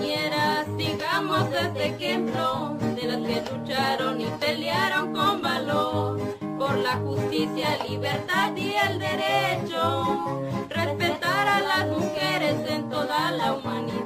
compañeras, 0.00 0.66
sigamos 0.78 1.48
este 1.52 1.86
ejemplo 1.86 2.76
de 2.80 3.02
las 3.06 3.18
que 3.18 3.42
lucharon 3.52 4.20
y 4.20 4.26
pelearon 4.40 5.12
con 5.12 5.42
valor 5.42 6.18
por 6.58 6.76
la 6.78 6.96
justicia, 6.96 7.84
libertad 7.86 8.56
y 8.56 8.74
el 8.74 8.98
derecho, 8.98 10.42
respetar 10.70 11.48
a 11.48 11.60
las 11.60 11.86
mujeres 11.88 12.56
en 12.68 12.88
toda 12.88 13.30
la 13.32 13.54
humanidad. 13.54 14.00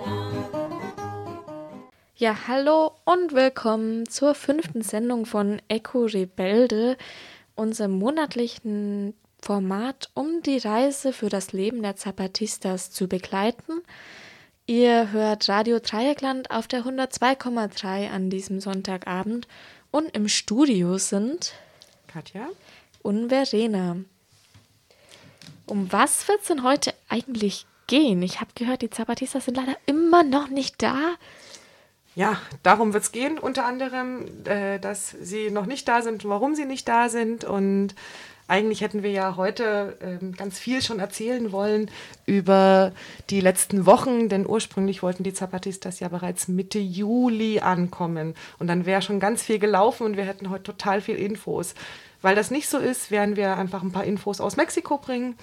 Ja, 2.16 2.48
hallo 2.48 2.94
und 3.04 3.32
willkommen 3.32 4.06
zur 4.06 4.34
fünften 4.34 4.82
Sendung 4.82 5.26
von 5.26 5.60
Echo 5.68 6.06
Rebelde, 6.06 6.96
unserem 7.54 7.92
monatlichen 7.92 9.14
Format, 9.40 10.10
um 10.14 10.42
die 10.42 10.58
Reise 10.58 11.12
für 11.12 11.28
das 11.28 11.52
Leben 11.52 11.82
der 11.82 11.96
Zapatistas 11.96 12.90
zu 12.90 13.08
begleiten. 13.08 13.82
Ihr 14.66 15.12
hört 15.12 15.46
Radio 15.50 15.78
Dreieckland 15.78 16.50
auf 16.50 16.66
der 16.66 16.84
102,3 16.84 18.10
an 18.10 18.30
diesem 18.30 18.60
Sonntagabend 18.60 19.46
und 19.90 20.16
im 20.16 20.26
Studio 20.26 20.96
sind 20.96 21.52
Katja 22.06 22.48
und 23.02 23.28
Verena. 23.28 23.96
Um 25.66 25.92
was 25.92 26.26
wird 26.28 26.40
es 26.40 26.46
denn 26.46 26.62
heute 26.62 26.94
eigentlich 27.10 27.66
gehen? 27.88 28.22
Ich 28.22 28.40
habe 28.40 28.52
gehört, 28.54 28.80
die 28.80 28.88
Zapatistas 28.88 29.44
sind 29.44 29.58
leider 29.58 29.76
immer 29.84 30.22
noch 30.22 30.48
nicht 30.48 30.82
da. 30.82 31.12
Ja, 32.14 32.40
darum 32.62 32.94
wird 32.94 33.02
es 33.02 33.12
gehen, 33.12 33.38
unter 33.38 33.66
anderem, 33.66 34.46
äh, 34.46 34.78
dass 34.78 35.10
sie 35.10 35.50
noch 35.50 35.66
nicht 35.66 35.86
da 35.88 36.00
sind, 36.00 36.26
warum 36.26 36.54
sie 36.54 36.64
nicht 36.64 36.88
da 36.88 37.10
sind 37.10 37.44
und 37.44 37.94
eigentlich 38.46 38.82
hätten 38.82 39.02
wir 39.02 39.10
ja 39.10 39.36
heute 39.36 39.96
ähm, 40.02 40.32
ganz 40.32 40.58
viel 40.58 40.82
schon 40.82 41.00
erzählen 41.00 41.50
wollen 41.50 41.90
über 42.26 42.92
die 43.30 43.40
letzten 43.40 43.86
Wochen, 43.86 44.28
denn 44.28 44.46
ursprünglich 44.46 45.02
wollten 45.02 45.22
die 45.22 45.32
Zapatistas 45.32 46.00
ja 46.00 46.08
bereits 46.08 46.48
Mitte 46.48 46.78
Juli 46.78 47.60
ankommen. 47.60 48.34
Und 48.58 48.66
dann 48.66 48.84
wäre 48.84 49.02
schon 49.02 49.20
ganz 49.20 49.42
viel 49.42 49.58
gelaufen 49.58 50.04
und 50.04 50.16
wir 50.16 50.24
hätten 50.24 50.50
heute 50.50 50.64
total 50.64 51.00
viel 51.00 51.16
Infos. 51.16 51.74
Weil 52.20 52.34
das 52.34 52.50
nicht 52.50 52.68
so 52.68 52.78
ist, 52.78 53.10
werden 53.10 53.36
wir 53.36 53.56
einfach 53.56 53.82
ein 53.82 53.92
paar 53.92 54.04
Infos 54.04 54.40
aus 54.40 54.56
Mexiko 54.56 54.98
bringen, 54.98 55.36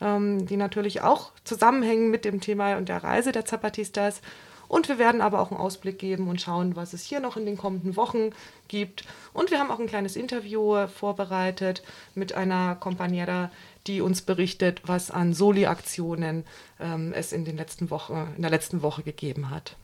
ähm, 0.00 0.46
die 0.46 0.56
natürlich 0.56 1.02
auch 1.02 1.32
zusammenhängen 1.44 2.10
mit 2.10 2.24
dem 2.24 2.40
Thema 2.40 2.76
und 2.76 2.88
der 2.88 3.02
Reise 3.02 3.32
der 3.32 3.44
Zapatistas. 3.44 4.20
Und 4.68 4.88
wir 4.88 4.98
werden 4.98 5.20
aber 5.20 5.40
auch 5.40 5.50
einen 5.50 5.60
Ausblick 5.60 5.98
geben 5.98 6.28
und 6.28 6.40
schauen, 6.40 6.76
was 6.76 6.92
es 6.92 7.04
hier 7.04 7.20
noch 7.20 7.36
in 7.36 7.46
den 7.46 7.56
kommenden 7.56 7.96
Wochen 7.96 8.30
gibt. 8.68 9.04
Und 9.32 9.50
wir 9.50 9.58
haben 9.58 9.70
auch 9.70 9.78
ein 9.78 9.86
kleines 9.86 10.14
Interview 10.14 10.86
vorbereitet 10.88 11.82
mit 12.14 12.34
einer 12.34 12.74
Companiera, 12.76 13.50
die 13.86 14.02
uns 14.02 14.20
berichtet, 14.22 14.82
was 14.84 15.10
an 15.10 15.32
Soli-Aktionen 15.32 16.44
ähm, 16.78 17.12
es 17.14 17.32
in, 17.32 17.46
den 17.46 17.56
letzten 17.56 17.90
Woche, 17.90 18.28
in 18.36 18.42
der 18.42 18.50
letzten 18.50 18.82
Woche 18.82 19.02
gegeben 19.02 19.50
hat. 19.50 19.74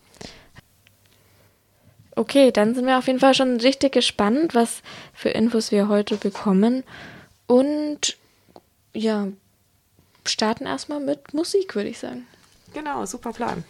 Okay, 2.16 2.52
dann 2.52 2.74
sind 2.74 2.86
wir 2.86 2.98
auf 2.98 3.06
jeden 3.06 3.18
Fall 3.18 3.34
schon 3.34 3.58
richtig 3.60 3.92
gespannt, 3.92 4.54
was 4.54 4.82
für 5.14 5.30
Infos 5.30 5.72
wir 5.72 5.88
heute 5.88 6.16
bekommen. 6.16 6.84
Und 7.46 8.16
ja, 8.92 9.28
starten 10.24 10.66
erstmal 10.66 11.00
mit 11.00 11.34
Musik, 11.34 11.74
würde 11.74 11.88
ich 11.88 11.98
sagen. 11.98 12.26
Genau, 12.72 13.04
super 13.06 13.32
Plan. 13.32 13.64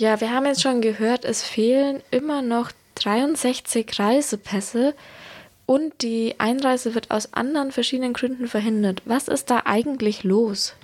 Ja, 0.00 0.18
wir 0.22 0.32
haben 0.32 0.46
jetzt 0.46 0.62
schon 0.62 0.80
gehört, 0.80 1.26
es 1.26 1.42
fehlen 1.42 2.00
immer 2.10 2.40
noch 2.40 2.72
63 2.94 3.98
Reisepässe 3.98 4.94
und 5.66 5.92
die 6.00 6.36
Einreise 6.38 6.94
wird 6.94 7.10
aus 7.10 7.34
anderen 7.34 7.70
verschiedenen 7.70 8.14
Gründen 8.14 8.48
verhindert. 8.48 9.02
Was 9.04 9.28
ist 9.28 9.50
da 9.50 9.64
eigentlich 9.66 10.24
los? 10.24 10.74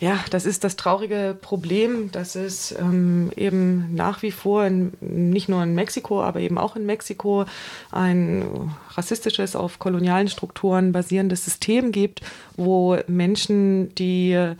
Ja, 0.00 0.22
das 0.28 0.44
ist 0.44 0.64
das 0.64 0.76
traurige 0.76 1.34
Problem, 1.40 2.12
dass 2.12 2.34
es 2.34 2.72
ähm, 2.78 3.30
eben 3.36 3.94
nach 3.94 4.20
wie 4.20 4.32
vor 4.32 4.66
in, 4.66 4.92
nicht 5.00 5.48
nur 5.48 5.62
in 5.62 5.74
Mexiko, 5.74 6.22
aber 6.22 6.40
eben 6.40 6.58
auch 6.58 6.76
in 6.76 6.84
Mexiko 6.84 7.46
ein 7.90 8.70
rassistisches, 8.90 9.56
auf 9.56 9.78
kolonialen 9.78 10.28
Strukturen 10.28 10.92
basierendes 10.92 11.46
System 11.46 11.90
gibt, 11.90 12.20
wo 12.58 12.98
Menschen, 13.06 13.94
die 13.94 14.56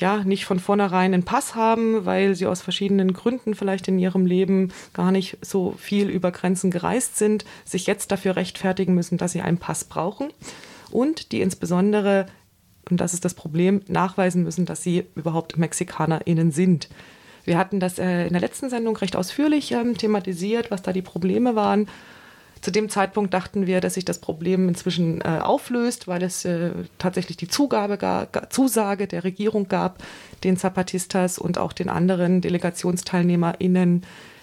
ja 0.00 0.24
nicht 0.24 0.44
von 0.44 0.58
vornherein 0.58 1.14
einen 1.14 1.24
Pass 1.24 1.54
haben, 1.54 2.04
weil 2.04 2.34
sie 2.34 2.46
aus 2.46 2.62
verschiedenen 2.62 3.12
Gründen 3.12 3.54
vielleicht 3.54 3.88
in 3.88 3.98
ihrem 3.98 4.26
Leben 4.26 4.72
gar 4.92 5.12
nicht 5.12 5.38
so 5.40 5.74
viel 5.78 6.08
über 6.08 6.30
Grenzen 6.30 6.70
gereist 6.70 7.16
sind, 7.16 7.44
sich 7.64 7.86
jetzt 7.86 8.12
dafür 8.12 8.36
rechtfertigen 8.36 8.94
müssen, 8.94 9.18
dass 9.18 9.32
sie 9.32 9.42
einen 9.42 9.58
Pass 9.58 9.84
brauchen 9.84 10.28
und 10.90 11.32
die 11.32 11.40
insbesondere, 11.40 12.26
und 12.90 13.00
das 13.00 13.14
ist 13.14 13.24
das 13.24 13.34
Problem, 13.34 13.82
nachweisen 13.88 14.42
müssen, 14.42 14.66
dass 14.66 14.82
sie 14.82 15.04
überhaupt 15.14 15.58
MexikanerInnen 15.58 16.52
sind. 16.52 16.88
Wir 17.44 17.58
hatten 17.58 17.80
das 17.80 17.98
äh, 17.98 18.26
in 18.26 18.32
der 18.32 18.40
letzten 18.40 18.70
Sendung 18.70 18.96
recht 18.96 19.16
ausführlich 19.16 19.72
ähm, 19.72 19.96
thematisiert, 19.96 20.70
was 20.70 20.82
da 20.82 20.92
die 20.92 21.02
Probleme 21.02 21.54
waren. 21.54 21.88
Zu 22.66 22.72
dem 22.72 22.88
Zeitpunkt 22.88 23.32
dachten 23.32 23.68
wir, 23.68 23.80
dass 23.80 23.94
sich 23.94 24.04
das 24.04 24.18
Problem 24.18 24.68
inzwischen 24.68 25.20
äh, 25.20 25.38
auflöst, 25.40 26.08
weil 26.08 26.24
es 26.24 26.44
äh, 26.44 26.70
tatsächlich 26.98 27.36
die 27.36 27.46
Zugabe 27.46 27.96
gar, 27.96 28.28
Zusage 28.50 29.06
der 29.06 29.22
Regierung 29.22 29.68
gab, 29.68 30.02
den 30.42 30.56
Zapatistas 30.56 31.38
und 31.38 31.58
auch 31.58 31.72
den 31.72 31.88
anderen 31.88 32.40
DelegationsteilnehmerInnen 32.40 34.02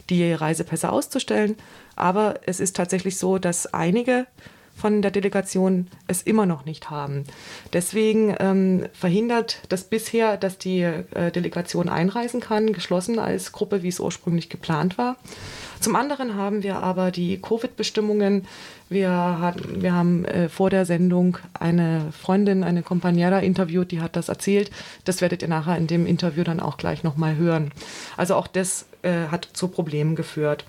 die 0.10 0.32
Reisepässe 0.32 0.90
auszustellen. 0.90 1.58
Aber 1.98 2.36
es 2.46 2.62
ist 2.62 2.78
tatsächlich 2.78 3.18
so, 3.18 3.40
dass 3.40 3.74
einige 3.74 4.26
von 4.74 5.02
der 5.02 5.12
Delegation 5.12 5.88
es 6.08 6.22
immer 6.22 6.46
noch 6.46 6.64
nicht 6.64 6.90
haben. 6.90 7.26
Deswegen 7.74 8.36
ähm, 8.40 8.86
verhindert 8.94 9.60
das 9.68 9.84
bisher, 9.84 10.38
dass 10.38 10.58
die 10.58 10.82
äh, 10.82 11.30
Delegation 11.32 11.90
einreisen 11.90 12.40
kann, 12.40 12.72
geschlossen 12.72 13.20
als 13.20 13.52
Gruppe, 13.52 13.84
wie 13.84 13.90
es 13.90 14.00
ursprünglich 14.00 14.50
geplant 14.50 14.98
war. 14.98 15.18
Zum 15.84 15.98
anderen 15.98 16.36
haben 16.36 16.64
wir 16.64 16.78
aber 16.78 17.12
die 17.12 17.42
Covid-Bestimmungen. 17.42 18.48
Wir, 18.88 19.54
wir 19.76 19.94
haben 19.94 20.24
äh, 20.24 20.48
vor 20.48 20.70
der 20.70 20.86
Sendung 20.86 21.38
eine 21.60 22.14
Freundin, 22.18 22.64
eine 22.64 22.84
Companiera 22.84 23.40
interviewt, 23.40 23.92
die 23.92 24.00
hat 24.00 24.16
das 24.16 24.30
erzählt. 24.30 24.72
Das 25.04 25.20
werdet 25.20 25.42
ihr 25.42 25.50
nachher 25.50 25.76
in 25.76 25.88
dem 25.88 26.06
Interview 26.06 26.46
dann 26.46 26.62
auch 26.62 26.78
gleich 26.78 27.04
nochmal 27.04 27.36
hören. 27.36 27.74
Also 28.16 28.36
auch 28.36 28.48
das 28.48 28.86
äh, 29.02 29.28
hat 29.30 29.50
zu 29.52 29.68
Problemen 29.68 30.16
geführt. 30.16 30.64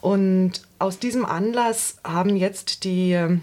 Und 0.00 0.62
aus 0.80 0.98
diesem 0.98 1.24
Anlass 1.24 1.98
haben 2.02 2.34
jetzt 2.34 2.82
die 2.82 3.12
ähm, 3.12 3.42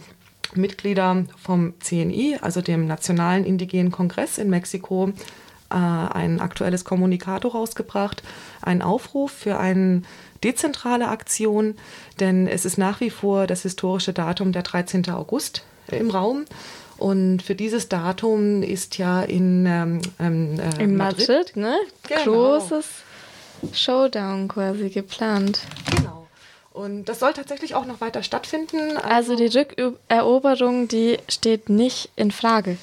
Mitglieder 0.54 1.24
vom 1.42 1.76
CNI, 1.80 2.40
also 2.42 2.60
dem 2.60 2.88
Nationalen 2.88 3.46
Indigenen 3.46 3.90
Kongress 3.90 4.38
in 4.38 4.50
Mexiko, 4.50 5.14
äh, 5.70 5.76
ein 5.76 6.42
aktuelles 6.42 6.84
Kommunikator 6.84 7.54
rausgebracht, 7.54 8.22
einen 8.62 8.82
Aufruf 8.82 9.32
für 9.32 9.58
eine 9.58 10.02
dezentrale 10.44 11.08
Aktion, 11.08 11.76
denn 12.20 12.48
es 12.48 12.66
ist 12.66 12.78
nach 12.78 13.00
wie 13.00 13.10
vor 13.10 13.48
das 13.48 13.64
historische 13.64 14.14
Datum 14.14 14.52
der 14.52 14.64
13. 14.64 15.10
August 15.10 15.64
im 15.92 16.10
Raum. 16.10 16.46
Und 16.98 17.42
für 17.42 17.56
dieses 17.56 17.90
Datum 17.90 18.64
ist 18.64 18.98
ja 18.98 19.22
in, 19.22 19.66
ähm, 19.66 20.02
ähm 20.20 20.60
äh, 20.60 20.84
in 20.84 20.96
Madrid, 20.96 21.28
Madrid 21.28 21.58
ne? 21.58 21.76
Genau. 22.08 22.24
großes 22.24 22.86
Showdown 23.74 24.48
quasi 24.48 24.90
geplant. 24.90 25.60
Genau. 25.98 26.28
Und 26.72 27.06
das 27.06 27.20
soll 27.20 27.34
tatsächlich 27.34 27.76
auch 27.76 27.86
noch 27.86 28.02
weiter 28.02 28.24
stattfinden. 28.24 28.98
Also, 28.98 29.34
also 29.34 29.36
die 29.36 29.58
Rückeroberung, 29.58 30.88
die 30.88 31.18
steht 31.30 31.70
nicht 31.70 32.10
in 32.16 32.32
Frage. 32.32 32.78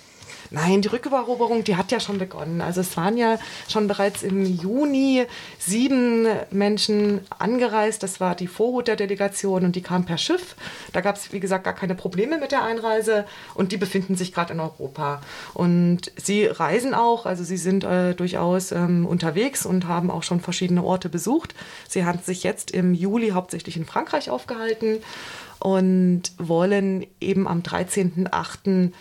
Nein, 0.53 0.83
die 0.83 0.89
Rückeroberung, 0.89 1.65
die 1.65 1.77
hat 1.77 1.93
ja 1.93 1.99
schon 1.99 2.19
begonnen. 2.19 2.61
Also 2.61 2.83
es 2.83 2.95
waren 2.99 3.17
ja 3.17 3.39
schon 3.69 3.89
bereits 3.89 4.23
im 4.23 4.45
Juni 4.45 5.25
sieben 5.59 6.27
Menschen 6.51 7.21
angereist. 7.39 8.03
Das 8.03 8.21
war 8.21 8.35
die 8.35 8.47
Vorhut 8.47 8.87
der 8.87 8.97
Delegation 8.97 9.65
und 9.65 9.77
die 9.77 9.81
kamen 9.81 10.05
per 10.05 10.19
Schiff. 10.19 10.55
Da 10.93 11.01
gab 11.01 11.17
es, 11.17 11.33
wie 11.33 11.41
gesagt, 11.41 11.65
gar 11.65 11.73
keine 11.73 11.95
Probleme 11.95 12.37
mit 12.37 12.53
der 12.53 12.65
Einreise 12.65 13.25
und 13.55 13.73
die 13.73 13.79
befinden 13.79 14.15
sich 14.15 14.35
gerade 14.35 14.53
in 14.53 14.61
Europa. 14.61 15.23
Und 15.55 16.13
sie 16.17 16.45
reisen 16.45 16.93
auch, 16.93 17.25
also 17.25 17.45
sie 17.45 17.57
sind 17.57 17.85
äh, 17.85 18.13
durchaus 18.13 18.73
ähm, 18.73 19.07
unterwegs 19.07 19.65
und 19.65 19.89
haben 19.89 20.11
auch 20.11 20.23
schon 20.23 20.41
verschiedene 20.41 20.85
Orte 20.85 21.09
besucht. 21.09 21.55
Sie 21.89 22.05
haben 22.05 22.19
sich 22.19 22.43
jetzt 22.43 22.73
im 22.73 22.93
Juli 22.93 23.31
hauptsächlich 23.31 23.79
in 23.79 23.87
Frankreich 23.87 24.29
aufgehalten 24.29 24.99
und 25.61 26.25
wollen 26.37 27.07
eben 27.21 27.49
am 27.49 27.61
13.08 27.61 28.93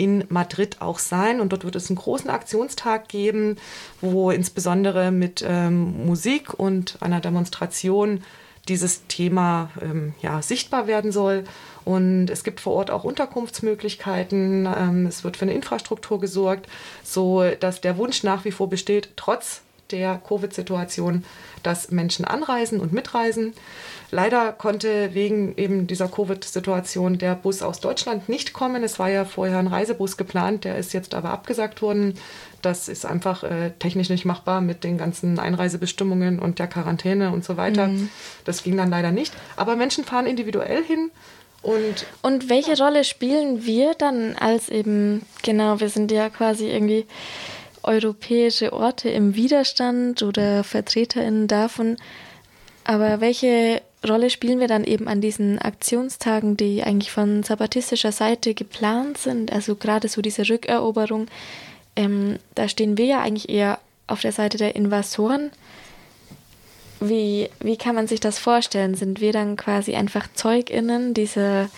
in 0.00 0.24
Madrid 0.30 0.80
auch 0.80 0.98
sein. 0.98 1.40
Und 1.40 1.52
dort 1.52 1.64
wird 1.64 1.76
es 1.76 1.90
einen 1.90 1.98
großen 1.98 2.30
Aktionstag 2.30 3.08
geben, 3.08 3.56
wo 4.00 4.30
insbesondere 4.30 5.10
mit 5.10 5.44
ähm, 5.46 6.06
Musik 6.06 6.54
und 6.58 6.96
einer 7.00 7.20
Demonstration 7.20 8.24
dieses 8.66 9.06
Thema 9.08 9.70
ähm, 9.82 10.14
ja, 10.22 10.40
sichtbar 10.40 10.86
werden 10.86 11.12
soll. 11.12 11.44
Und 11.84 12.30
es 12.30 12.44
gibt 12.44 12.60
vor 12.60 12.72
Ort 12.74 12.90
auch 12.90 13.04
Unterkunftsmöglichkeiten. 13.04 14.66
Ähm, 14.66 15.06
es 15.06 15.22
wird 15.22 15.36
für 15.36 15.44
eine 15.44 15.52
Infrastruktur 15.52 16.18
gesorgt, 16.18 16.66
so 17.04 17.44
dass 17.60 17.82
der 17.82 17.98
Wunsch 17.98 18.22
nach 18.22 18.46
wie 18.46 18.52
vor 18.52 18.70
besteht, 18.70 19.10
trotz 19.16 19.60
der 19.92 20.20
Covid-Situation, 20.26 21.24
dass 21.62 21.90
Menschen 21.90 22.24
anreisen 22.24 22.80
und 22.80 22.92
mitreisen. 22.92 23.52
Leider 24.10 24.52
konnte 24.52 25.14
wegen 25.14 25.56
eben 25.56 25.86
dieser 25.86 26.08
Covid-Situation 26.08 27.18
der 27.18 27.36
Bus 27.36 27.62
aus 27.62 27.80
Deutschland 27.80 28.28
nicht 28.28 28.52
kommen. 28.52 28.82
Es 28.82 28.98
war 28.98 29.08
ja 29.08 29.24
vorher 29.24 29.58
ein 29.58 29.68
Reisebus 29.68 30.16
geplant, 30.16 30.64
der 30.64 30.78
ist 30.78 30.92
jetzt 30.92 31.14
aber 31.14 31.30
abgesagt 31.30 31.80
worden. 31.80 32.14
Das 32.60 32.88
ist 32.88 33.06
einfach 33.06 33.44
äh, 33.44 33.70
technisch 33.78 34.10
nicht 34.10 34.24
machbar 34.24 34.60
mit 34.60 34.84
den 34.84 34.98
ganzen 34.98 35.38
Einreisebestimmungen 35.38 36.40
und 36.40 36.58
der 36.58 36.66
Quarantäne 36.66 37.30
und 37.30 37.44
so 37.44 37.56
weiter. 37.56 37.86
Mhm. 37.86 38.08
Das 38.44 38.62
ging 38.62 38.76
dann 38.76 38.90
leider 38.90 39.12
nicht. 39.12 39.32
Aber 39.56 39.76
Menschen 39.76 40.04
fahren 40.04 40.26
individuell 40.26 40.82
hin. 40.82 41.10
Und, 41.62 42.06
und 42.22 42.48
welche. 42.48 42.76
Rolle 42.78 43.04
spielen 43.04 43.66
wir 43.66 43.94
dann 43.94 44.34
als 44.36 44.70
eben, 44.70 45.26
genau, 45.42 45.80
wir 45.80 45.90
sind 45.90 46.10
ja 46.10 46.30
quasi 46.30 46.70
irgendwie 46.70 47.04
europäische 47.82 48.72
Orte 48.72 49.08
im 49.08 49.34
Widerstand 49.34 50.22
oder 50.22 50.64
VertreterInnen 50.64 51.48
davon. 51.48 51.96
Aber 52.84 53.20
welche 53.20 53.82
Rolle 54.06 54.30
spielen 54.30 54.60
wir 54.60 54.68
dann 54.68 54.84
eben 54.84 55.08
an 55.08 55.20
diesen 55.20 55.58
Aktionstagen, 55.58 56.56
die 56.56 56.82
eigentlich 56.82 57.12
von 57.12 57.42
zapatistischer 57.42 58.12
Seite 58.12 58.54
geplant 58.54 59.18
sind? 59.18 59.52
Also 59.52 59.76
gerade 59.76 60.08
so 60.08 60.22
diese 60.22 60.48
Rückeroberung, 60.48 61.26
ähm, 61.96 62.38
da 62.54 62.68
stehen 62.68 62.96
wir 62.96 63.04
ja 63.04 63.20
eigentlich 63.20 63.48
eher 63.48 63.78
auf 64.06 64.20
der 64.20 64.32
Seite 64.32 64.58
der 64.58 64.74
Invasoren. 64.74 65.50
Wie, 67.00 67.48
wie 67.60 67.76
kann 67.76 67.94
man 67.94 68.06
sich 68.06 68.20
das 68.20 68.38
vorstellen? 68.38 68.94
Sind 68.94 69.20
wir 69.20 69.32
dann 69.32 69.56
quasi 69.56 69.94
einfach 69.94 70.28
ZeugInnen 70.34 71.14
dieser 71.14 71.70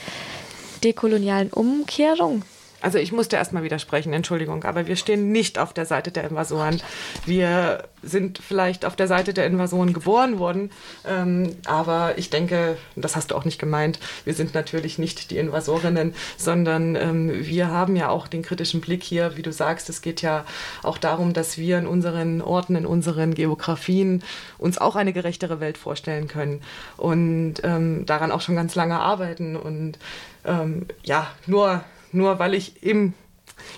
dekolonialen 0.83 1.53
Umkehrung? 1.53 2.43
Also 2.83 2.99
ich 2.99 3.13
musste 3.13 3.37
erstmal 3.37 3.63
widersprechen, 3.63 4.13
Entschuldigung, 4.13 4.65
aber 4.65 4.89
wir 4.89 4.97
stehen 4.97 5.31
nicht 5.31 5.59
auf 5.59 5.73
der 5.73 5.87
Seite 5.87 6.11
der 6.11 6.25
Invasoren. 6.25 6.83
Wir 7.25 7.85
sind 8.03 8.39
vielleicht 8.39 8.85
auf 8.85 8.97
der 8.97 9.07
Seite 9.07 9.33
der 9.33 9.47
Invasoren 9.47 9.93
geboren 9.93 10.41
worden, 10.41 10.71
ähm, 11.07 11.55
aber 11.65 12.19
ich 12.19 12.29
denke, 12.29 12.77
das 12.97 13.15
hast 13.15 13.31
du 13.31 13.37
auch 13.37 13.45
nicht 13.45 13.61
gemeint, 13.61 14.01
wir 14.25 14.35
sind 14.35 14.55
natürlich 14.55 14.99
nicht 14.99 15.31
die 15.31 15.39
Invasorinnen, 15.39 16.13
sondern 16.37 16.97
ähm, 16.97 17.47
wir 17.47 17.69
haben 17.69 17.95
ja 17.95 18.09
auch 18.09 18.27
den 18.27 18.43
kritischen 18.43 18.81
Blick 18.81 19.05
hier, 19.05 19.37
wie 19.37 19.43
du 19.43 19.53
sagst, 19.53 19.89
es 19.89 20.03
geht 20.03 20.21
ja 20.21 20.45
auch 20.83 20.99
darum, 20.99 21.33
dass 21.33 21.59
wir 21.59 21.79
in 21.79 21.87
unseren 21.87 22.43
Orten, 22.43 22.75
in 22.75 22.87
unseren 22.87 23.35
Geografien 23.35 24.25
uns 24.59 24.79
auch 24.79 24.97
eine 24.97 25.13
gerechtere 25.13 25.61
Welt 25.61 25.79
vorstellen 25.79 26.27
können 26.27 26.63
und 26.97 27.55
ähm, 27.63 28.05
daran 28.07 28.33
auch 28.33 28.41
schon 28.41 28.57
ganz 28.57 28.75
lange 28.75 28.99
arbeiten 28.99 29.55
und 29.55 29.99
ähm, 30.45 30.87
ja, 31.05 31.31
nur 31.47 31.85
nur 32.13 32.39
weil 32.39 32.55
ich 32.55 32.83
im, 32.83 33.15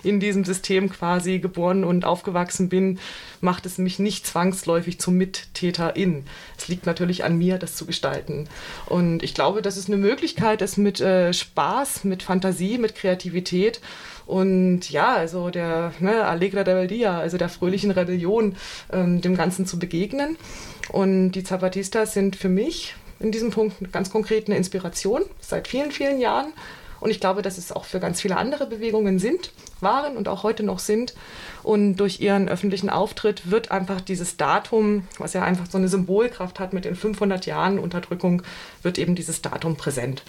in 0.03 0.21
diesem 0.21 0.45
System 0.45 0.91
quasi 0.91 1.39
geboren 1.39 1.85
und 1.85 2.05
aufgewachsen 2.05 2.69
bin, 2.69 2.99
macht 3.41 3.67
es 3.67 3.79
mich 3.79 3.99
nicht 3.99 4.27
zwangsläufig 4.27 4.99
zum 4.99 5.17
Mittäterin. 5.17 6.25
Es 6.57 6.69
liegt 6.69 6.87
natürlich 6.87 7.25
an 7.25 7.37
mir, 7.37 7.59
das 7.59 7.77
zu 7.77 7.87
gestalten. 7.87 8.49
Und 8.87 9.23
ich 9.23 9.35
glaube, 9.35 9.63
dass 9.63 9.77
es 9.77 9.87
eine 9.87 9.97
Möglichkeit 9.97 10.63
ist, 10.63 10.77
mit 10.77 11.01
äh, 11.01 11.33
Spaß, 11.33 12.05
mit 12.05 12.23
Fantasie, 12.23 12.79
mit 12.79 12.95
Kreativität 12.95 13.81
und 14.27 14.91
ja, 14.91 15.15
also 15.15 15.51
der 15.51 15.93
ne, 16.01 16.25
Allegra 16.25 16.65
del 16.65 16.87
Dia, 16.87 17.19
also 17.19 17.37
der 17.37 17.49
fröhlichen 17.49 17.91
Rebellion, 17.91 18.57
ähm, 18.93 19.21
dem 19.21 19.37
Ganzen 19.37 19.67
zu 19.67 19.79
begegnen. 19.79 20.37
Und 20.91 21.33
die 21.33 21.45
Zapatistas 21.45 22.15
sind 22.15 22.37
für 22.37 22.49
mich 22.49 22.95
in 23.21 23.33
diesem 23.33 23.51
Punkt 23.51 23.93
ganz 23.93 24.11
konkret 24.11 24.49
eine 24.49 24.57
Inspiration 24.57 25.23
seit 25.41 25.69
vielen, 25.69 25.93
vielen 25.93 26.21
Jahren. 26.21 26.53
Und 27.05 27.11
ich 27.11 27.21
glaube, 27.21 27.43
dass 27.43 27.59
es 27.59 27.71
auch 27.71 27.85
für 27.85 28.01
ganz 28.01 28.23
viele 28.23 28.39
andere 28.39 28.65
Bewegungen 28.65 29.19
sind, 29.19 29.53
waren 29.81 30.17
und 30.17 30.27
auch 30.27 30.43
heute 30.43 30.63
noch 30.63 30.79
sind. 30.79 31.13
Und 31.63 31.97
durch 31.97 32.19
ihren 32.19 32.49
öffentlichen 32.49 32.89
Auftritt 32.89 33.51
wird 33.51 33.71
einfach 33.71 34.01
dieses 34.01 34.39
Datum, 34.39 35.07
was 35.19 35.35
ja 35.35 35.43
einfach 35.43 35.67
so 35.71 35.77
eine 35.77 35.89
Symbolkraft 35.89 36.59
hat 36.59 36.73
mit 36.73 36.87
den 36.87 36.97
500 36.97 37.45
Jahren 37.45 37.79
Unterdrückung, 37.79 38.43
wird 38.81 38.97
eben 38.97 39.17
dieses 39.17 39.43
Datum 39.43 39.77
präsent. 39.77 40.23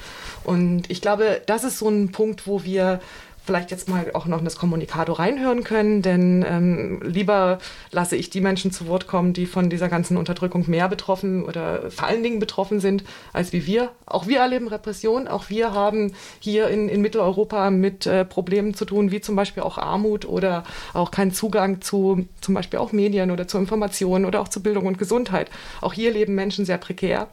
Und 0.44 0.92
ich 0.92 1.00
glaube, 1.00 1.42
das 1.46 1.64
ist 1.64 1.80
so 1.80 1.88
ein 1.88 2.12
Punkt, 2.12 2.46
wo 2.46 2.66
wir 2.66 3.00
vielleicht 3.46 3.72
jetzt 3.72 3.88
mal 3.88 4.10
auch 4.14 4.26
noch 4.26 4.40
in 4.40 4.46
das 4.46 4.58
Kommunikado 4.58 5.14
reinhören 5.14 5.64
können, 5.64 6.02
denn 6.02 6.44
ähm, 6.48 7.02
lieber 7.04 7.60
lasse 7.92 8.16
ich 8.16 8.30
die 8.30 8.42
Menschen 8.42 8.72
zu 8.72 8.88
Wort 8.88 9.08
kommen, 9.08 9.34
die 9.34 9.46
von 9.46 9.70
dieser 9.70 9.88
ganzen 9.88 10.18
Unterdrückung 10.18 10.66
mehr 10.68 10.90
betroffen 10.90 11.44
oder 11.44 11.92
vor 11.92 12.08
allen 12.08 12.24
Dingen 12.24 12.40
betroffen 12.40 12.80
sind, 12.80 13.04
als 13.34 13.54
wie 13.54 13.66
wir. 13.66 13.92
Auch 14.06 14.28
wir 14.28 14.40
erleben 14.40 14.68
Repression, 14.68 15.28
auch 15.28 15.50
wir 15.50 15.74
haben 15.74 16.14
hier 16.40 16.68
in, 16.70 16.90
in 16.90 17.02
Mitteleuropa 17.02 17.70
mit 17.70 18.08
äh, 18.08 18.26
Problemen 18.26 18.74
zu 18.74 18.86
tun, 18.86 19.12
wie 19.12 19.22
zum 19.22 19.36
Beispiel 19.36 19.64
auch 19.64 19.78
Armut 19.78 20.26
oder 20.26 20.64
auch 20.94 21.12
keinen 21.12 21.32
Zugang 21.32 21.82
zu 21.82 22.28
zum 22.42 22.54
Beispiel 22.56 22.80
auch 22.80 22.92
Medien 22.92 23.32
oder 23.32 23.48
zu 23.48 23.58
Informationen 23.58 24.26
oder 24.26 24.42
auch 24.42 24.48
zu 24.48 24.64
Bildung 24.64 24.86
und 24.88 24.98
Gesundheit. 24.98 25.50
Auch 25.82 25.94
hier 25.94 26.12
leben 26.12 26.36
Menschen 26.36 26.66
sehr 26.66 26.78
prekär. 26.78 27.28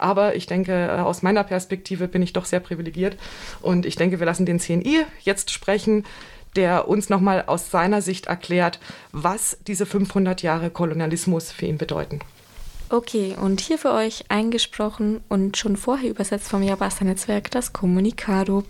Aber 0.00 0.34
ich 0.34 0.46
denke, 0.46 0.72
äh, 0.72 1.00
aus 1.00 1.22
meiner 1.22 1.44
Perspektive 1.44 2.08
bin 2.08 2.22
ich 2.22 2.32
doch 2.32 2.46
sehr 2.46 2.60
privilegiert. 2.60 3.16
Und 3.60 3.86
ich 3.86 3.96
denke, 3.96 4.18
wir 4.18 4.26
lassen 4.26 4.46
den 4.46 4.58
CNI 4.58 5.04
jetzt 5.22 5.50
sprechen, 5.50 6.04
der 6.56 6.88
uns 6.88 7.10
nochmal 7.10 7.44
aus 7.46 7.70
seiner 7.70 8.02
Sicht 8.02 8.26
erklärt, 8.26 8.80
was 9.12 9.58
diese 9.66 9.86
500 9.86 10.42
Jahre 10.42 10.70
Kolonialismus 10.70 11.52
für 11.52 11.66
ihn 11.66 11.78
bedeuten. 11.78 12.20
Okay, 12.88 13.36
und 13.40 13.60
hier 13.60 13.78
für 13.78 13.92
euch 13.92 14.24
eingesprochen 14.28 15.20
und 15.28 15.56
schon 15.56 15.76
vorher 15.76 16.10
übersetzt 16.10 16.48
vom 16.48 16.62
Jabasta-Netzwerk 16.62 17.48
das 17.52 17.72
Kommunikado. 17.72 18.64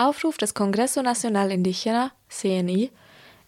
Aufruf 0.00 0.38
des 0.38 0.54
Congreso 0.54 1.02
Nacional 1.02 1.50
Indígena, 1.52 2.12
CNI, 2.30 2.90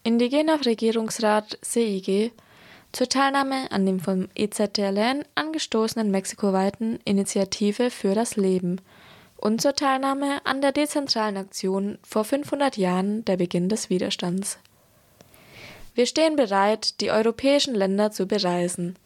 Indigener 0.02 0.62
Regierungsrat 0.66 1.58
CIG, 1.62 2.30
zur 2.92 3.08
Teilnahme 3.08 3.72
an 3.72 3.86
dem 3.86 4.00
vom 4.00 4.28
EZTLN 4.34 5.24
angestoßenen 5.34 6.10
mexikoweiten 6.10 7.00
Initiative 7.06 7.88
für 7.88 8.14
das 8.14 8.36
Leben 8.36 8.82
und 9.38 9.62
zur 9.62 9.74
Teilnahme 9.74 10.44
an 10.44 10.60
der 10.60 10.72
dezentralen 10.72 11.38
Aktion 11.38 11.96
vor 12.02 12.24
500 12.24 12.76
Jahren 12.76 13.24
der 13.24 13.38
Beginn 13.38 13.70
des 13.70 13.88
Widerstands. 13.88 14.58
Wir 15.94 16.04
stehen 16.04 16.36
bereit, 16.36 17.00
die 17.00 17.10
europäischen 17.10 17.74
Länder 17.74 18.10
zu 18.10 18.26
bereisen. 18.26 18.96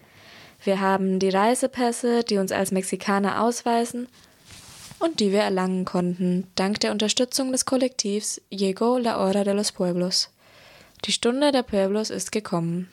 Wir 0.65 0.81
haben 0.81 1.21
die 1.21 1.29
Reisepässe, 1.31 2.25
die 2.25 2.39
uns 2.39 2.51
als 2.51 2.73
Mexikaner 2.73 3.41
ausweisen 3.41 4.09
und 4.99 5.21
die 5.21 5.33
wir 5.33 5.41
erlangen 5.41 5.85
konnten, 5.85 6.47
dank 6.55 6.81
der 6.81 6.93
Unterstützung 6.93 7.53
des 7.53 7.65
Kollektivs 7.65 8.41
Llegó 8.51 8.99
la 8.99 9.19
Hora 9.19 9.45
de 9.45 9.55
los 9.55 9.73
Pueblos. 9.73 10.31
Die 11.05 11.13
Stunde 11.13 11.53
der 11.53 11.63
Pueblos 11.63 12.11
ist 12.11 12.33
gekommen. 12.33 12.89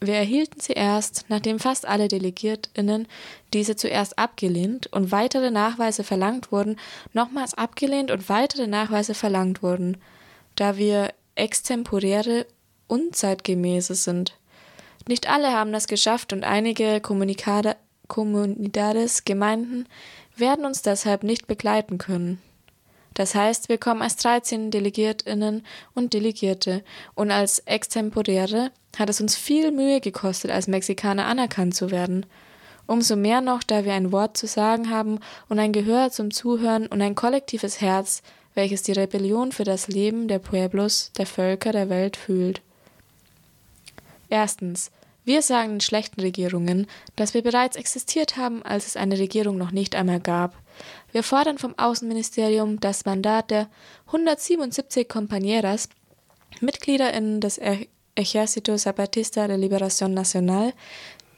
Wir 0.00 0.14
erhielten 0.14 0.60
sie 0.60 0.74
erst, 0.74 1.24
nachdem 1.28 1.58
fast 1.58 1.86
alle 1.86 2.08
DelegiertInnen 2.08 3.08
diese 3.54 3.76
zuerst 3.76 4.18
abgelehnt 4.18 4.88
und 4.92 5.10
weitere 5.10 5.50
Nachweise 5.50 6.04
verlangt 6.04 6.52
wurden, 6.52 6.76
nochmals 7.12 7.54
abgelehnt 7.54 8.10
und 8.10 8.28
weitere 8.28 8.66
Nachweise 8.66 9.14
verlangt 9.14 9.62
wurden, 9.62 9.96
da 10.54 10.76
wir 10.76 11.12
extemporäre 11.34 12.46
Unzeitgemäße 12.88 13.94
sind. 13.94 14.36
Nicht 15.08 15.30
alle 15.30 15.52
haben 15.52 15.72
das 15.72 15.86
geschafft 15.86 16.32
und 16.32 16.44
einige 16.44 17.00
Comunidades, 17.00 17.76
Gemeinden 19.24 19.86
werden 20.38 20.64
uns 20.64 20.82
deshalb 20.82 21.22
nicht 21.22 21.46
begleiten 21.46 21.98
können. 21.98 22.40
Das 23.14 23.34
heißt, 23.34 23.70
wir 23.70 23.78
kommen 23.78 24.02
als 24.02 24.16
13 24.16 24.70
Delegiertinnen 24.70 25.64
und 25.94 26.12
Delegierte 26.12 26.84
und 27.14 27.30
als 27.30 27.60
Extemporäre 27.60 28.70
hat 28.98 29.08
es 29.08 29.20
uns 29.20 29.36
viel 29.36 29.70
Mühe 29.70 30.00
gekostet, 30.00 30.50
als 30.50 30.68
Mexikaner 30.68 31.26
anerkannt 31.26 31.74
zu 31.74 31.90
werden. 31.90 32.26
Umso 32.86 33.16
mehr 33.16 33.40
noch, 33.40 33.62
da 33.62 33.84
wir 33.84 33.94
ein 33.94 34.12
Wort 34.12 34.36
zu 34.36 34.46
sagen 34.46 34.90
haben 34.90 35.20
und 35.48 35.58
ein 35.58 35.72
Gehör 35.72 36.10
zum 36.10 36.30
Zuhören 36.30 36.86
und 36.86 37.00
ein 37.00 37.14
kollektives 37.14 37.80
Herz, 37.80 38.22
welches 38.54 38.82
die 38.82 38.92
Rebellion 38.92 39.50
für 39.50 39.64
das 39.64 39.88
Leben 39.88 40.28
der 40.28 40.38
Pueblos, 40.38 41.10
der 41.16 41.26
Völker 41.26 41.72
der 41.72 41.88
Welt 41.88 42.16
fühlt. 42.16 42.60
Erstens. 44.28 44.90
Wir 45.26 45.42
sagen 45.42 45.70
den 45.70 45.80
schlechten 45.80 46.20
Regierungen, 46.20 46.86
dass 47.16 47.34
wir 47.34 47.42
bereits 47.42 47.74
existiert 47.74 48.36
haben, 48.36 48.62
als 48.62 48.86
es 48.86 48.96
eine 48.96 49.18
Regierung 49.18 49.58
noch 49.58 49.72
nicht 49.72 49.96
einmal 49.96 50.20
gab. 50.20 50.54
Wir 51.10 51.24
fordern 51.24 51.58
vom 51.58 51.76
Außenministerium 51.76 52.78
das 52.78 53.04
Mandat 53.04 53.50
der 53.50 53.68
177 54.06 55.08
Compañeras, 55.08 55.88
MitgliederInnen 56.60 57.40
des 57.40 57.60
Ejército 58.14 58.78
Zapatista 58.78 59.48
de 59.48 59.56
Liberación 59.56 60.14
Nacional, 60.14 60.72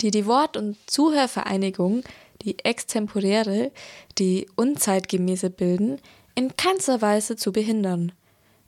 die 0.02 0.11
die 0.11 0.26
Wort- 0.26 0.59
und 0.59 0.76
Zuhörvereinigung, 0.87 2.02
die 2.42 2.59
extemporäre, 2.59 3.73
die 4.18 4.50
unzeitgemäße 4.54 5.49
bilden, 5.49 5.99
in 6.35 6.54
keinster 6.59 7.00
Weise 7.00 7.37
zu 7.37 7.52
behindern. 7.52 8.12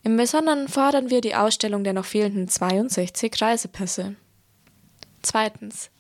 Im 0.03 0.17
Besonderen 0.17 0.67
fordern 0.67 1.11
wir 1.11 1.21
die 1.21 1.35
Ausstellung 1.35 1.85
der 1.85 1.93
noch 1.93 2.07
fehlenden 2.07 2.49
62 2.49 3.39
Reisepässe. 3.39 4.17
Zweitens. 5.23 5.91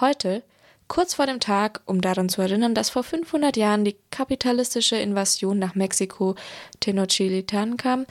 Heute, 0.00 0.42
kurz 0.88 1.14
vor 1.14 1.26
dem 1.26 1.40
Tag, 1.40 1.80
um 1.86 2.00
daran 2.00 2.28
zu 2.28 2.40
erinnern, 2.40 2.74
dass 2.74 2.90
vor 2.90 3.02
500 3.02 3.56
Jahren 3.56 3.84
die 3.84 3.96
kapitalistische 4.10 4.96
Invasion 4.96 5.58
nach 5.58 5.74
Mexiko 5.74 6.36
Tenochtitlan 6.80 7.76
kam 7.76 8.06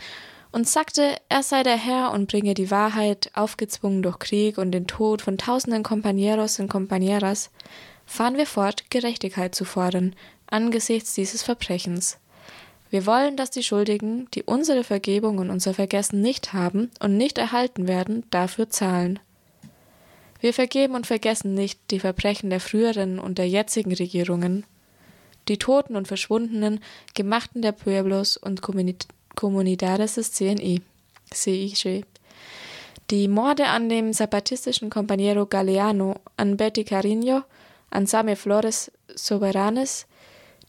und 0.52 0.68
sagte, 0.68 1.18
er 1.30 1.44
sei 1.44 1.64
der 1.64 1.78
Herr 1.78 2.12
und 2.12 2.30
bringe 2.30 2.54
die 2.54 2.72
Wahrheit, 2.72 3.32
aufgezwungen 3.34 4.04
durch 4.04 4.20
Krieg 4.20 4.58
und 4.58 4.72
den 4.72 4.88
Tod 4.88 5.22
von 5.22 5.38
tausenden 5.38 5.84
Compañeros 5.84 6.60
und 6.62 6.72
Compañeras, 6.72 7.50
fahren 8.06 8.38
wir 8.38 8.46
fort, 8.46 8.90
Gerechtigkeit 8.90 9.56
zu 9.56 9.66
fordern, 9.66 10.16
angesichts 10.48 11.14
dieses 11.16 11.42
Verbrechens. 11.42 12.20
Wir 12.90 13.08
wollen, 13.08 13.36
dass 13.36 13.50
die 13.50 13.64
Schuldigen, 13.64 14.28
die 14.36 14.44
unsere 14.44 14.84
Vergebung 14.84 15.40
und 15.40 15.50
unser 15.50 15.74
Vergessen 15.74 16.22
nicht 16.22 16.54
haben 16.54 16.92
und 17.00 17.18
nicht 17.18 17.40
erhalten 17.40 17.88
werden, 17.88 18.24
dafür 18.30 18.70
zahlen. 18.70 19.20
Wir 20.44 20.54
vergeben 20.54 20.96
und 20.96 21.08
vergessen 21.08 21.54
nicht 21.54 21.80
die 21.90 22.02
Verbrechen 22.02 22.50
der 22.50 22.60
früheren 22.60 23.18
und 23.18 23.38
der 23.38 23.48
jetzigen 23.48 23.94
Regierungen, 23.94 24.66
die 25.48 25.58
Toten 25.58 25.96
und 25.96 26.06
Verschwundenen, 26.06 26.82
Gemachten 27.14 27.62
der 27.62 27.72
Pueblos 27.72 28.36
und 28.36 28.62
Comunidades 28.62 30.16
des 30.16 30.34
CNI, 30.34 30.82
CIG, 31.34 32.04
die 33.10 33.30
Morde 33.30 33.68
an 33.68 33.88
dem 33.88 34.12
zapatistischen 34.12 34.90
Compañero 34.90 35.46
Galeano, 35.46 36.16
an 36.36 36.58
Betty 36.58 36.82
Cariño, 36.82 37.44
an 37.90 38.06
Same 38.06 38.36
Flores 38.36 38.92
Soberanes, 39.16 40.08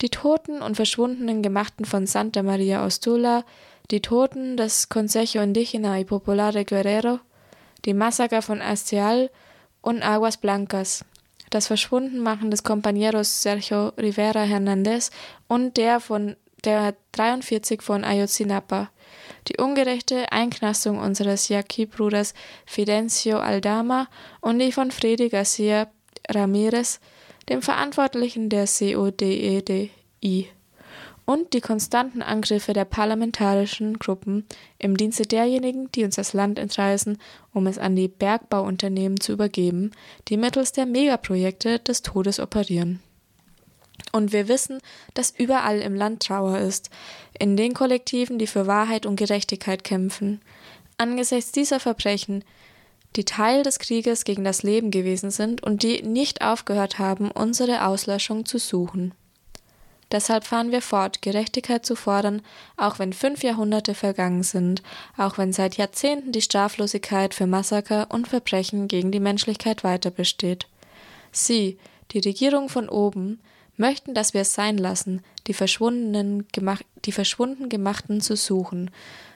die 0.01 0.09
Toten 0.09 0.63
und 0.63 0.77
Verschwundenen 0.77 1.43
Gemachten 1.43 1.85
von 1.85 2.07
Santa 2.07 2.45
Maria 2.45 2.87
Ostula, 2.87 3.45
die 3.91 4.03
Toten 4.03 4.57
des 4.57 4.89
Consejo 4.89 5.41
Indígena 5.43 5.99
y 5.99 6.05
Popular 6.05 6.53
de 6.53 6.63
Guerrero, 6.63 7.19
die 7.85 7.93
Massaker 7.93 8.41
von 8.41 8.63
Astial 8.63 9.31
und 9.85 10.03
Aguas 10.03 10.39
Blancas, 10.39 11.05
das 11.51 11.67
Verschwundenmachen 11.67 12.51
des 12.51 12.65
Compañeros 12.65 13.43
Sergio 13.43 13.89
Rivera 13.99 14.45
Hernández 14.45 15.11
und 15.47 15.77
der 15.77 16.01
von 16.01 16.37
der 16.65 16.95
43 17.13 17.83
von 17.83 18.03
Ayotzinapa, 18.03 18.91
die 19.47 19.59
ungerechte 19.59 20.33
Einknastung 20.33 20.99
unseres 20.99 21.49
Yaqui-Bruders 21.51 22.33
Fidencio 22.65 23.39
Aldama 23.39 24.09
und 24.41 24.59
die 24.59 24.73
von 24.73 24.91
Freddy 24.91 25.29
Garcia 25.29 25.89
Ramirez, 26.31 26.99
dem 27.51 27.61
Verantwortlichen 27.61 28.49
der 28.49 28.67
CODEDI 28.67 29.91
und 31.27 31.55
die 31.55 31.61
konstanten 31.61 32.23
Angriffe 32.23 32.73
der 32.73 32.85
parlamentarischen 32.85 33.99
Gruppen 33.99 34.45
im 34.79 34.97
Dienste 34.97 35.25
derjenigen, 35.25 35.91
die 35.93 36.05
uns 36.05 36.17
das 36.17 36.33
Land 36.33 36.59
entreißen, 36.59 37.19
um 37.53 37.67
es 37.67 37.79
an 37.79 37.97
die 37.97 38.09
Bergbauunternehmen 38.09 39.21
zu 39.21 39.33
übergeben, 39.33 39.93
die 40.29 40.37
mittels 40.37 40.73
der 40.73 40.87
Megaprojekte 40.87 41.79
des 41.79 42.03
Todes 42.03 42.41
operieren. 42.41 43.01
Und 44.13 44.33
wir 44.33 44.49
wissen, 44.49 44.81
dass 45.15 45.35
überall 45.37 45.81
im 45.81 45.95
Land 45.95 46.23
Trauer 46.23 46.59
ist, 46.59 46.91
in 47.39 47.57
den 47.57 47.75
Kollektiven, 47.75 48.39
die 48.39 48.47
für 48.47 48.67
Wahrheit 48.67 49.07
und 49.07 49.17
Gerechtigkeit 49.17 49.83
kämpfen. 49.83 50.41
Angesichts 50.99 51.53
dieser 51.53 51.81
Verbrechen, 51.81 52.45
die 53.17 53.25
Teil 53.25 53.63
des 53.63 53.79
Krieges 53.79 54.25
gegen 54.25 54.45
das 54.45 54.63
Leben 54.63 54.91
gewesen 54.91 55.31
sind 55.31 55.63
und 55.63 55.83
die 55.83 56.03
nicht 56.03 56.43
aufgehört 56.43 56.99
haben, 56.99 57.31
unsere 57.31 57.87
Auslöschung 57.87 58.45
zu 58.45 58.59
suchen. 58.59 59.15
Deshalb 60.15 60.45
fahren 60.45 60.71
wir 60.71 60.81
fort, 60.81 61.23
Gerechtigkeit 61.23 61.85
zu 61.85 61.97
fordern, 61.97 62.41
auch 62.77 63.01
wenn 63.01 63.13
fünf 63.13 63.43
Jahrhunderte 63.43 63.95
vergangen 63.95 64.45
sind, 64.45 64.81
auch 65.17 65.39
wenn 65.39 65.53
seit 65.53 65.77
Jahrzehnten 65.77 66.31
die 66.31 66.41
Straflosigkeit 66.41 67.35
für 67.35 67.49
Massaker 67.49 68.07
und 68.13 68.29
Verbrechen 68.29 68.87
gegen 68.87 69.11
die 69.11 69.19
Menschlichkeit 69.19 69.83
weiter 69.83 70.13
besteht. 70.13 70.69
Sie, 71.33 71.79
die 72.13 72.21
Regierung 72.21 72.69
von 72.69 72.89
oben, 72.89 73.41
möchten, 73.77 74.15
dass 74.15 74.35
wir 74.35 74.43
es 74.43 74.55
sein 74.55 74.79
lassen, 74.79 75.21
die, 75.49 75.53
verschwundenen, 75.53 76.47
die 77.05 77.13
verschwunden 77.13 77.69
Gemachten 77.69 78.21
zu 78.21 78.37
suchen, 78.37 78.93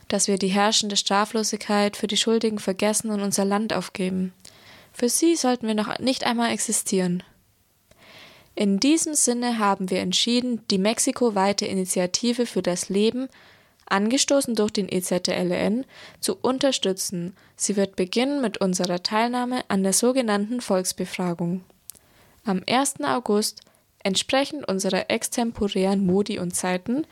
dass 0.07 0.29
wir 0.29 0.39
die 0.39 0.47
herrschende 0.47 0.97
Straflosigkeit 0.97 1.97
für 1.97 2.07
die 2.07 2.17
Schuldigen 2.17 2.61
vergessen 2.61 3.11
und 3.11 3.21
unser 3.21 3.45
Land 3.45 3.73
aufgeben. 3.73 4.33
Für 4.93 5.09
sie 5.09 5.35
sollten 5.35 5.67
wir 5.67 5.75
noch 5.75 5.99
nicht 5.99 6.23
einmal 6.23 6.53
existieren. 6.53 7.25
In 8.59 8.81
diesem 8.81 9.15
Sinne 9.15 9.61
haben 9.61 9.89
wir 9.89 10.01
entschieden, 10.01 10.67
die 10.69 10.79
mexikoweite 10.79 11.65
Initiative 11.65 12.45
für 12.45 12.61
das 12.61 12.89
Leben, 12.89 13.29
angestoßen 13.87 14.57
durch 14.57 14.73
den 14.73 14.89
EZLN, 14.89 15.85
zu 16.19 16.35
unterstützen. 16.35 17.37
Sie 17.55 17.77
wird 17.77 17.95
beginnen 17.95 18.41
mit 18.41 18.61
unserer 18.61 19.01
Teilnahme 19.05 19.63
an 19.69 19.85
der 19.85 19.93
sogenannten 19.93 20.61
Volksbefragung. 20.61 21.63
Am 22.45 22.65
1. 22.69 22.97
August, 23.05 23.61
entsprechend 24.03 24.67
unserer 24.67 25.09
extemporären 25.09 26.05
Modi 26.05 26.41
und 26.41 26.57
Zeiten, 26.57 27.07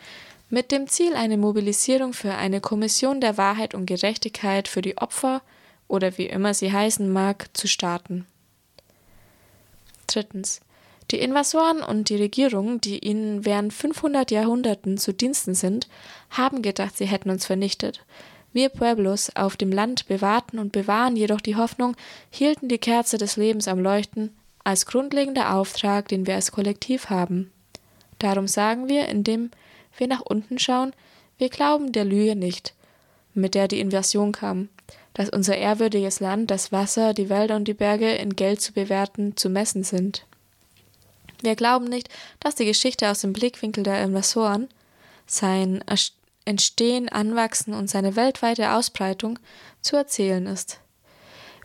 mit 0.51 0.73
dem 0.73 0.89
Ziel, 0.89 1.15
eine 1.15 1.37
Mobilisierung 1.37 2.13
für 2.13 2.35
eine 2.35 2.61
Kommission 2.61 3.21
der 3.21 3.39
Wahrheit 3.39 3.73
und 3.73 3.87
Gerechtigkeit 3.87 4.67
für 4.67 4.83
die 4.83 4.99
Opfer 4.99 5.43
oder 5.87 6.19
wie 6.19 6.27
immer 6.27 6.55
sie 6.55 6.73
heißen 6.73 7.09
mag, 7.09 7.57
zu 7.57 7.69
starten. 7.69 8.27
Drittens. 10.09 10.61
Die 11.11 11.21
Invasoren 11.21 11.83
und 11.83 12.09
die 12.09 12.17
Regierungen, 12.17 12.81
die 12.81 12.99
ihnen 12.99 13.45
während 13.45 13.73
500 13.73 14.31
Jahrhunderten 14.31 14.99
zu 14.99 15.13
Diensten 15.13 15.55
sind, 15.55 15.89
haben 16.31 16.63
gedacht, 16.63 16.97
sie 16.97 17.07
hätten 17.07 17.31
uns 17.31 17.47
vernichtet. 17.47 18.05
Wir 18.53 18.71
Pueblos 18.71 19.31
auf 19.37 19.57
dem 19.57 19.71
Land 19.71 20.09
bewahrten 20.09 20.59
und 20.59 20.73
bewahren 20.73 21.15
jedoch 21.15 21.41
die 21.41 21.57
Hoffnung, 21.57 21.95
hielten 22.31 22.69
die 22.69 22.79
Kerze 22.79 23.19
des 23.19 23.37
Lebens 23.37 23.69
am 23.69 23.79
Leuchten 23.79 24.35
als 24.65 24.87
grundlegender 24.87 25.55
Auftrag, 25.55 26.09
den 26.09 26.27
wir 26.27 26.35
als 26.35 26.51
Kollektiv 26.51 27.09
haben. 27.09 27.53
Darum 28.19 28.49
sagen 28.49 28.89
wir, 28.89 29.09
indem 29.09 29.51
wir 29.97 30.09
nach 30.09 30.23
unten 30.23 30.59
schauen, 30.59 30.93
wir 31.39 31.51
glauben 31.51 31.93
der 31.93 32.05
Lüge 32.05 32.35
nicht, 32.35 32.75
mit 33.35 33.55
der 33.55 33.69
die 33.69 33.79
Invasion 33.79 34.33
kam, 34.33 34.71
dass 35.15 35.31
unser 35.31 35.57
ehrwürdiges 35.57 36.19
Land, 36.19 36.51
das 36.51 36.73
Wasser, 36.73 37.15
die 37.15 37.29
Wälder 37.29 37.57
und 37.57 37.69
die 37.69 37.75
Berge 37.75 38.13
in 38.15 38.35
Geld 38.35 38.61
zu 38.61 38.73
bewerten, 38.73 39.37
zu 39.37 39.49
messen 39.51 39.85
sind. 39.85 40.26
Wir 41.43 41.57
glauben 41.57 41.87
nicht, 41.87 42.09
dass 42.41 42.55
die 42.55 42.65
Geschichte 42.65 43.11
aus 43.11 43.21
dem 43.21 43.33
Blickwinkel 43.33 43.83
der 43.83 44.03
Invasoren, 44.03 44.69
sein 45.27 45.85
Entstehen, 46.45 47.09
Anwachsen 47.09 47.75
und 47.75 47.91
seine 47.91 48.17
weltweite 48.17 48.73
Ausbreitung 48.73 49.39
zu 49.81 49.97
erzählen 49.97 50.47
ist. 50.47 50.81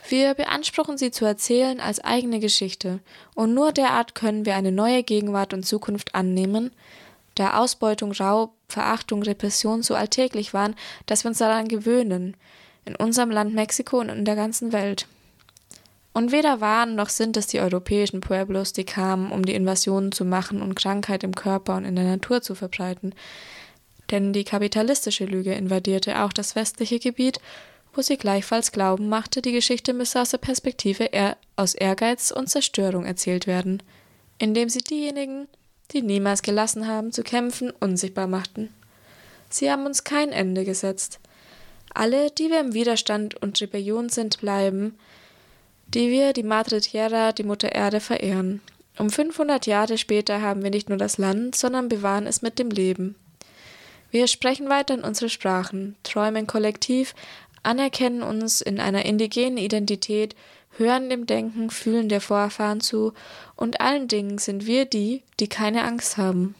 Wir 0.09 0.33
beanspruchen 0.33 0.97
sie 0.97 1.11
zu 1.11 1.25
erzählen 1.25 1.79
als 1.79 2.03
eigene 2.03 2.39
Geschichte, 2.39 2.99
und 3.35 3.53
nur 3.53 3.71
derart 3.71 4.15
können 4.15 4.45
wir 4.45 4.55
eine 4.55 4.71
neue 4.71 5.03
Gegenwart 5.03 5.53
und 5.53 5.65
Zukunft 5.65 6.15
annehmen, 6.15 6.71
da 7.35 7.59
Ausbeutung, 7.59 8.11
Raub, 8.11 8.53
Verachtung, 8.67 9.23
Repression 9.23 9.83
so 9.83 9.95
alltäglich 9.95 10.53
waren, 10.53 10.75
dass 11.05 11.23
wir 11.23 11.29
uns 11.29 11.37
daran 11.37 11.67
gewöhnen, 11.67 12.35
in 12.85 12.95
unserem 12.95 13.29
Land 13.29 13.53
Mexiko 13.53 13.99
und 13.99 14.09
in 14.09 14.25
der 14.25 14.35
ganzen 14.35 14.71
Welt. 14.73 15.07
Und 16.13 16.31
weder 16.31 16.59
waren 16.59 16.95
noch 16.95 17.09
sind 17.09 17.37
es 17.37 17.47
die 17.47 17.61
europäischen 17.61 18.19
Pueblos, 18.19 18.73
die 18.73 18.83
kamen, 18.83 19.31
um 19.31 19.45
die 19.45 19.55
Invasionen 19.55 20.11
zu 20.11 20.25
machen 20.25 20.61
und 20.61 20.75
Krankheit 20.75 21.23
im 21.23 21.33
Körper 21.33 21.75
und 21.75 21.85
in 21.85 21.95
der 21.95 22.05
Natur 22.05 22.41
zu 22.41 22.53
verbreiten. 22.53 23.15
Denn 24.09 24.33
die 24.33 24.43
kapitalistische 24.43 25.25
Lüge 25.25 25.53
invadierte 25.53 26.21
auch 26.21 26.33
das 26.33 26.55
westliche 26.55 26.99
Gebiet, 26.99 27.39
wo 27.93 28.01
sie 28.01 28.17
gleichfalls 28.17 28.71
glauben 28.71 29.09
machte, 29.09 29.41
die 29.41 29.53
Geschichte 29.53 29.93
müsse 29.93 30.21
aus 30.21 30.31
der 30.31 30.37
Perspektive 30.37 31.09
aus 31.55 31.75
Ehrgeiz 31.75 32.31
und 32.31 32.49
Zerstörung 32.49 33.05
erzählt 33.05 33.47
werden, 33.47 33.81
indem 34.37 34.69
sie 34.69 34.81
diejenigen, 34.81 35.47
die 35.91 36.01
niemals 36.01 36.41
gelassen 36.41 36.87
haben 36.87 37.11
zu 37.11 37.23
kämpfen, 37.23 37.71
unsichtbar 37.79 38.27
machten. 38.27 38.69
Sie 39.49 39.69
haben 39.69 39.85
uns 39.85 40.03
kein 40.03 40.31
Ende 40.31 40.63
gesetzt. 40.63 41.19
Alle, 41.93 42.31
die 42.31 42.49
wir 42.49 42.61
im 42.61 42.73
Widerstand 42.73 43.35
und 43.41 43.59
Rebellion 43.59 44.07
sind, 44.07 44.39
bleiben, 44.39 44.97
die 45.93 46.09
wir, 46.09 46.33
die 46.33 46.43
Madre 46.43 46.81
Tierra, 46.81 47.31
die 47.31 47.43
Mutter 47.43 47.73
Erde, 47.73 47.99
verehren. 47.99 48.61
Um 48.97 49.09
500 49.09 49.65
Jahre 49.65 49.97
später 49.97 50.41
haben 50.41 50.63
wir 50.63 50.69
nicht 50.69 50.89
nur 50.89 50.97
das 50.97 51.17
Land, 51.17 51.55
sondern 51.55 51.89
bewahren 51.89 52.27
es 52.27 52.41
mit 52.41 52.59
dem 52.59 52.69
Leben. 52.69 53.15
Wir 54.11 54.27
sprechen 54.27 54.69
weiter 54.69 54.93
in 54.93 55.03
unsere 55.03 55.29
Sprachen, 55.29 55.95
träumen 56.03 56.45
kollektiv, 56.45 57.15
anerkennen 57.63 58.21
uns 58.21 58.61
in 58.61 58.79
einer 58.79 59.05
indigenen 59.05 59.57
Identität, 59.57 60.35
hören 60.77 61.09
dem 61.09 61.25
Denken, 61.25 61.69
Fühlen 61.69 62.09
der 62.09 62.21
Vorfahren 62.21 62.81
zu, 62.81 63.13
und 63.55 63.79
allen 63.81 64.07
Dingen 64.07 64.37
sind 64.37 64.65
wir 64.65 64.85
die, 64.85 65.23
die 65.39 65.47
keine 65.47 65.83
Angst 65.83 66.17
haben. 66.17 66.55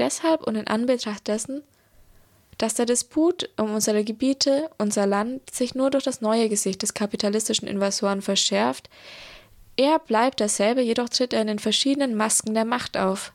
Deshalb 0.00 0.42
und 0.46 0.56
in 0.56 0.66
Anbetracht 0.66 1.28
dessen, 1.28 1.62
dass 2.56 2.74
der 2.74 2.86
Disput 2.86 3.50
um 3.58 3.74
unsere 3.74 4.02
Gebiete, 4.02 4.70
unser 4.78 5.06
Land, 5.06 5.54
sich 5.54 5.74
nur 5.74 5.90
durch 5.90 6.04
das 6.04 6.22
neue 6.22 6.48
Gesicht 6.48 6.82
des 6.82 6.94
kapitalistischen 6.94 7.68
Invasoren 7.68 8.22
verschärft, 8.22 8.88
er 9.76 9.98
bleibt 9.98 10.40
dasselbe, 10.40 10.80
jedoch 10.80 11.08
tritt 11.10 11.32
er 11.32 11.42
in 11.42 11.46
den 11.46 11.58
verschiedenen 11.58 12.14
Masken 12.14 12.54
der 12.54 12.64
Macht 12.64 12.96
auf. 12.96 13.32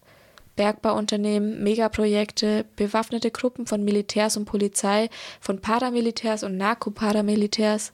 Bergbauunternehmen, 0.55 1.63
Megaprojekte, 1.63 2.65
bewaffnete 2.75 3.29
Gruppen 3.29 3.67
von 3.67 3.83
Militärs 3.83 4.35
und 4.37 4.45
Polizei, 4.45 5.09
von 5.39 5.59
Paramilitärs 5.59 6.43
und 6.43 6.57
Narkoparamilitärs. 6.57 7.93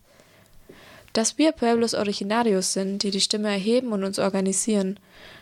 Dass 1.14 1.38
wir 1.38 1.52
Pueblos 1.52 1.94
Originarios 1.94 2.74
sind, 2.74 3.04
die 3.04 3.12
die 3.12 3.22
Stimme 3.22 3.50
erheben 3.50 3.92
und 3.92 4.04
uns 4.04 4.20
organisieren. 4.20 4.98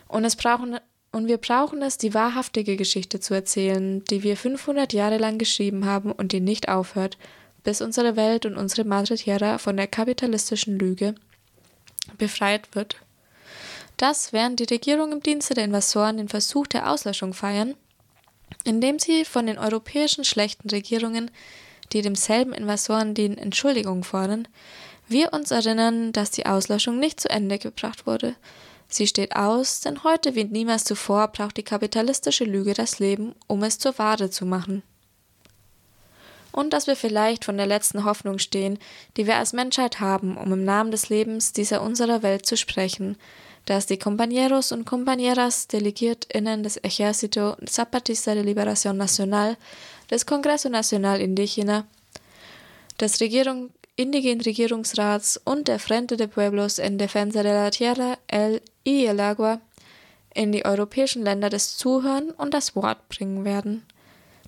Und 0.07 0.25
es 0.25 0.35
brauchen 0.35 0.79
und 1.11 1.27
wir 1.27 1.37
brauchen 1.37 1.81
es, 1.81 1.97
die 1.97 2.13
wahrhaftige 2.13 2.77
Geschichte 2.77 3.19
zu 3.19 3.33
erzählen, 3.33 4.03
die 4.05 4.23
wir 4.23 4.37
500 4.37 4.93
Jahre 4.93 5.17
lang 5.17 5.37
geschrieben 5.37 5.85
haben 5.85 6.11
und 6.11 6.31
die 6.31 6.39
nicht 6.39 6.69
aufhört, 6.69 7.17
bis 7.63 7.81
unsere 7.81 8.15
Welt 8.15 8.45
und 8.45 8.57
unsere 8.57 8.87
Madre 8.87 9.15
Tierra 9.15 9.57
von 9.57 9.75
der 9.75 9.87
kapitalistischen 9.87 10.77
Lüge 10.77 11.15
befreit 12.17 12.75
wird. 12.75 12.97
Das, 13.97 14.31
während 14.33 14.59
die 14.59 14.73
Regierung 14.73 15.11
im 15.11 15.21
Dienste 15.21 15.55
der 15.55 15.65
Investoren 15.65 16.17
den 16.17 16.29
Versuch 16.29 16.67
der 16.67 16.89
Auslöschung 16.89 17.33
feiern, 17.33 17.75
indem 18.63 18.99
sie 18.99 19.25
von 19.25 19.45
den 19.45 19.57
europäischen 19.57 20.23
schlechten 20.23 20.69
Regierungen, 20.69 21.31
die 21.91 22.01
demselben 22.01 22.53
Investoren 22.53 23.13
dienen, 23.13 23.37
Entschuldigung 23.37 24.03
fordern, 24.03 24.47
wir 25.07 25.33
uns 25.33 25.49
erinnern, 25.51 26.13
dass 26.13 26.31
die 26.31 26.45
Auslöschung 26.45 26.99
nicht 26.99 27.19
zu 27.19 27.29
Ende 27.29 27.57
gebracht 27.57 28.05
wurde, 28.05 28.35
Sie 28.89 29.05
steht 29.05 29.35
aus, 29.35 29.81
denn 29.81 30.03
heute 30.03 30.33
wie 30.33 30.45
niemals 30.45 30.83
zuvor 30.83 31.27
braucht 31.27 31.57
die 31.57 31.63
kapitalistische 31.63 32.43
Lüge 32.43 32.73
das 32.73 32.97
Leben, 32.97 33.35
um 33.45 33.63
es 33.63 33.77
zur 33.77 33.97
Ware 33.99 34.31
zu 34.31 34.47
machen. 34.47 34.81
Und 36.51 36.73
dass 36.73 36.87
wir 36.87 36.95
vielleicht 36.95 37.45
von 37.45 37.57
der 37.57 37.67
letzten 37.67 38.03
Hoffnung 38.03 38.39
stehen, 38.39 38.79
die 39.15 39.27
wir 39.27 39.37
als 39.37 39.53
Menschheit 39.53 39.99
haben, 39.99 40.35
um 40.35 40.51
im 40.51 40.65
Namen 40.65 40.89
des 40.89 41.09
Lebens 41.09 41.53
dieser 41.53 41.83
unserer 41.83 42.23
Welt 42.23 42.47
zu 42.47 42.57
sprechen, 42.57 43.15
dass 43.65 43.85
die 43.85 43.97
Compañeros 43.97 44.73
und 44.73 44.89
Compañeras 44.89 45.67
DelegiertInnen 45.67 46.63
des 46.63 46.83
Ejército 46.83 47.55
Zapatista 47.67 48.33
de 48.33 48.41
Liberación 48.41 48.97
Nacional, 48.97 49.57
des 50.09 50.25
Congreso 50.25 50.69
Nacional 50.69 51.21
Indígena, 51.21 51.85
des 52.99 53.21
Regierung 53.21 53.69
indigenen 53.95 54.41
Regierungsrats 54.41 55.39
und 55.43 55.67
der 55.67 55.77
Frente 55.77 56.15
de 56.15 56.27
Pueblos 56.27 56.79
en 56.79 56.97
Defensa 56.97 57.43
de 57.43 57.51
la 57.51 57.69
Tierra, 57.69 58.17
el 58.27 58.61
y 58.89 59.05
el 59.05 59.19
Agua 59.19 59.59
in 60.33 60.51
die 60.51 60.65
europäischen 60.65 61.23
Länder 61.23 61.49
das 61.49 61.77
Zuhören 61.77 62.31
und 62.31 62.53
das 62.53 62.75
Wort 62.75 63.09
bringen 63.09 63.45
werden. 63.45 63.83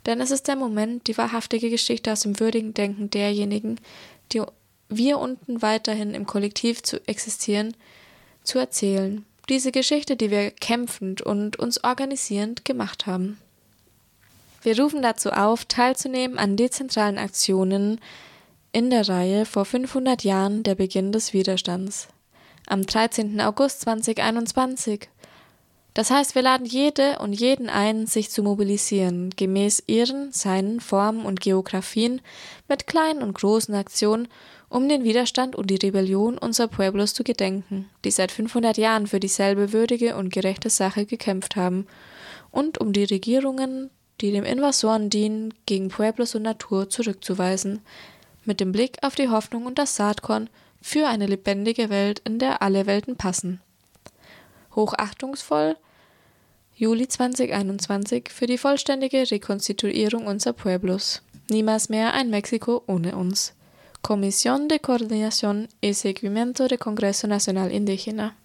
Denn 0.06 0.19
es 0.21 0.32
ist 0.32 0.47
der 0.47 0.56
Moment, 0.56 1.08
die 1.08 1.17
wahrhaftige 1.17 1.69
Geschichte 1.69 2.12
aus 2.12 2.21
dem 2.21 2.39
würdigen 2.39 2.73
Denken 2.73 3.10
derjenigen, 3.10 3.80
die 4.32 4.41
wir 4.89 5.19
unten 5.19 5.62
weiterhin 5.62 6.13
im 6.13 6.25
Kollektiv 6.25 6.84
zu 6.84 7.06
existieren, 7.08 7.75
zu 8.43 8.60
erzählen. 8.60 9.25
Diese 9.49 9.71
Geschichte, 9.71 10.15
die 10.15 10.32
wir 10.32 10.51
kämpfend 10.51 11.21
und 11.21 11.58
uns 11.58 11.84
organisierend 11.84 12.65
gemacht 12.65 13.06
haben. 13.06 13.38
Wir 14.63 14.80
rufen 14.80 15.01
dazu 15.01 15.32
auf, 15.32 15.65
teilzunehmen 15.65 16.38
an 16.38 16.56
dezentralen 16.58 17.17
Aktionen 17.17 17.99
in 18.71 18.89
der 18.89 19.08
Reihe 19.08 19.45
vor 19.45 19.65
500 19.65 20.23
Jahren 20.23 20.63
der 20.63 20.75
Beginn 20.75 21.12
des 21.12 21.34
Widerstands. 21.34 22.08
Am 22.67 22.86
13. 22.86 23.41
August 23.41 23.82
2021. 23.82 25.10
Das 25.93 26.10
heißt, 26.10 26.36
wir 26.36 26.41
laden 26.41 26.65
jede 26.65 27.19
und 27.19 27.34
jeden 27.34 27.69
ein, 27.69 28.06
sich 28.06 28.30
zu 28.30 28.43
mobilisieren, 28.43 29.32
gemäß 29.36 29.84
ihren, 29.88 30.32
seinen 30.32 30.80
Formen 30.80 31.26
und 31.26 31.41
Geografien, 31.41 32.21
mit 32.69 32.88
kleinen 32.88 33.24
und 33.24 33.34
großen 33.34 33.76
Aktionen, 33.76 34.30
um 34.69 34.88
den 34.88 35.04
Widerstand 35.04 35.56
und 35.56 35.69
die 35.69 35.76
Rebellion 35.76 36.38
unserer 36.38 36.69
Pueblos 36.69 37.13
zu 37.13 37.24
gedenken, 37.24 37.89
die 38.06 38.12
seit 38.12 38.32
500 38.32 38.78
Jahren 38.78 39.08
für 39.08 39.19
dieselbe 39.19 39.74
würdige 39.74 40.15
und 40.15 40.32
gerechte 40.32 40.69
Sache 40.69 41.06
gekämpft 41.06 41.58
haben, 41.58 41.88
und 42.52 42.78
um 42.78 42.93
die 42.93 43.06
Regierungen, 43.06 43.89
die 44.21 44.32
dem 44.32 44.45
Invasoren 44.45 45.10
dienen, 45.10 45.54
gegen 45.65 45.89
Pueblos 45.89 46.36
und 46.36 46.43
Natur 46.43 46.89
zurückzuweisen, 46.89 47.82
mit 48.45 48.60
dem 48.60 48.71
Blick 48.71 48.97
auf 49.02 49.15
die 49.15 49.30
Hoffnung 49.30 49.65
und 49.65 49.78
das 49.78 49.95
Saatkorn 49.95 50.50
für 50.82 51.08
eine 51.08 51.28
lebendige 51.28 51.89
Welt, 51.89 52.20
in 52.26 52.39
der 52.39 52.62
alle 52.62 52.86
Welten 52.86 53.15
passen. 53.15 53.62
Hochachtungsvoll 54.76 55.76
Juli 56.76 57.08
2021 57.08 58.30
für 58.32 58.48
die 58.48 58.58
vollständige 58.58 59.30
Rekonstituierung 59.30 60.26
unserer 60.26 60.54
Pueblos. 60.54 61.22
Niemals 61.50 61.89
mehr 61.89 62.13
ein 62.13 62.32
Mexiko 62.32 62.82
ohne 62.88 63.15
uns. 63.15 63.54
Comisión 64.02 64.67
de 64.67 64.80
Coordinación 64.80 65.67
y 65.80 65.94
Seguimiento 65.94 66.67
del 66.67 66.80
Congreso 66.80 67.28
Nacional 67.28 67.72
Indígena. 67.72 68.36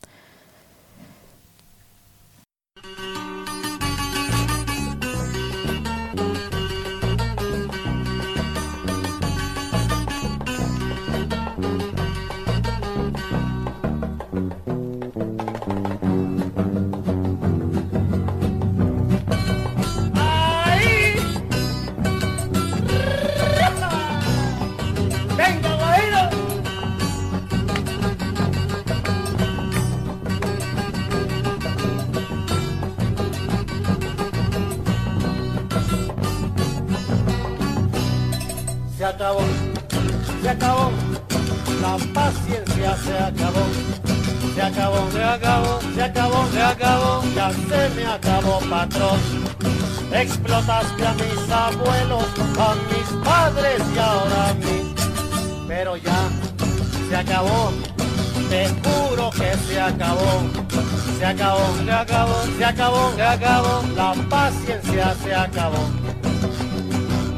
Acabó, 62.66 63.12
se 63.14 63.22
acabó, 63.22 63.82
se 63.84 63.84
acabó, 63.84 63.84
la 63.94 64.28
paciencia 64.28 65.14
se 65.22 65.34
acabó 65.34 66.06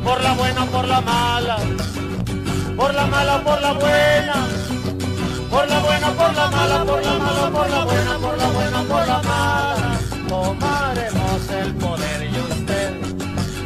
por 0.03 0.23
la 0.23 0.33
buena, 0.33 0.65
por 0.67 0.89
la 0.89 1.01
mala, 1.03 1.59
por 2.77 2.95
la 2.95 3.07
mala, 3.07 3.45
por 3.45 3.61
la 3.61 3.73
buena, 3.73 4.47
por 5.51 5.69
la 5.69 5.81
buena, 5.81 6.09
por 6.13 6.35
la 6.35 6.51
mala, 6.51 6.85
por 6.85 7.05
la 7.05 7.19
mala, 7.19 7.51
por 7.51 7.71
la 7.71 7.85
buena, 7.85 8.19
por 8.19 8.39
la 8.39 8.47
buena, 8.49 8.83
por 8.83 9.07
la 9.07 9.23
mala. 9.23 9.99
Tomaremos 10.29 11.51
el 11.51 11.75
poder 11.75 12.31
y 12.33 12.41
usted 12.41 12.91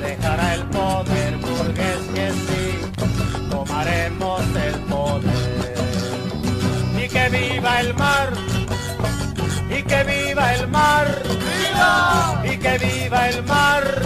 dejará 0.01 0.55
el 0.55 0.63
poder, 0.65 1.37
burgués 1.37 2.03
que 2.15 2.31
sí, 2.33 2.81
tomaremos 3.51 4.41
el 4.57 4.75
poder. 4.81 5.75
Y 7.05 7.09
que 7.09 7.29
viva 7.29 7.81
el 7.81 7.95
mar, 7.95 8.33
y 9.71 9.83
que 9.83 10.05
viva 10.05 10.55
el 10.55 10.67
mar, 10.69 11.22
¡Viva! 11.83 12.43
y 12.45 12.57
que 12.59 12.79
viva 12.79 13.29
el 13.29 13.43
mar 13.45 14.03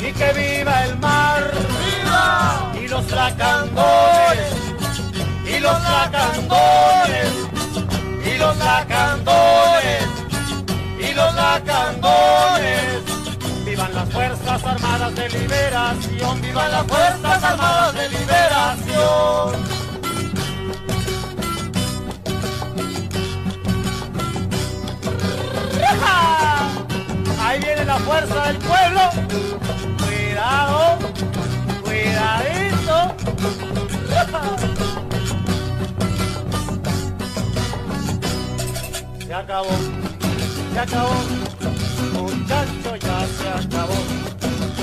y 0.00 0.12
que 0.12 0.32
viva 0.32 0.84
el 0.84 0.98
mar, 0.98 1.50
¡Viva! 1.52 2.72
y 2.82 2.88
los 2.88 3.10
lacandones, 3.10 4.52
y 5.46 5.58
los 5.60 5.82
lacandones, 5.82 7.32
y 8.24 8.38
los 8.38 8.56
lacandones, 8.56 10.04
y 10.98 11.14
los 11.14 11.34
lacandones. 11.34 13.04
Vivan 13.64 13.94
las 13.94 14.08
Fuerzas 14.10 14.64
Armadas 14.64 15.14
de 15.14 15.28
Liberación, 15.28 16.40
vivan 16.40 16.70
las 16.72 16.86
Fuerzas 16.86 17.44
Armadas 17.44 17.94
de 17.94 18.08
Liberación. 18.08 19.69
Fuerza 28.06 28.46
del 28.48 28.58
pueblo. 28.58 29.00
Cuidado, 30.04 30.98
cuidadito. 31.82 33.14
Se 39.30 39.34
acabó, 39.36 39.68
se 40.74 40.80
acabó, 40.80 41.14
muchacho, 42.12 42.96
ya 42.96 43.26
se 43.26 43.48
acabó. 43.48 43.94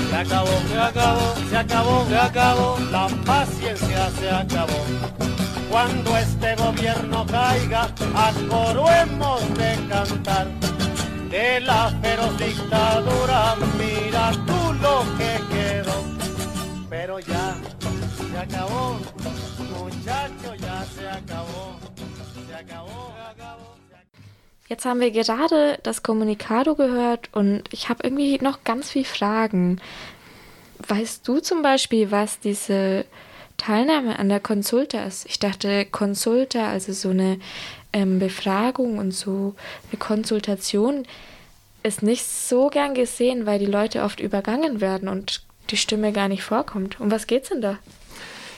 Se 0.08 0.16
acabó, 0.16 0.54
se 0.70 0.78
acabó, 0.78 1.34
se 1.50 1.56
acabó, 1.56 2.06
se 2.08 2.16
acabó, 2.16 2.78
la 2.90 3.08
paciencia 3.26 4.10
se 4.18 4.30
acabó. 4.30 4.80
Cuando 5.70 6.16
este 6.16 6.56
gobierno 6.56 7.26
caiga, 7.26 7.88
a 8.14 8.32
de 8.32 9.88
cantar 9.88 10.46
de 11.30 11.60
la 11.60 11.90
feroz 12.02 12.36
dictadura, 12.38 13.56
mira 13.78 14.32
tú 14.46 14.72
lo 14.82 15.04
que 15.18 15.32
quedó. 15.54 16.04
Pero 16.88 17.18
ya 17.20 17.56
se 18.30 18.38
acabó, 18.38 18.98
muchacho, 19.78 20.54
ya 20.54 20.84
se 20.84 21.08
acabó, 21.08 21.78
se 22.46 22.54
acabó, 22.54 23.12
se 23.16 23.42
acabó. 23.42 23.78
Jetzt 24.68 24.84
haben 24.84 25.00
wir 25.00 25.10
gerade 25.10 25.78
das 25.82 26.02
Kommunikado 26.02 26.74
gehört 26.74 27.30
und 27.32 27.62
ich 27.72 27.88
habe 27.88 28.04
irgendwie 28.04 28.38
noch 28.42 28.64
ganz 28.64 28.90
viele 28.90 29.06
Fragen. 29.06 29.80
Weißt 30.86 31.26
du 31.26 31.40
zum 31.40 31.62
Beispiel, 31.62 32.10
was 32.10 32.38
diese 32.38 33.06
Teilnahme 33.56 34.18
an 34.18 34.28
der 34.28 34.40
Konsulta 34.40 35.04
ist? 35.04 35.26
Ich 35.26 35.38
dachte, 35.38 35.86
Konsulta, 35.86 36.70
also 36.70 36.92
so 36.92 37.10
eine 37.10 37.38
ähm, 37.92 38.18
Befragung 38.18 38.98
und 38.98 39.12
so 39.12 39.54
eine 39.90 39.98
Konsultation 39.98 41.04
ist 41.82 42.02
nicht 42.02 42.24
so 42.24 42.68
gern 42.68 42.94
gesehen, 42.94 43.46
weil 43.46 43.58
die 43.58 43.66
Leute 43.66 44.02
oft 44.02 44.20
übergangen 44.20 44.80
werden 44.80 45.08
und 45.08 45.42
die 45.70 45.76
Stimme 45.76 46.12
gar 46.12 46.28
nicht 46.28 46.42
vorkommt. 46.42 47.00
Um 47.00 47.10
was 47.10 47.26
geht's 47.26 47.50
denn 47.50 47.60
da? 47.60 47.78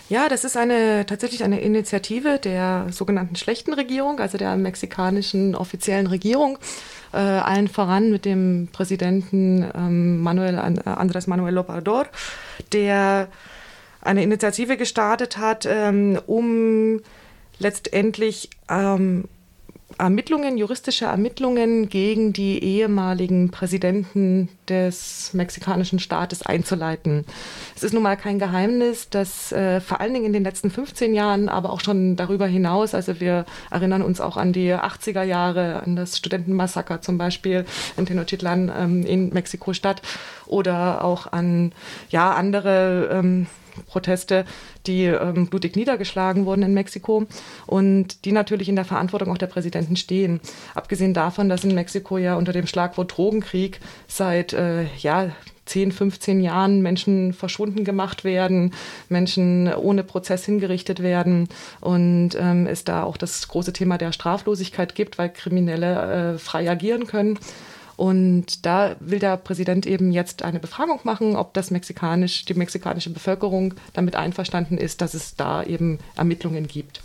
Ja, 0.09 0.29
das 0.29 0.43
ist 0.43 0.57
eine 0.57 1.07
tatsächlich 1.07 1.45
eine 1.45 1.61
Initiative 1.61 2.41
der 2.41 2.87
sogenannten 2.91 3.37
schlechten 3.37 3.73
Regierung, 3.73 4.19
also 4.19 4.39
der 4.39 4.57
mexikanischen 4.57 5.55
offiziellen 5.55 6.09
Regierung, 6.09 6.59
äh, 7.13 7.19
allen 7.19 7.69
voran 7.69 8.11
mit 8.11 8.25
dem 8.25 8.69
Präsidenten 8.73 9.71
ähm, 9.73 10.21
Manuel 10.21 10.59
Andrés 10.59 11.29
Manuel 11.29 11.57
López 11.57 12.07
der 12.73 13.29
eine 14.01 14.23
Initiative 14.25 14.77
gestartet 14.77 15.39
hat, 15.39 15.65
ähm, 15.65 16.19
um 16.27 17.03
letztendlich 17.61 18.51
ähm, 18.69 19.29
Ermittlungen, 19.99 20.57
juristische 20.57 21.07
Ermittlungen 21.07 21.89
gegen 21.89 22.33
die 22.33 22.63
ehemaligen 22.63 23.51
Präsidenten 23.51 24.49
des 24.69 25.35
mexikanischen 25.35 25.99
Staates 25.99 26.43
einzuleiten. 26.43 27.27
Es 27.77 27.83
ist 27.83 27.93
nun 27.93 28.03
mal 28.03 28.17
kein 28.17 28.39
Geheimnis, 28.39 29.11
dass 29.11 29.53
äh, 29.53 29.81
vor 29.81 30.01
allen 30.01 30.15
Dingen 30.15 30.27
in 30.27 30.33
den 30.33 30.45
letzten 30.45 30.71
15 30.71 31.13
Jahren, 31.13 31.49
aber 31.49 31.71
auch 31.71 31.81
schon 31.81 32.17
darüber 32.17 32.47
hinaus, 32.47 32.95
also 32.95 33.21
wir 33.21 33.45
erinnern 33.71 34.03
uns 34.03 34.21
auch 34.21 34.37
an 34.37 34.53
die 34.53 34.73
80er 34.73 35.23
Jahre, 35.23 35.83
an 35.83 35.97
das 35.97 36.17
Studentenmassaker 36.17 37.03
zum 37.03 37.19
Beispiel 37.19 37.67
in 37.97 38.07
Tenochtitlan 38.07 38.73
ähm, 38.75 39.05
in 39.05 39.31
Mexiko-Stadt 39.31 40.03
oder 40.47 41.05
auch 41.05 41.31
an 41.31 41.73
ja, 42.11 42.33
andere 42.33 43.11
ähm, 43.13 43.47
Proteste, 43.87 44.45
die 44.87 45.05
ähm, 45.05 45.49
blutig 45.49 45.77
niedergeschlagen 45.77 46.47
wurden 46.47 46.63
in 46.63 46.75
Mexiko 46.75 47.27
und 47.67 48.25
die 48.25 48.33
natürlich 48.33 48.69
in 48.69 48.77
der 48.77 48.85
Verantwortung 48.85 49.31
auch 49.31 49.39
der 49.39 49.47
Präsidenten 49.47 49.97
stehen. 49.97 50.41
Abgesehen 50.75 51.15
davon, 51.15 51.49
dass 51.49 51.65
in 51.65 51.75
Mexiko 51.75 52.19
ja 52.19 52.37
unter 52.37 52.53
dem 52.53 52.67
Schlagwort 52.67 53.17
Drogenkrieg 53.17 53.81
seit 54.07 54.53
äh, 54.53 54.85
ja, 54.99 55.31
10, 55.71 55.93
15 55.93 56.41
Jahren 56.41 56.83
Menschen 56.83 57.33
verschwunden 57.33 57.85
gemacht 57.85 58.25
werden, 58.25 58.73
Menschen 59.09 59.73
ohne 59.73 60.03
Prozess 60.03 60.45
hingerichtet 60.45 61.01
werden 61.01 61.49
und 61.81 62.31
ähm, 62.39 62.67
es 62.67 62.85
da 62.85 63.05
auch 63.05 63.17
das 63.17 63.47
große 63.47 63.73
Thema 63.73 63.97
der 63.97 64.13
Straflosigkeit 64.13 64.97
gibt, 64.97 65.19
weil 65.19 65.31
Kriminelle 65.31 66.35
äh, 66.35 66.39
frei 66.39 66.69
agieren 66.69 67.07
können. 67.07 67.39
Und 68.01 68.65
da 68.65 68.97
will 68.99 69.19
der 69.19 69.37
Präsident 69.37 69.85
eben 69.85 70.11
jetzt 70.11 70.43
eine 70.43 70.59
Befragung 70.59 71.01
machen, 71.05 71.37
ob 71.37 71.53
das 71.53 71.71
mexikanisch, 71.71 72.47
die 72.47 72.55
mexikanische 72.55 73.11
Bevölkerung 73.11 73.75
damit 73.93 74.17
einverstanden 74.17 74.79
ist, 74.79 75.03
dass 75.03 75.13
es 75.13 75.37
da 75.37 75.63
eben 75.63 75.99
Ermittlungen 76.17 76.67
gibt. 76.67 77.03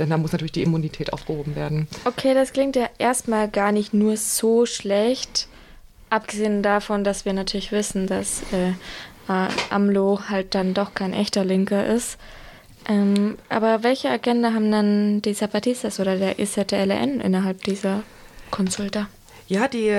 Denn 0.00 0.10
da 0.10 0.18
muss 0.18 0.32
natürlich 0.32 0.50
die 0.50 0.64
Immunität 0.64 1.12
aufgehoben 1.12 1.54
werden. 1.54 1.86
Okay, 2.04 2.34
das 2.34 2.52
klingt 2.52 2.74
ja 2.74 2.90
erstmal 2.98 3.48
gar 3.48 3.70
nicht 3.70 3.94
nur 3.94 4.16
so 4.16 4.66
schlecht. 4.66 5.46
Abgesehen 6.10 6.64
davon, 6.64 7.04
dass 7.04 7.24
wir 7.24 7.32
natürlich 7.32 7.70
wissen, 7.70 8.08
dass 8.08 8.42
äh, 8.52 8.70
äh, 9.28 9.48
AMLO 9.70 10.18
halt 10.30 10.56
dann 10.56 10.74
doch 10.74 10.94
kein 10.94 11.12
echter 11.12 11.44
Linker 11.44 11.86
ist. 11.86 12.18
Ähm, 12.88 13.38
aber 13.50 13.84
welche 13.84 14.10
Agenda 14.10 14.52
haben 14.52 14.72
dann 14.72 15.22
die 15.22 15.34
Zapatistas 15.34 16.00
oder 16.00 16.16
der 16.16 16.40
IZLN 16.40 17.20
innerhalb 17.20 17.62
dieser 17.62 18.02
Konsulta? 18.50 19.06
Ja, 19.46 19.68
die, 19.68 19.94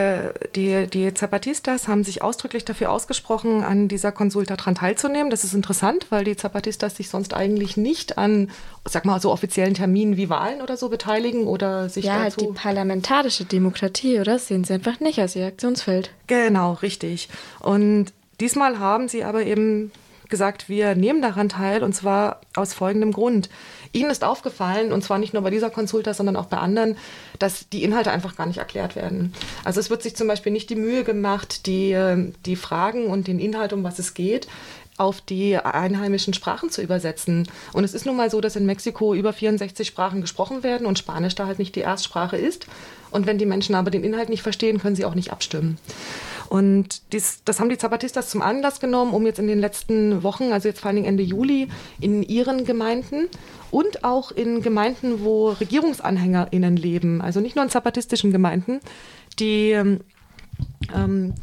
die, 0.56 0.88
die 0.88 1.14
Zapatistas 1.14 1.88
haben 1.88 2.04
sich 2.04 2.24
ausdrücklich 2.24 2.66
dafür 2.66 2.92
ausgesprochen, 2.92 3.64
an 3.64 3.88
dieser 3.88 4.12
Konsulta 4.12 4.56
dran 4.56 4.76
teilzunehmen. 4.76 5.30
Das 5.30 5.44
ist 5.44 5.54
interessant, 5.54 6.08
weil 6.10 6.24
die 6.24 6.36
Zapatistas 6.36 6.96
sich 6.96 7.10
sonst 7.10 7.34
eigentlich 7.34 7.78
nicht 7.78 8.18
an, 8.18 8.50
sag 8.86 9.06
mal, 9.06 9.22
so 9.22 9.32
offiziellen 9.32 9.76
Terminen 9.76 10.18
wie 10.18 10.30
Wahlen 10.30 10.62
oder 10.62 10.78
so 10.78 10.90
beteiligen 10.90 11.46
oder 11.46 11.90
sich 11.90 12.06
Ja, 12.06 12.24
dazu 12.24 12.42
halt 12.42 12.42
die 12.42 12.54
parlamentarische 12.56 13.46
Demokratie, 13.46 14.20
oder? 14.20 14.34
Das 14.36 14.48
sehen 14.48 14.64
sie 14.64 14.74
einfach 14.74 15.00
nicht 15.00 15.20
als 15.20 15.36
ihr 15.36 15.46
Aktionsfeld. 15.46 16.10
Genau, 16.28 16.74
richtig. 16.74 17.30
Und 17.60 18.08
diesmal 18.40 18.80
haben 18.80 19.08
sie 19.08 19.24
aber 19.24 19.44
eben 19.46 19.92
gesagt, 20.28 20.70
wir 20.70 20.96
nehmen 20.96 21.22
daran 21.22 21.50
teil 21.50 21.84
und 21.84 21.94
zwar 21.94 22.42
aus 22.56 22.74
folgendem 22.74 23.12
Grund. 23.12 23.50
Ihnen 23.96 24.12
ist 24.12 24.24
aufgefallen, 24.24 24.92
und 24.92 25.04
zwar 25.04 25.18
nicht 25.18 25.34
nur 25.34 25.42
bei 25.42 25.50
dieser 25.50 25.70
Konsulta, 25.70 26.14
sondern 26.14 26.36
auch 26.36 26.46
bei 26.46 26.58
anderen, 26.58 26.98
dass 27.40 27.70
die 27.70 27.84
Inhalte 27.84 28.12
einfach 28.12 28.36
gar 28.36 28.46
nicht 28.46 28.58
erklärt 28.58 28.96
werden. 28.96 29.34
Also 29.64 29.80
es 29.80 29.90
wird 29.90 30.04
sich 30.04 30.16
zum 30.16 30.28
Beispiel 30.28 30.52
nicht 30.52 30.70
die 30.70 30.76
Mühe 30.76 31.04
gemacht, 31.04 31.66
die, 31.66 31.92
äh, 31.92 32.32
die 32.46 32.56
Fragen 32.56 33.08
und 33.08 33.28
den 33.28 33.40
Inhalt, 33.40 33.74
um 33.74 33.84
was 33.84 34.00
es 34.00 34.14
geht, 34.14 34.48
auf 34.98 35.20
die 35.20 35.58
einheimischen 35.58 36.34
Sprachen 36.34 36.70
zu 36.70 36.82
übersetzen. 36.82 37.48
Und 37.74 37.84
es 37.84 37.94
ist 37.94 38.06
nun 38.06 38.16
mal 38.16 38.30
so, 38.30 38.40
dass 38.40 38.56
in 38.56 38.66
Mexiko 38.66 39.14
über 39.14 39.34
64 39.34 39.88
Sprachen 39.88 40.22
gesprochen 40.22 40.64
werden 40.64 40.88
und 40.88 41.00
Spanisch 41.00 41.36
da 41.36 41.48
halt 41.48 41.60
nicht 41.60 41.76
die 41.76 41.82
Erstsprache 41.82 42.38
ist. 42.38 42.68
Und 43.12 43.26
wenn 43.26 43.38
die 43.38 43.46
Menschen 43.46 43.76
aber 43.76 43.92
den 43.92 44.04
Inhalt 44.04 44.30
nicht 44.30 44.42
verstehen, 44.42 44.80
können 44.80 44.96
sie 44.96 45.06
auch 45.06 45.16
nicht 45.16 45.32
abstimmen. 45.32 45.78
Und 46.50 47.14
dies, 47.14 47.42
das 47.46 47.60
haben 47.60 47.70
die 47.70 47.78
Zapatistas 47.78 48.30
zum 48.30 48.42
Anlass 48.42 48.80
genommen, 48.80 49.14
um 49.14 49.26
jetzt 49.26 49.40
in 49.40 49.48
den 49.48 49.60
letzten 49.60 50.24
Wochen, 50.24 50.52
also 50.52 50.68
jetzt 50.68 50.80
vor 50.80 50.88
allen 50.88 50.98
Dingen 50.98 51.08
Ende 51.08 51.24
Juli, 51.24 51.68
in 52.00 52.24
ihren 52.24 52.66
Gemeinden 52.66 53.28
und 53.72 54.04
auch 54.04 54.32
in 54.32 54.62
Gemeinden, 54.62 55.24
wo 55.24 55.50
RegierungsanhängerInnen 55.50 56.78
leben, 56.78 57.22
also 57.22 57.40
nicht 57.40 57.56
nur 57.56 57.66
in 57.66 57.72
zapatistischen 57.72 58.32
Gemeinden, 58.32 58.80
die 59.40 59.72
ähm, 60.94 61.34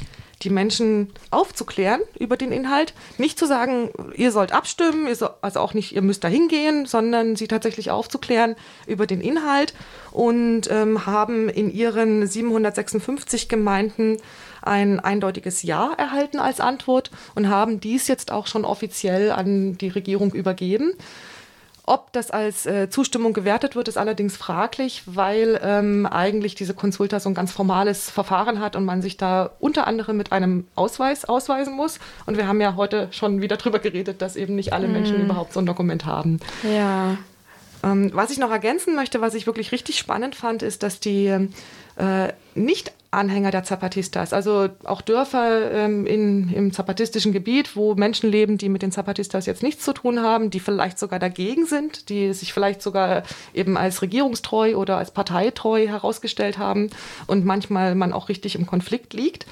die 0.42 0.50
Menschen 0.50 1.12
aufzuklären 1.30 2.00
über 2.18 2.36
den 2.36 2.52
Inhalt. 2.52 2.94
Nicht 3.18 3.38
zu 3.38 3.46
sagen, 3.46 3.90
ihr 4.16 4.32
sollt 4.32 4.52
abstimmen, 4.52 5.06
ihr 5.06 5.16
soll, 5.16 5.30
also 5.40 5.60
auch 5.60 5.74
nicht, 5.74 5.94
ihr 5.94 6.02
müsst 6.02 6.24
da 6.24 6.28
hingehen, 6.28 6.86
sondern 6.86 7.36
sie 7.36 7.48
tatsächlich 7.48 7.90
aufzuklären 7.90 8.56
über 8.86 9.06
den 9.06 9.20
Inhalt 9.20 9.74
und 10.10 10.70
ähm, 10.70 11.06
haben 11.06 11.48
in 11.48 11.72
ihren 11.72 12.26
756 12.26 13.48
Gemeinden 13.48 14.18
ein 14.62 15.01
eindeutiges 15.01 15.62
Ja 15.62 15.92
erhalten 15.96 16.38
als 16.38 16.61
Antwort 16.61 17.11
und 17.35 17.48
haben 17.48 17.81
dies 17.81 18.09
jetzt 18.09 18.33
auch 18.33 18.46
schon 18.46 18.64
offiziell 18.64 19.31
an 19.33 19.77
die 19.79 19.88
Regierung 19.88 20.33
übergeben. 20.33 20.92
Ob 21.85 22.12
das 22.12 22.31
als 22.31 22.64
äh, 22.64 22.88
Zustimmung 22.90 23.33
gewertet 23.33 23.75
wird, 23.75 23.88
ist 23.88 23.98
allerdings 23.98 24.37
fraglich, 24.37 25.03
weil 25.07 25.61
ähm, 25.64 26.07
eigentlich 26.07 26.55
diese 26.55 26.75
Konsulta 26.75 27.18
so 27.18 27.29
ein 27.29 27.35
ganz 27.35 27.51
formales 27.51 28.09
Verfahren 28.09 28.61
hat 28.61 28.77
und 28.77 28.85
man 28.85 29.03
sich 29.03 29.16
da 29.16 29.51
unter 29.59 29.88
anderem 29.88 30.16
mit 30.16 30.31
einem 30.31 30.68
Ausweis 30.77 31.25
ausweisen 31.25 31.75
muss. 31.75 31.98
Und 32.25 32.37
wir 32.37 32.46
haben 32.46 32.61
ja 32.61 32.77
heute 32.77 33.09
schon 33.11 33.42
wieder 33.42 33.57
darüber 33.57 33.81
geredet, 33.81 34.22
dass 34.22 34.37
eben 34.37 34.55
nicht 34.55 34.72
alle 34.72 34.87
Menschen 34.87 35.18
Mm. 35.18 35.25
überhaupt 35.25 35.53
so 35.55 35.59
ein 35.59 35.66
Dokument 35.66 36.07
haben. 36.07 36.38
Ja. 36.62 37.16
Ähm, 37.83 38.12
was 38.14 38.31
ich 38.31 38.38
noch 38.38 38.53
ergänzen 38.53 38.94
möchte, 38.94 39.20
was 39.20 39.35
ich 39.35 39.48
wirklich 39.48 39.72
richtig 39.72 39.98
spannend 39.98 40.37
fand, 40.37 40.62
ist, 40.62 40.85
dass 40.85 41.01
die 41.01 41.27
äh, 41.27 42.33
Nicht-Anhänger 43.12 43.51
der 43.51 43.62
Zapatistas, 43.62 44.33
also 44.33 44.70
auch 44.85 45.03
Dörfer 45.03 45.70
ähm, 45.70 46.07
in, 46.07 46.51
im 46.51 46.72
zapatistischen 46.72 47.33
Gebiet, 47.33 47.77
wo 47.77 47.94
Menschen 47.94 48.31
leben, 48.31 48.57
die 48.57 48.70
mit 48.70 48.81
den 48.81 48.90
Zapatistas 48.90 49.44
jetzt 49.44 49.62
nichts 49.62 49.85
zu 49.85 49.92
tun 49.92 50.20
haben, 50.20 50.48
die 50.48 50.61
vielleicht 50.61 50.98
sogar 50.98 51.18
dagegen 51.18 51.66
sind, 51.66 52.09
die 52.09 52.33
sich 52.33 52.55
vielleicht 52.55 52.81
sogar 52.81 53.25
eben 53.53 53.77
als 53.77 54.01
regierungstreu 54.01 54.77
oder 54.77 54.96
als 54.96 55.11
parteitreu 55.11 55.87
herausgestellt 55.87 56.57
haben 56.57 56.88
und 57.27 57.44
manchmal 57.44 57.94
man 57.94 58.14
auch 58.14 58.31
richtig 58.31 58.55
im 58.55 58.64
Konflikt 58.64 59.12
liegt. 59.12 59.44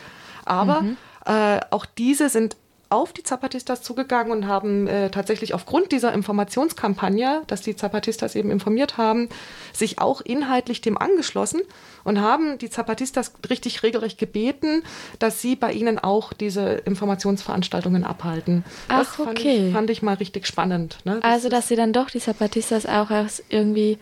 Aber 0.46 0.82
äh, 1.26 1.60
auch 1.70 1.84
diese 1.84 2.30
sind 2.30 2.56
auf 2.90 3.12
die 3.12 3.22
Zapatistas 3.22 3.82
zugegangen 3.82 4.32
und 4.32 4.46
haben 4.48 4.88
äh, 4.88 5.10
tatsächlich 5.10 5.54
aufgrund 5.54 5.92
dieser 5.92 6.12
Informationskampagne, 6.12 7.42
dass 7.46 7.62
die 7.62 7.76
Zapatistas 7.76 8.34
eben 8.34 8.50
informiert 8.50 8.98
haben, 8.98 9.28
sich 9.72 10.00
auch 10.00 10.20
inhaltlich 10.20 10.80
dem 10.80 10.98
angeschlossen 10.98 11.60
und 12.02 12.20
haben 12.20 12.58
die 12.58 12.68
Zapatistas 12.68 13.32
richtig 13.48 13.84
regelrecht 13.84 14.18
gebeten, 14.18 14.82
dass 15.20 15.40
sie 15.40 15.54
bei 15.54 15.72
ihnen 15.72 16.00
auch 16.00 16.32
diese 16.32 16.82
Informationsveranstaltungen 16.84 18.02
abhalten. 18.02 18.64
das 18.88 19.08
Ach, 19.12 19.14
fand, 19.16 19.38
okay. 19.38 19.68
ich, 19.68 19.72
fand 19.72 19.88
ich 19.90 20.02
mal 20.02 20.14
richtig 20.14 20.48
spannend. 20.48 20.98
Ne? 21.04 21.20
Das 21.22 21.24
Also, 21.24 21.48
dass 21.48 21.68
sie 21.68 21.76
dann 21.76 21.92
doch 21.92 22.10
die 22.10 22.18
Zapatistas 22.18 22.86
auch 22.86 23.10
als 23.10 23.42
irgendwie 23.48 23.98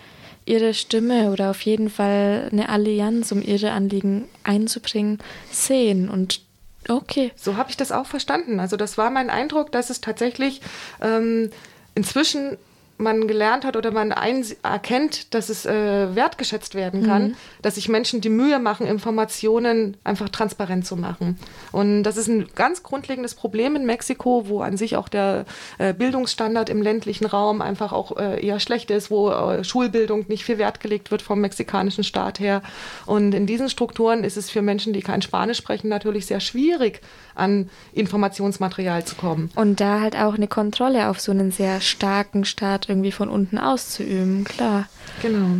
ihre 0.46 0.72
Stimme 0.72 1.31
oder 1.31 1.51
auf 1.51 1.61
jeden 1.61 1.90
Fall 1.90 2.48
eine 2.51 2.70
Allianz, 2.70 3.33
um 3.33 3.42
ihre 3.42 3.72
Anliegen 3.72 4.24
einzubringen, 4.44 5.18
sehen. 5.51 6.09
Und 6.09 6.47
okay. 6.88 7.32
So 7.36 7.56
habe 7.56 7.70
ich 7.70 7.76
das 7.76 7.92
auch 7.92 8.06
verstanden. 8.06 8.60
Also 8.60 8.76
das 8.76 8.98
war 8.98 9.10
mein 9.10 9.30
Eindruck, 9.30 9.72
dass 9.72 9.90
es 9.90 10.00
tatsächlich 10.00 10.60
ähm, 11.00 11.50
inzwischen 11.94 12.56
man 12.98 13.28
gelernt 13.28 13.64
hat 13.64 13.76
oder 13.76 13.90
man 13.92 14.11
erkennt, 14.11 15.34
dass 15.34 15.48
es 15.48 15.64
äh, 15.64 16.14
wertgeschätzt 16.14 16.74
werden 16.74 17.06
kann, 17.06 17.37
dass 17.62 17.76
sich 17.76 17.88
Menschen 17.88 18.20
die 18.20 18.28
Mühe 18.28 18.58
machen, 18.58 18.87
Informationen 18.87 19.96
einfach 20.04 20.28
transparent 20.28 20.87
zu 20.87 20.96
machen. 20.96 21.38
Und 21.72 22.02
das 22.02 22.16
ist 22.16 22.28
ein 22.28 22.46
ganz 22.54 22.82
grundlegendes 22.82 23.34
Problem 23.34 23.76
in 23.76 23.87
Mexiko, 23.87 24.48
wo 24.48 24.61
an 24.61 24.76
sich 24.76 24.96
auch 24.96 25.08
der 25.08 25.44
äh, 25.78 25.94
Bildungsstandard 25.94 26.68
im 26.68 26.82
ländlichen 26.82 27.26
Raum 27.26 27.62
einfach 27.62 27.92
auch 27.92 28.16
äh, 28.16 28.44
eher 28.44 28.58
schlecht 28.61 28.90
ist, 28.90 29.11
wo 29.11 29.30
äh, 29.30 29.62
Schulbildung 29.62 30.26
nicht 30.28 30.44
viel 30.44 30.58
Wert 30.58 30.80
gelegt 30.80 31.11
wird 31.11 31.22
vom 31.22 31.40
mexikanischen 31.40 32.04
Staat 32.04 32.40
her. 32.40 32.62
Und 33.06 33.32
in 33.34 33.46
diesen 33.46 33.70
Strukturen 33.70 34.24
ist 34.24 34.37
es 34.37 34.50
für 34.50 34.62
Menschen, 34.62 34.92
die 34.92 35.02
kein 35.02 35.22
Spanisch 35.22 35.58
sprechen, 35.58 35.88
natürlich 35.88 36.26
sehr 36.26 36.40
schwierig, 36.40 37.00
an 37.34 37.70
Informationsmaterial 37.92 39.04
zu 39.04 39.14
kommen. 39.14 39.50
Und 39.54 39.80
da 39.80 40.00
halt 40.00 40.16
auch 40.16 40.34
eine 40.34 40.48
Kontrolle 40.48 41.08
auf 41.08 41.20
so 41.20 41.30
einen 41.30 41.52
sehr 41.52 41.80
starken 41.80 42.44
Staat 42.44 42.88
irgendwie 42.88 43.12
von 43.12 43.29
unten 43.29 43.59
auszuüben, 43.59 44.44
klar. 44.44 44.88
Genau. 45.22 45.59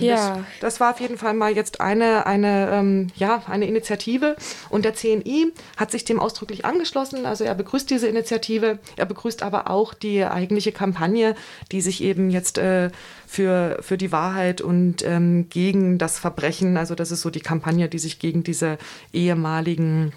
Ja. 0.00 0.36
Das, 0.36 0.44
das 0.60 0.80
war 0.80 0.92
auf 0.92 1.00
jeden 1.00 1.18
Fall 1.18 1.34
mal 1.34 1.54
jetzt 1.54 1.80
eine, 1.80 2.26
eine, 2.26 2.70
ähm, 2.72 3.08
ja, 3.16 3.42
eine 3.46 3.66
Initiative. 3.66 4.36
Und 4.70 4.84
der 4.84 4.94
CNI 4.94 5.52
hat 5.76 5.90
sich 5.90 6.04
dem 6.04 6.20
ausdrücklich 6.20 6.64
angeschlossen. 6.64 7.26
Also 7.26 7.44
er 7.44 7.54
begrüßt 7.54 7.90
diese 7.90 8.08
Initiative. 8.08 8.78
Er 8.96 9.06
begrüßt 9.06 9.42
aber 9.42 9.70
auch 9.70 9.94
die 9.94 10.24
eigentliche 10.24 10.72
Kampagne, 10.72 11.34
die 11.72 11.80
sich 11.80 12.02
eben 12.02 12.30
jetzt 12.30 12.58
äh, 12.58 12.90
für, 13.26 13.78
für 13.80 13.98
die 13.98 14.12
Wahrheit 14.12 14.60
und 14.60 15.04
ähm, 15.04 15.48
gegen 15.50 15.98
das 15.98 16.18
Verbrechen, 16.18 16.76
also 16.76 16.94
das 16.94 17.10
ist 17.10 17.22
so 17.22 17.30
die 17.30 17.40
Kampagne, 17.40 17.88
die 17.88 17.98
sich 17.98 18.18
gegen 18.18 18.42
diese 18.42 18.78
ehemaligen 19.12 20.12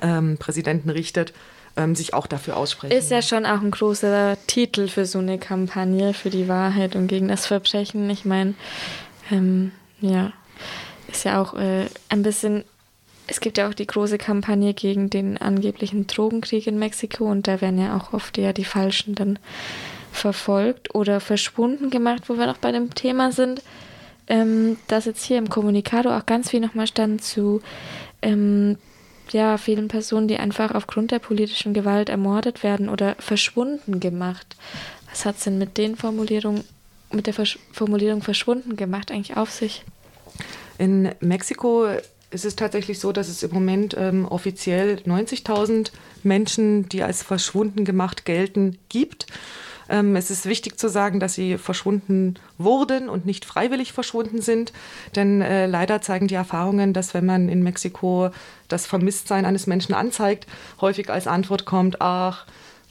ähm, 0.00 0.36
Präsidenten 0.38 0.90
richtet, 0.90 1.32
ähm, 1.76 1.94
sich 1.94 2.14
auch 2.14 2.26
dafür 2.26 2.56
aussprechen. 2.56 2.96
Ist 2.96 3.10
ja 3.10 3.22
schon 3.22 3.46
auch 3.46 3.60
ein 3.60 3.70
großer 3.70 4.36
Titel 4.46 4.88
für 4.88 5.06
so 5.06 5.18
eine 5.18 5.38
Kampagne 5.38 6.14
für 6.14 6.30
die 6.30 6.48
Wahrheit 6.48 6.96
und 6.96 7.06
gegen 7.06 7.28
das 7.28 7.46
Verbrechen. 7.46 8.08
Ich 8.10 8.24
meine, 8.24 8.54
ähm, 9.30 9.72
ja, 10.00 10.32
ist 11.10 11.24
ja 11.24 11.40
auch 11.40 11.54
äh, 11.54 11.86
ein 12.08 12.22
bisschen. 12.22 12.64
Es 13.28 13.40
gibt 13.40 13.56
ja 13.56 13.68
auch 13.68 13.74
die 13.74 13.86
große 13.86 14.18
Kampagne 14.18 14.74
gegen 14.74 15.08
den 15.08 15.38
angeblichen 15.38 16.06
Drogenkrieg 16.06 16.66
in 16.66 16.78
Mexiko 16.78 17.30
und 17.30 17.46
da 17.46 17.60
werden 17.60 17.80
ja 17.80 17.96
auch 17.96 18.12
oft 18.12 18.36
eher 18.36 18.52
die 18.52 18.64
Falschen 18.64 19.14
dann 19.14 19.38
verfolgt 20.10 20.94
oder 20.94 21.20
verschwunden 21.20 21.88
gemacht, 21.88 22.24
wo 22.28 22.36
wir 22.36 22.46
noch 22.46 22.58
bei 22.58 22.72
dem 22.72 22.94
Thema 22.94 23.32
sind. 23.32 23.62
Ähm, 24.28 24.76
dass 24.86 25.06
jetzt 25.06 25.24
hier 25.24 25.38
im 25.38 25.48
Kommunikato 25.48 26.10
auch 26.16 26.26
ganz 26.26 26.50
viel 26.50 26.60
nochmal 26.60 26.86
stand 26.86 27.24
zu 27.24 27.60
ähm, 28.22 28.78
ja, 29.30 29.56
vielen 29.56 29.88
Personen, 29.88 30.28
die 30.28 30.36
einfach 30.36 30.74
aufgrund 30.74 31.10
der 31.10 31.18
politischen 31.18 31.72
Gewalt 31.74 32.08
ermordet 32.08 32.62
werden 32.62 32.88
oder 32.88 33.16
verschwunden 33.18 34.00
gemacht. 34.00 34.56
Was 35.10 35.24
hat 35.24 35.36
es 35.36 35.44
denn 35.44 35.58
mit 35.58 35.78
den 35.78 35.96
Formulierungen, 35.96 36.64
mit 37.10 37.26
der 37.26 37.34
Versch 37.34 37.58
Formulierung 37.72 38.22
verschwunden 38.22 38.76
gemacht 38.76 39.10
eigentlich 39.10 39.36
auf 39.36 39.50
sich? 39.50 39.84
In 40.78 41.10
Mexiko 41.20 41.86
es 42.32 42.44
ist 42.44 42.58
tatsächlich 42.58 42.98
so, 42.98 43.12
dass 43.12 43.28
es 43.28 43.42
im 43.42 43.52
Moment 43.52 43.94
ähm, 43.98 44.26
offiziell 44.26 44.96
90.000 45.06 45.92
Menschen, 46.22 46.88
die 46.88 47.02
als 47.02 47.22
verschwunden 47.22 47.84
gemacht 47.84 48.24
gelten, 48.24 48.78
gibt. 48.88 49.26
Ähm, 49.88 50.16
es 50.16 50.30
ist 50.30 50.46
wichtig 50.46 50.78
zu 50.78 50.88
sagen, 50.88 51.20
dass 51.20 51.34
sie 51.34 51.58
verschwunden 51.58 52.34
wurden 52.58 53.08
und 53.08 53.26
nicht 53.26 53.44
freiwillig 53.44 53.92
verschwunden 53.92 54.40
sind. 54.40 54.72
Denn 55.16 55.40
äh, 55.40 55.66
leider 55.66 56.00
zeigen 56.00 56.28
die 56.28 56.34
Erfahrungen, 56.34 56.92
dass 56.92 57.14
wenn 57.14 57.26
man 57.26 57.48
in 57.48 57.62
Mexiko 57.62 58.30
das 58.68 58.86
Vermisstsein 58.86 59.44
eines 59.44 59.66
Menschen 59.66 59.94
anzeigt, 59.94 60.46
häufig 60.80 61.10
als 61.10 61.26
Antwort 61.26 61.64
kommt, 61.64 62.00
ach, 62.00 62.46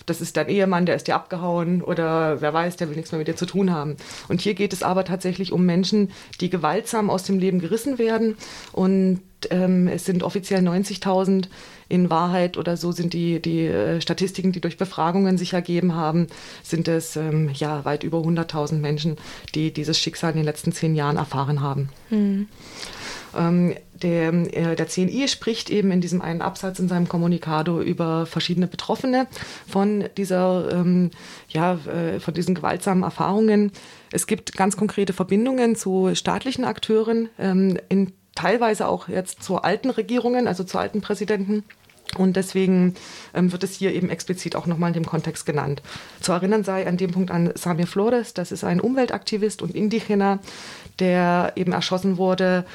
das 0.05 0.21
ist 0.21 0.37
dein 0.37 0.49
Ehemann, 0.49 0.85
der 0.85 0.95
ist 0.95 1.07
dir 1.07 1.15
abgehauen 1.15 1.81
oder 1.81 2.41
wer 2.41 2.53
weiß, 2.53 2.77
der 2.77 2.89
will 2.89 2.95
nichts 2.95 3.11
mehr 3.11 3.19
mit 3.19 3.27
dir 3.27 3.35
zu 3.35 3.45
tun 3.45 3.71
haben. 3.71 3.97
Und 4.27 4.41
hier 4.41 4.53
geht 4.53 4.73
es 4.73 4.83
aber 4.83 5.05
tatsächlich 5.05 5.51
um 5.51 5.65
Menschen, 5.65 6.11
die 6.39 6.49
gewaltsam 6.49 7.09
aus 7.09 7.23
dem 7.23 7.39
Leben 7.39 7.59
gerissen 7.59 7.97
werden. 7.97 8.37
Und 8.71 9.21
ähm, 9.49 9.87
es 9.87 10.05
sind 10.05 10.23
offiziell 10.23 10.61
90.000 10.61 11.47
in 11.89 12.09
Wahrheit 12.09 12.57
oder 12.57 12.77
so 12.77 12.91
sind 12.91 13.13
die, 13.13 13.41
die 13.41 13.65
äh, 13.65 13.99
Statistiken, 14.01 14.51
die 14.51 14.61
durch 14.61 14.77
Befragungen 14.77 15.37
sich 15.37 15.53
ergeben 15.53 15.95
haben, 15.95 16.27
sind 16.63 16.87
es 16.87 17.15
ähm, 17.15 17.49
ja 17.53 17.83
weit 17.83 18.03
über 18.03 18.19
100.000 18.19 18.75
Menschen, 18.75 19.17
die 19.55 19.73
dieses 19.73 19.97
Schicksal 19.97 20.31
in 20.31 20.37
den 20.37 20.45
letzten 20.45 20.71
zehn 20.71 20.95
Jahren 20.95 21.17
erfahren 21.17 21.61
haben. 21.61 21.89
Mhm. 22.09 22.47
Ähm, 23.37 23.75
der, 24.01 24.33
äh, 24.33 24.75
der 24.75 24.87
CNI 24.87 25.27
spricht 25.27 25.69
eben 25.69 25.91
in 25.91 26.01
diesem 26.01 26.21
einen 26.21 26.41
Absatz 26.41 26.79
in 26.79 26.87
seinem 26.87 27.07
Kommunikado 27.07 27.81
über 27.81 28.25
verschiedene 28.25 28.67
Betroffene 28.67 29.27
von 29.67 30.05
dieser, 30.17 30.71
ähm, 30.71 31.11
ja, 31.49 31.73
äh, 31.85 32.19
von 32.19 32.33
diesen 32.33 32.55
gewaltsamen 32.55 33.03
Erfahrungen. 33.03 33.71
Es 34.11 34.27
gibt 34.27 34.53
ganz 34.53 34.77
konkrete 34.77 35.13
Verbindungen 35.13 35.75
zu 35.75 36.13
staatlichen 36.15 36.65
Akteuren, 36.65 37.29
ähm, 37.39 37.77
in, 37.89 38.13
teilweise 38.35 38.87
auch 38.87 39.07
jetzt 39.07 39.43
zu 39.43 39.57
alten 39.57 39.89
Regierungen, 39.89 40.47
also 40.47 40.63
zu 40.63 40.77
alten 40.77 41.01
Präsidenten. 41.01 41.63
Und 42.17 42.35
deswegen 42.35 42.95
ähm, 43.33 43.51
wird 43.51 43.63
es 43.63 43.75
hier 43.75 43.93
eben 43.93 44.09
explizit 44.09 44.55
auch 44.55 44.67
nochmal 44.67 44.89
in 44.89 44.95
dem 44.95 45.05
Kontext 45.05 45.45
genannt. 45.45 45.81
Zu 46.19 46.33
erinnern 46.33 46.63
sei 46.63 46.85
an 46.85 46.97
dem 46.97 47.11
Punkt 47.11 47.31
an 47.31 47.51
Samir 47.55 47.87
Flores, 47.87 48.33
das 48.33 48.51
ist 48.51 48.65
ein 48.65 48.81
Umweltaktivist 48.81 49.61
und 49.61 49.75
Indigener, 49.75 50.39
der 50.99 51.53
eben 51.55 51.71
erschossen 51.71 52.17
wurde 52.17 52.65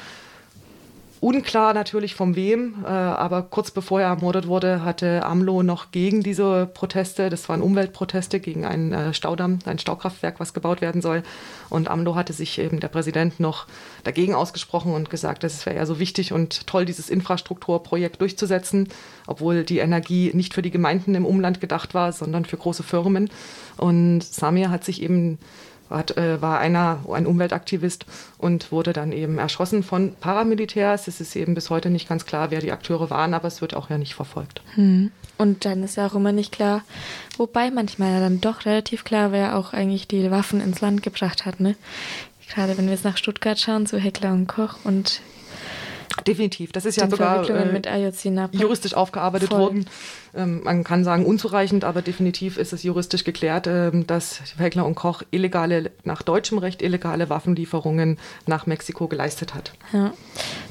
Unklar 1.19 1.73
natürlich 1.73 2.13
von 2.13 2.35
wem, 2.35 2.83
äh, 2.83 2.87
aber 2.87 3.41
kurz 3.41 3.71
bevor 3.71 3.99
er 3.99 4.09
ermordet 4.09 4.47
wurde, 4.47 4.83
hatte 4.83 5.25
AMLO 5.25 5.63
noch 5.63 5.89
gegen 5.91 6.21
diese 6.21 6.67
Proteste, 6.71 7.29
das 7.31 7.49
waren 7.49 7.63
Umweltproteste 7.63 8.39
gegen 8.39 8.65
einen 8.65 8.93
äh, 8.93 9.13
Staudamm, 9.15 9.57
ein 9.65 9.79
Staukraftwerk, 9.79 10.39
was 10.39 10.53
gebaut 10.53 10.79
werden 10.79 11.01
soll. 11.01 11.23
Und 11.69 11.87
AMLO 11.87 12.13
hatte 12.13 12.33
sich 12.33 12.59
eben 12.59 12.79
der 12.79 12.89
Präsident 12.89 13.39
noch 13.39 13.65
dagegen 14.03 14.35
ausgesprochen 14.35 14.93
und 14.93 15.09
gesagt, 15.09 15.43
es 15.43 15.65
wäre 15.65 15.77
ja 15.77 15.85
so 15.87 15.97
wichtig 15.99 16.33
und 16.33 16.67
toll, 16.67 16.85
dieses 16.85 17.09
Infrastrukturprojekt 17.09 18.21
durchzusetzen, 18.21 18.87
obwohl 19.25 19.63
die 19.63 19.79
Energie 19.79 20.31
nicht 20.35 20.53
für 20.53 20.61
die 20.61 20.71
Gemeinden 20.71 21.15
im 21.15 21.25
Umland 21.25 21.59
gedacht 21.59 21.95
war, 21.95 22.11
sondern 22.11 22.45
für 22.45 22.57
große 22.57 22.83
Firmen. 22.83 23.31
Und 23.77 24.23
Samir 24.23 24.69
hat 24.69 24.83
sich 24.83 25.01
eben 25.01 25.39
hat, 25.89 26.17
äh, 26.17 26.41
war 26.41 26.59
einer, 26.59 26.99
ein 27.11 27.25
Umweltaktivist 27.25 28.05
und 28.37 28.71
wurde 28.71 28.93
dann 28.93 29.11
eben 29.11 29.37
erschossen 29.37 29.83
von 29.83 30.15
Paramilitärs. 30.19 31.07
Es 31.07 31.21
ist 31.21 31.35
eben 31.35 31.53
bis 31.53 31.69
heute 31.69 31.89
nicht 31.89 32.09
ganz 32.09 32.25
klar, 32.25 32.51
wer 32.51 32.61
die 32.61 32.71
Akteure 32.71 33.09
waren, 33.09 33.33
aber 33.33 33.47
es 33.47 33.61
wird 33.61 33.75
auch 33.75 33.89
ja 33.89 33.97
nicht 33.97 34.15
verfolgt. 34.15 34.61
Hm. 34.75 35.11
Und 35.37 35.65
dann 35.65 35.83
ist 35.83 35.97
ja 35.97 36.07
auch 36.07 36.15
immer 36.15 36.31
nicht 36.31 36.51
klar, 36.51 36.83
wobei 37.37 37.69
manchmal 37.69 38.13
ja 38.13 38.19
dann 38.19 38.41
doch 38.41 38.65
relativ 38.65 39.03
klar, 39.03 39.31
wer 39.31 39.55
auch 39.55 39.73
eigentlich 39.73 40.07
die 40.07 40.31
Waffen 40.31 40.61
ins 40.61 40.81
Land 40.81 41.03
gebracht 41.03 41.45
hat. 41.45 41.59
Ne? 41.59 41.75
Gerade 42.49 42.77
wenn 42.77 42.85
wir 42.85 42.93
jetzt 42.93 43.05
nach 43.05 43.17
Stuttgart 43.17 43.59
schauen, 43.59 43.85
zu 43.85 43.99
Heckler 43.99 44.33
und 44.33 44.47
Koch 44.47 44.77
und 44.83 45.21
Definitiv. 46.25 46.71
Das 46.71 46.85
ist 46.85 46.95
ja 46.97 47.09
sogar 47.09 47.47
äh, 47.49 48.11
juristisch 48.51 48.93
aufgearbeitet 48.93 49.49
Voll. 49.49 49.59
worden. 49.59 49.85
Ähm, 50.35 50.63
man 50.63 50.83
kann 50.83 51.03
sagen 51.03 51.25
unzureichend, 51.25 51.83
aber 51.83 52.01
definitiv 52.01 52.57
ist 52.57 52.73
es 52.73 52.83
juristisch 52.83 53.23
geklärt, 53.23 53.67
äh, 53.67 53.91
dass 54.05 54.41
Heckler 54.57 54.85
und 54.85 54.95
Koch 54.95 55.23
illegale, 55.31 55.91
nach 56.03 56.21
deutschem 56.23 56.57
Recht 56.57 56.81
illegale 56.81 57.29
Waffenlieferungen 57.29 58.17
nach 58.45 58.65
Mexiko 58.65 59.07
geleistet 59.07 59.53
hat. 59.53 59.73
Ja. 59.93 60.13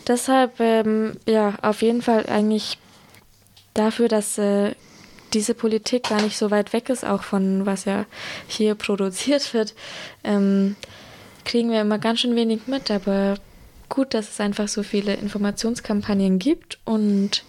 Deshalb, 0.07 0.59
ähm, 0.61 1.13
ja, 1.27 1.55
auf 1.63 1.83
jeden 1.83 2.03
Fall 2.03 2.27
eigentlich 2.27 2.79
dafür, 3.75 4.09
dass 4.09 4.39
äh, 4.39 4.73
diese 5.33 5.55
Politik 5.55 6.05
gar 6.05 6.23
nicht 6.23 6.39
so 6.39 6.51
weit 6.51 6.73
weg 6.73 6.89
ist, 6.89 7.05
auch 7.05 7.23
von 7.23 7.67
was 7.67 7.85
ja 7.85 8.07
hier 8.47 8.75
produziert 8.75 9.55
wird, 9.55 9.75
ähm, 10.25 10.77
kriegen 11.45 11.71
wir 11.71 11.81
immer 11.81 11.99
ganz 11.99 12.21
schön 12.21 12.35
wenig 12.37 12.67
mit, 12.67 12.91
aber 12.91 13.37
gut, 13.89 14.15
dass 14.15 14.31
es 14.31 14.41
einfach 14.41 14.69
so 14.69 14.83
viele 14.83 15.15
Informationskampagnen 15.15 16.39
gibt 16.39 16.79
und 16.85 17.45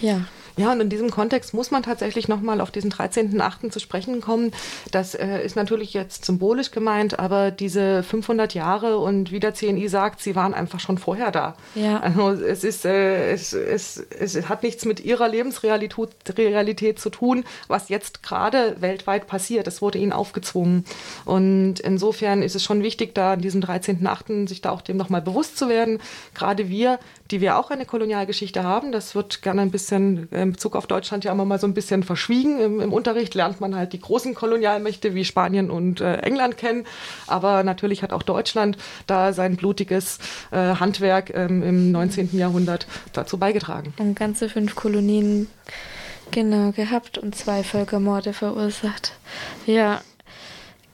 ja. 0.00 0.26
Ja, 0.56 0.72
und 0.72 0.80
in 0.80 0.88
diesem 0.88 1.10
Kontext 1.10 1.52
muss 1.52 1.70
man 1.70 1.82
tatsächlich 1.82 2.28
nochmal 2.28 2.60
auf 2.60 2.70
diesen 2.70 2.92
13.8. 2.92 3.70
zu 3.70 3.80
sprechen 3.80 4.20
kommen. 4.20 4.52
Das 4.92 5.14
äh, 5.14 5.44
ist 5.44 5.56
natürlich 5.56 5.94
jetzt 5.94 6.24
symbolisch 6.24 6.70
gemeint, 6.70 7.18
aber 7.18 7.50
diese 7.50 8.02
500 8.02 8.54
Jahre 8.54 8.98
und 8.98 9.32
wie 9.32 9.40
der 9.40 9.54
CNI 9.54 9.88
sagt, 9.88 10.20
sie 10.20 10.36
waren 10.36 10.54
einfach 10.54 10.78
schon 10.78 10.98
vorher 10.98 11.32
da. 11.32 11.56
Ja. 11.74 12.00
Also 12.00 12.30
es, 12.30 12.62
ist, 12.62 12.84
äh, 12.84 13.32
es, 13.32 13.52
es, 13.52 13.96
es 13.96 14.48
hat 14.48 14.62
nichts 14.62 14.84
mit 14.84 15.00
ihrer 15.00 15.28
Lebensrealität 15.28 16.14
Realität 16.38 16.98
zu 16.98 17.10
tun, 17.10 17.44
was 17.68 17.88
jetzt 17.88 18.22
gerade 18.22 18.76
weltweit 18.80 19.26
passiert. 19.26 19.66
Es 19.66 19.82
wurde 19.82 19.98
ihnen 19.98 20.12
aufgezwungen. 20.12 20.84
Und 21.24 21.80
insofern 21.80 22.42
ist 22.42 22.54
es 22.54 22.62
schon 22.62 22.82
wichtig, 22.82 23.14
da 23.14 23.34
an 23.34 23.40
diesem 23.40 23.60
13.8. 23.60 24.48
sich 24.48 24.60
da 24.60 24.70
auch 24.70 24.82
dem 24.82 24.96
nochmal 24.96 25.22
bewusst 25.22 25.56
zu 25.58 25.68
werden. 25.68 26.00
Gerade 26.34 26.68
wir, 26.68 26.98
die 27.30 27.40
wir 27.40 27.58
auch 27.58 27.70
eine 27.70 27.86
Kolonialgeschichte 27.86 28.62
haben, 28.62 28.92
das 28.92 29.14
wird 29.14 29.42
gerne 29.42 29.62
ein 29.62 29.70
bisschen 29.70 30.28
in 30.44 30.52
Bezug 30.52 30.76
auf 30.76 30.86
Deutschland 30.86 31.24
ja 31.24 31.32
immer 31.32 31.44
mal 31.44 31.58
so 31.58 31.66
ein 31.66 31.74
bisschen 31.74 32.02
verschwiegen. 32.02 32.60
Im, 32.60 32.80
Im, 32.80 32.92
Unterricht 32.92 33.34
lernt 33.34 33.60
man 33.60 33.74
halt 33.74 33.92
die 33.92 34.00
großen 34.00 34.34
Kolonialmächte 34.34 35.14
wie 35.14 35.24
Spanien 35.24 35.70
und 35.70 36.00
äh, 36.00 36.18
England 36.18 36.56
kennen. 36.56 36.86
Aber 37.26 37.64
natürlich 37.64 38.02
hat 38.02 38.12
auch 38.12 38.22
Deutschland 38.22 38.76
da 39.06 39.32
sein 39.32 39.56
blutiges 39.56 40.18
äh, 40.52 40.76
Handwerk 40.76 41.34
ähm, 41.34 41.62
im 41.62 41.92
19. 41.92 42.36
Jahrhundert 42.38 42.86
dazu 43.12 43.38
beigetragen. 43.38 43.92
Und 43.98 44.14
ganze 44.14 44.48
fünf 44.48 44.76
Kolonien 44.76 45.48
genau 46.30 46.72
gehabt 46.72 47.18
und 47.18 47.34
zwei 47.34 47.62
Völkermorde 47.62 48.32
verursacht. 48.32 49.12
Ja, 49.66 50.00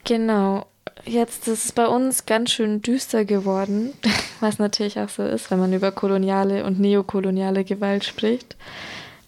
genau. 0.05 0.67
Jetzt 1.05 1.49
ist 1.49 1.65
es 1.65 1.73
bei 1.73 1.87
uns 1.87 2.27
ganz 2.27 2.51
schön 2.51 2.83
düster 2.83 3.25
geworden, 3.25 3.93
was 4.41 4.59
natürlich 4.59 4.99
auch 4.99 5.09
so 5.09 5.23
ist, 5.23 5.51
wenn 5.51 5.59
man 5.59 5.73
über 5.73 5.93
koloniale 5.93 6.65
und 6.65 6.79
neokoloniale 6.79 7.65
Gewalt 7.65 8.05
spricht. 8.05 8.57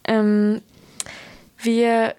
Ähm, 0.05 0.63
wir 1.59 2.15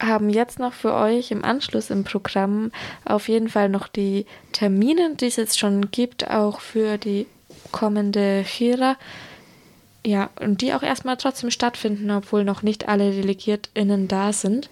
haben 0.00 0.30
jetzt 0.30 0.58
noch 0.58 0.72
für 0.72 0.92
euch 0.94 1.30
im 1.30 1.44
Anschluss 1.44 1.90
im 1.90 2.04
Programm 2.04 2.72
auf 3.04 3.28
jeden 3.28 3.48
Fall 3.48 3.68
noch 3.68 3.86
die 3.86 4.26
Termine, 4.50 5.14
die 5.14 5.26
es 5.26 5.36
jetzt 5.36 5.58
schon 5.58 5.90
gibt, 5.90 6.28
auch 6.28 6.60
für 6.60 6.98
die 6.98 7.26
kommende 7.70 8.42
Chira. 8.44 8.96
Ja, 10.04 10.30
und 10.40 10.60
die 10.60 10.74
auch 10.74 10.82
erstmal 10.82 11.16
trotzdem 11.16 11.52
stattfinden, 11.52 12.10
obwohl 12.10 12.42
noch 12.42 12.62
nicht 12.62 12.88
alle 12.88 13.12
DelegiertInnen 13.12 14.08
da 14.08 14.32
sind. 14.32 14.68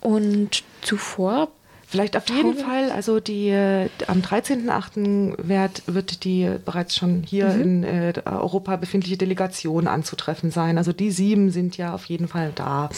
Und 0.00 0.64
zuvor 0.82 1.48
Vielleicht 1.90 2.16
auf 2.16 2.28
jeden 2.28 2.56
Fall, 2.56 2.92
also 2.92 3.18
die 3.18 3.48
äh, 3.48 3.88
am 4.06 4.20
13.8. 4.20 5.48
Wird, 5.48 5.82
wird 5.86 6.22
die 6.22 6.48
bereits 6.64 6.94
schon 6.94 7.24
hier 7.26 7.48
mhm. 7.48 7.60
in 7.60 7.84
äh, 7.84 8.12
Europa 8.24 8.76
befindliche 8.76 9.16
Delegation 9.16 9.88
anzutreffen 9.88 10.52
sein. 10.52 10.78
Also 10.78 10.92
die 10.92 11.10
sieben 11.10 11.50
sind 11.50 11.76
ja 11.76 11.92
auf 11.92 12.04
jeden 12.04 12.28
Fall 12.28 12.52
da. 12.54 12.90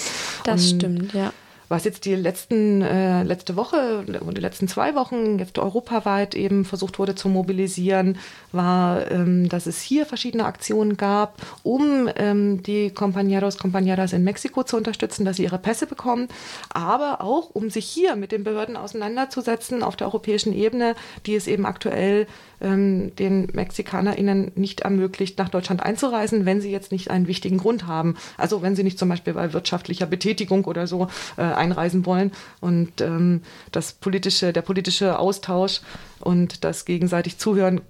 Das 0.45 0.73
Und 0.73 0.77
stimmt, 0.77 1.15
ja 1.15 1.33
was 1.73 1.85
jetzt 1.85 2.05
die 2.05 2.15
letzten, 2.15 2.83
äh, 2.83 3.23
letzte 3.23 3.57
Woche 3.57 4.05
und 4.21 4.37
die 4.37 4.43
letzten 4.43 4.69
zwei 4.69 4.95
Wochen 4.95 5.39
jetzt 5.39 5.59
europaweit 5.59 6.35
eben 6.35 6.67
versucht 6.67 6.99
wurde 6.99 7.15
zu 7.15 7.31
mobilisieren, 7.31 8.19
war, 8.53 9.11
ähm, 9.11 9.49
dass 9.49 9.65
es 9.65 9.81
hier 9.81 10.05
verschiedene 10.05 10.45
Aktionen 10.45 10.99
gab, 10.99 11.41
um 11.63 12.11
ähm, 12.17 12.63
die 12.63 12.91
Compañeros, 12.91 13.59
Compañeras 13.59 14.15
in 14.15 14.23
Mexiko 14.23 14.65
zu 14.65 14.77
unterstützen, 14.77 15.25
dass 15.25 15.37
sie 15.37 15.45
ihre 15.45 15.59
Pässe 15.59 15.87
bekommen, 15.87 16.29
aber 16.69 17.23
auch, 17.23 17.49
um 17.55 17.71
sich 17.71 17.87
hier 17.87 18.17
mit 18.17 18.33
den 18.33 18.45
Behörden 18.45 18.77
auseinanderzusetzen 18.77 19.83
auf 19.83 19.97
der 19.97 20.09
europäischen 20.09 20.53
Ebene, 20.53 20.95
die 21.25 21.35
es 21.35 21.47
eben 21.47 21.65
aktuell 21.65 22.27
ähm, 22.63 23.15
den 23.17 23.49
MexikanerInnen 23.53 24.53
nicht 24.55 24.81
ermöglicht, 24.81 25.39
nach 25.39 25.49
Deutschland 25.49 25.83
einzureisen, 25.83 26.47
wenn 26.47 26.61
sie 26.61 26.71
jetzt 26.71 26.93
nicht 26.93 27.11
einen 27.11 27.27
wichtigen 27.27 27.59
Grund 27.59 27.87
haben. 27.87 28.17
Also 28.39 28.63
wenn 28.63 28.77
sie 28.77 28.85
nicht 28.85 28.99
zum 28.99 29.09
Beispiel 29.09 29.35
bei 29.35 29.53
wirtschaftlicher 29.53 30.07
Betätigung 30.07 30.65
oder 30.65 30.87
so 30.87 31.09
äh, 31.37 31.43
einreisen 31.43 32.07
wollen. 32.07 32.33
Und 32.61 33.01
ähm, 33.01 33.43
das 33.73 33.93
politische, 33.93 34.53
der 34.53 34.63
politische 34.63 35.19
Austausch 35.19 35.81
und 36.21 36.65
das 36.65 36.85
gegenseitig 36.85 37.39
Zuhören 37.39 37.81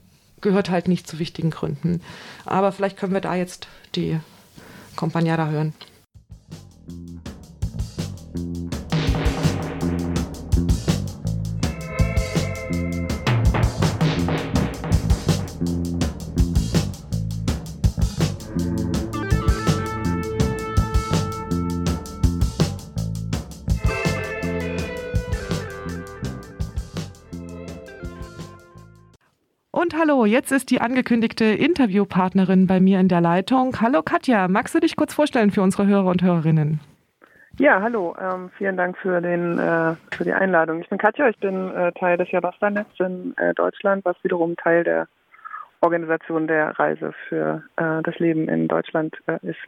gehört 0.40 0.70
halt 0.70 0.88
nicht 0.88 1.06
zu 1.06 1.18
wichtigen 1.18 1.50
Gründen. 1.50 2.00
Aber 2.44 2.72
vielleicht 2.72 2.96
können 2.96 3.14
wir 3.14 3.20
da 3.20 3.34
jetzt 3.34 3.68
die 3.94 4.18
Compagnada 4.96 5.48
hören. 5.48 5.72
Und 29.82 29.98
hallo, 29.98 30.26
jetzt 30.26 30.52
ist 30.52 30.70
die 30.70 30.80
angekündigte 30.80 31.44
Interviewpartnerin 31.44 32.68
bei 32.68 32.78
mir 32.78 33.00
in 33.00 33.08
der 33.08 33.20
Leitung. 33.20 33.80
Hallo 33.80 34.00
Katja, 34.00 34.46
magst 34.46 34.76
du 34.76 34.78
dich 34.78 34.94
kurz 34.94 35.12
vorstellen 35.12 35.50
für 35.50 35.60
unsere 35.60 35.88
Hörer 35.88 36.06
und 36.06 36.22
Hörerinnen? 36.22 36.78
Ja, 37.58 37.82
hallo. 37.82 38.14
Ähm, 38.20 38.50
vielen 38.56 38.76
Dank 38.76 38.96
für, 38.96 39.20
den, 39.20 39.58
äh, 39.58 39.96
für 40.12 40.22
die 40.22 40.32
Einladung. 40.32 40.82
Ich 40.82 40.88
bin 40.88 40.98
Katja, 40.98 41.28
ich 41.28 41.38
bin 41.38 41.74
äh, 41.74 41.90
Teil 41.98 42.16
des 42.16 42.30
Jabasta-Netz 42.30 42.90
in 43.00 43.34
äh, 43.38 43.54
Deutschland, 43.54 44.04
was 44.04 44.14
wiederum 44.22 44.54
Teil 44.54 44.84
der 44.84 45.08
Organisation 45.80 46.46
der 46.46 46.78
Reise 46.78 47.12
für 47.28 47.64
äh, 47.74 48.02
das 48.04 48.16
Leben 48.20 48.48
in 48.48 48.68
Deutschland 48.68 49.16
äh, 49.26 49.38
ist. 49.42 49.58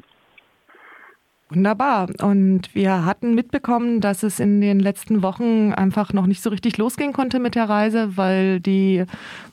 Wunderbar. 1.50 2.08
Und 2.22 2.74
wir 2.74 3.04
hatten 3.04 3.34
mitbekommen, 3.34 4.00
dass 4.00 4.22
es 4.22 4.40
in 4.40 4.60
den 4.60 4.80
letzten 4.80 5.22
Wochen 5.22 5.72
einfach 5.74 6.12
noch 6.12 6.26
nicht 6.26 6.42
so 6.42 6.50
richtig 6.50 6.78
losgehen 6.78 7.12
konnte 7.12 7.38
mit 7.38 7.54
der 7.54 7.68
Reise, 7.68 8.16
weil 8.16 8.60
die 8.60 9.04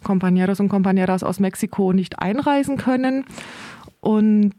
Compañeros 0.03 0.61
und 0.61 0.71
Compañeras 0.71 1.23
aus 1.23 1.39
Mexiko 1.39 1.91
nicht 1.91 2.19
einreisen 2.19 2.77
können. 2.77 3.25
Und 3.99 4.53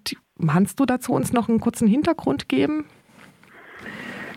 kannst 0.47 0.78
du 0.78 0.85
dazu 0.85 1.12
uns 1.12 1.33
noch 1.33 1.49
einen 1.49 1.61
kurzen 1.61 1.89
Hintergrund 1.89 2.49
geben? 2.49 2.85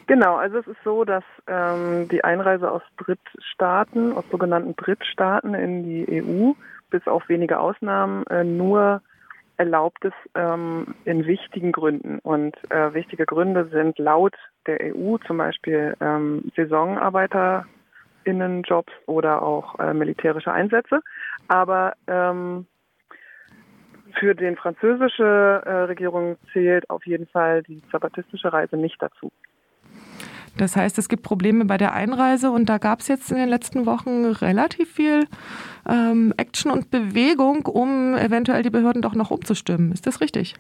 Genau, 0.08 0.36
also 0.36 0.60
es 0.60 0.68
ist 0.68 0.84
so, 0.84 1.04
dass 1.04 1.24
ähm, 1.48 2.08
die 2.10 2.24
Einreise 2.24 2.70
aus 2.70 2.84
Drittstaaten, 2.98 4.14
aus 4.14 4.24
sogenannten 4.30 4.76
Drittstaaten 4.76 5.54
in 5.56 5.84
die 5.84 6.22
EU, 6.22 6.54
bis 6.92 7.06
auf 7.08 7.28
wenige 7.28 7.60
Ausnahmen, 7.60 8.26
äh, 8.28 8.44
nur 8.44 9.02
erlaubt 9.58 10.06
ist 10.06 10.14
ähm, 10.36 10.94
in 11.06 11.26
wichtigen 11.26 11.72
Gründen. 11.72 12.20
Und 12.20 12.56
äh, 12.72 12.94
wichtige 12.94 13.26
Gründe 13.26 13.68
sind 13.72 13.98
laut 14.00 14.36
der 14.66 14.94
EU 14.96 15.18
zum 15.26 15.38
Beispiel 15.38 15.96
ähm, 16.02 16.52
SaisonarbeiterInnenjobs 16.56 18.92
oder 19.06 19.42
auch 19.42 19.80
äh, 19.80 19.94
militärische 19.94 20.52
Einsätze. 20.52 21.00
Aber 21.48 21.94
ähm, 22.08 22.66
für 24.20 24.36
die 24.36 24.56
französische 24.56 25.62
äh, 25.66 25.72
Regierung 25.86 26.38
zählt 26.54 26.90
auf 26.90 27.06
jeden 27.06 27.28
Fall 27.28 27.64
die 27.64 27.82
zapatistische 27.92 28.52
Reise 28.52 28.78
nicht 28.78 29.02
dazu. 29.02 29.32
Das 30.58 30.76
heißt, 30.76 30.98
es 30.98 31.10
gibt 31.10 31.24
Probleme 31.24 31.66
bei 31.66 31.78
der 31.78 31.94
Einreise 31.94 32.52
und 32.52 32.70
da 32.70 32.78
gab 32.78 33.00
es 33.00 33.08
jetzt 33.08 33.32
in 33.32 33.38
den 33.38 33.50
letzten 33.50 33.86
Wochen 33.86 34.26
relativ 34.26 34.94
viel 34.94 35.28
ähm, 35.90 36.34
Action 36.38 36.72
und 36.72 36.92
Bewegung, 36.92 37.66
um 37.66 38.16
eventuell 38.16 38.64
die 38.64 38.70
Behörden 38.70 39.02
doch 39.02 39.16
noch 39.16 39.32
umzustimmen. 39.32 39.92
Ist 39.92 40.08
das 40.08 40.22
richtig? 40.22 40.56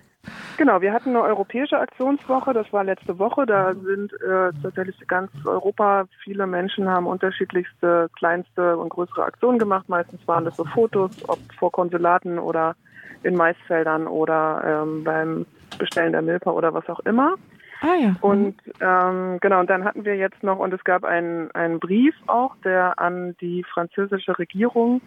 Genau, 0.57 0.81
wir 0.81 0.91
hatten 0.91 1.09
eine 1.09 1.21
europäische 1.21 1.77
Aktionswoche, 1.77 2.53
das 2.53 2.71
war 2.73 2.83
letzte 2.83 3.19
Woche. 3.19 3.45
Da 3.45 3.73
sind 3.73 4.11
äh, 4.13 4.51
tatsächlich 4.61 4.95
ganz 5.07 5.31
Europa, 5.45 6.05
viele 6.23 6.47
Menschen 6.47 6.89
haben 6.89 7.05
unterschiedlichste, 7.05 8.09
kleinste 8.17 8.77
und 8.77 8.89
größere 8.89 9.23
Aktionen 9.23 9.59
gemacht. 9.59 9.87
Meistens 9.87 10.27
waren 10.27 10.45
das 10.45 10.57
so 10.57 10.65
Fotos, 10.65 11.11
ob 11.29 11.39
vor 11.57 11.71
Konsulaten 11.71 12.39
oder 12.39 12.75
in 13.23 13.35
Maisfeldern 13.35 14.07
oder 14.07 14.83
ähm, 14.83 15.03
beim 15.03 15.45
Bestellen 15.77 16.11
der 16.11 16.21
Milpa 16.21 16.51
oder 16.51 16.73
was 16.73 16.87
auch 16.89 16.99
immer. 17.01 17.35
Ah 17.81 17.95
ja. 17.99 18.15
Und 18.21 18.55
ähm, 18.79 19.37
genau, 19.41 19.59
und 19.59 19.69
dann 19.69 19.83
hatten 19.83 20.05
wir 20.05 20.15
jetzt 20.15 20.41
noch, 20.43 20.59
und 20.59 20.73
es 20.73 20.83
gab 20.83 21.03
einen, 21.03 21.51
einen 21.51 21.79
Brief 21.79 22.15
auch, 22.27 22.55
der 22.63 22.99
an 22.99 23.35
die 23.41 23.63
französische 23.63 24.37
Regierung 24.39 25.01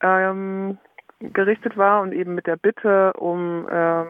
ähm, 0.00 0.78
gerichtet 1.20 1.76
war 1.76 2.02
und 2.02 2.12
eben 2.12 2.34
mit 2.34 2.46
der 2.46 2.56
Bitte 2.56 3.12
um 3.14 3.68
ähm, 3.70 4.08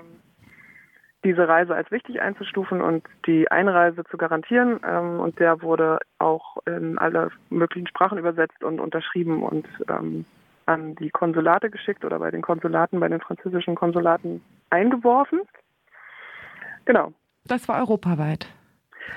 diese 1.24 1.46
Reise 1.46 1.74
als 1.74 1.90
wichtig 1.90 2.20
einzustufen 2.20 2.80
und 2.80 3.04
die 3.26 3.50
Einreise 3.50 4.04
zu 4.04 4.16
garantieren. 4.16 4.80
Ähm, 4.86 5.20
und 5.20 5.38
der 5.38 5.62
wurde 5.62 5.98
auch 6.18 6.58
in 6.66 6.98
alle 6.98 7.30
möglichen 7.50 7.86
Sprachen 7.86 8.18
übersetzt 8.18 8.64
und 8.64 8.80
unterschrieben 8.80 9.42
und 9.42 9.66
ähm, 9.88 10.24
an 10.66 10.94
die 10.96 11.10
Konsulate 11.10 11.70
geschickt 11.70 12.04
oder 12.04 12.18
bei 12.18 12.30
den 12.30 12.42
Konsulaten, 12.42 13.00
bei 13.00 13.08
den 13.08 13.20
französischen 13.20 13.74
Konsulaten 13.74 14.42
eingeworfen. 14.70 15.42
Genau. 16.84 17.12
Das 17.46 17.68
war 17.68 17.78
europaweit. 17.78 18.46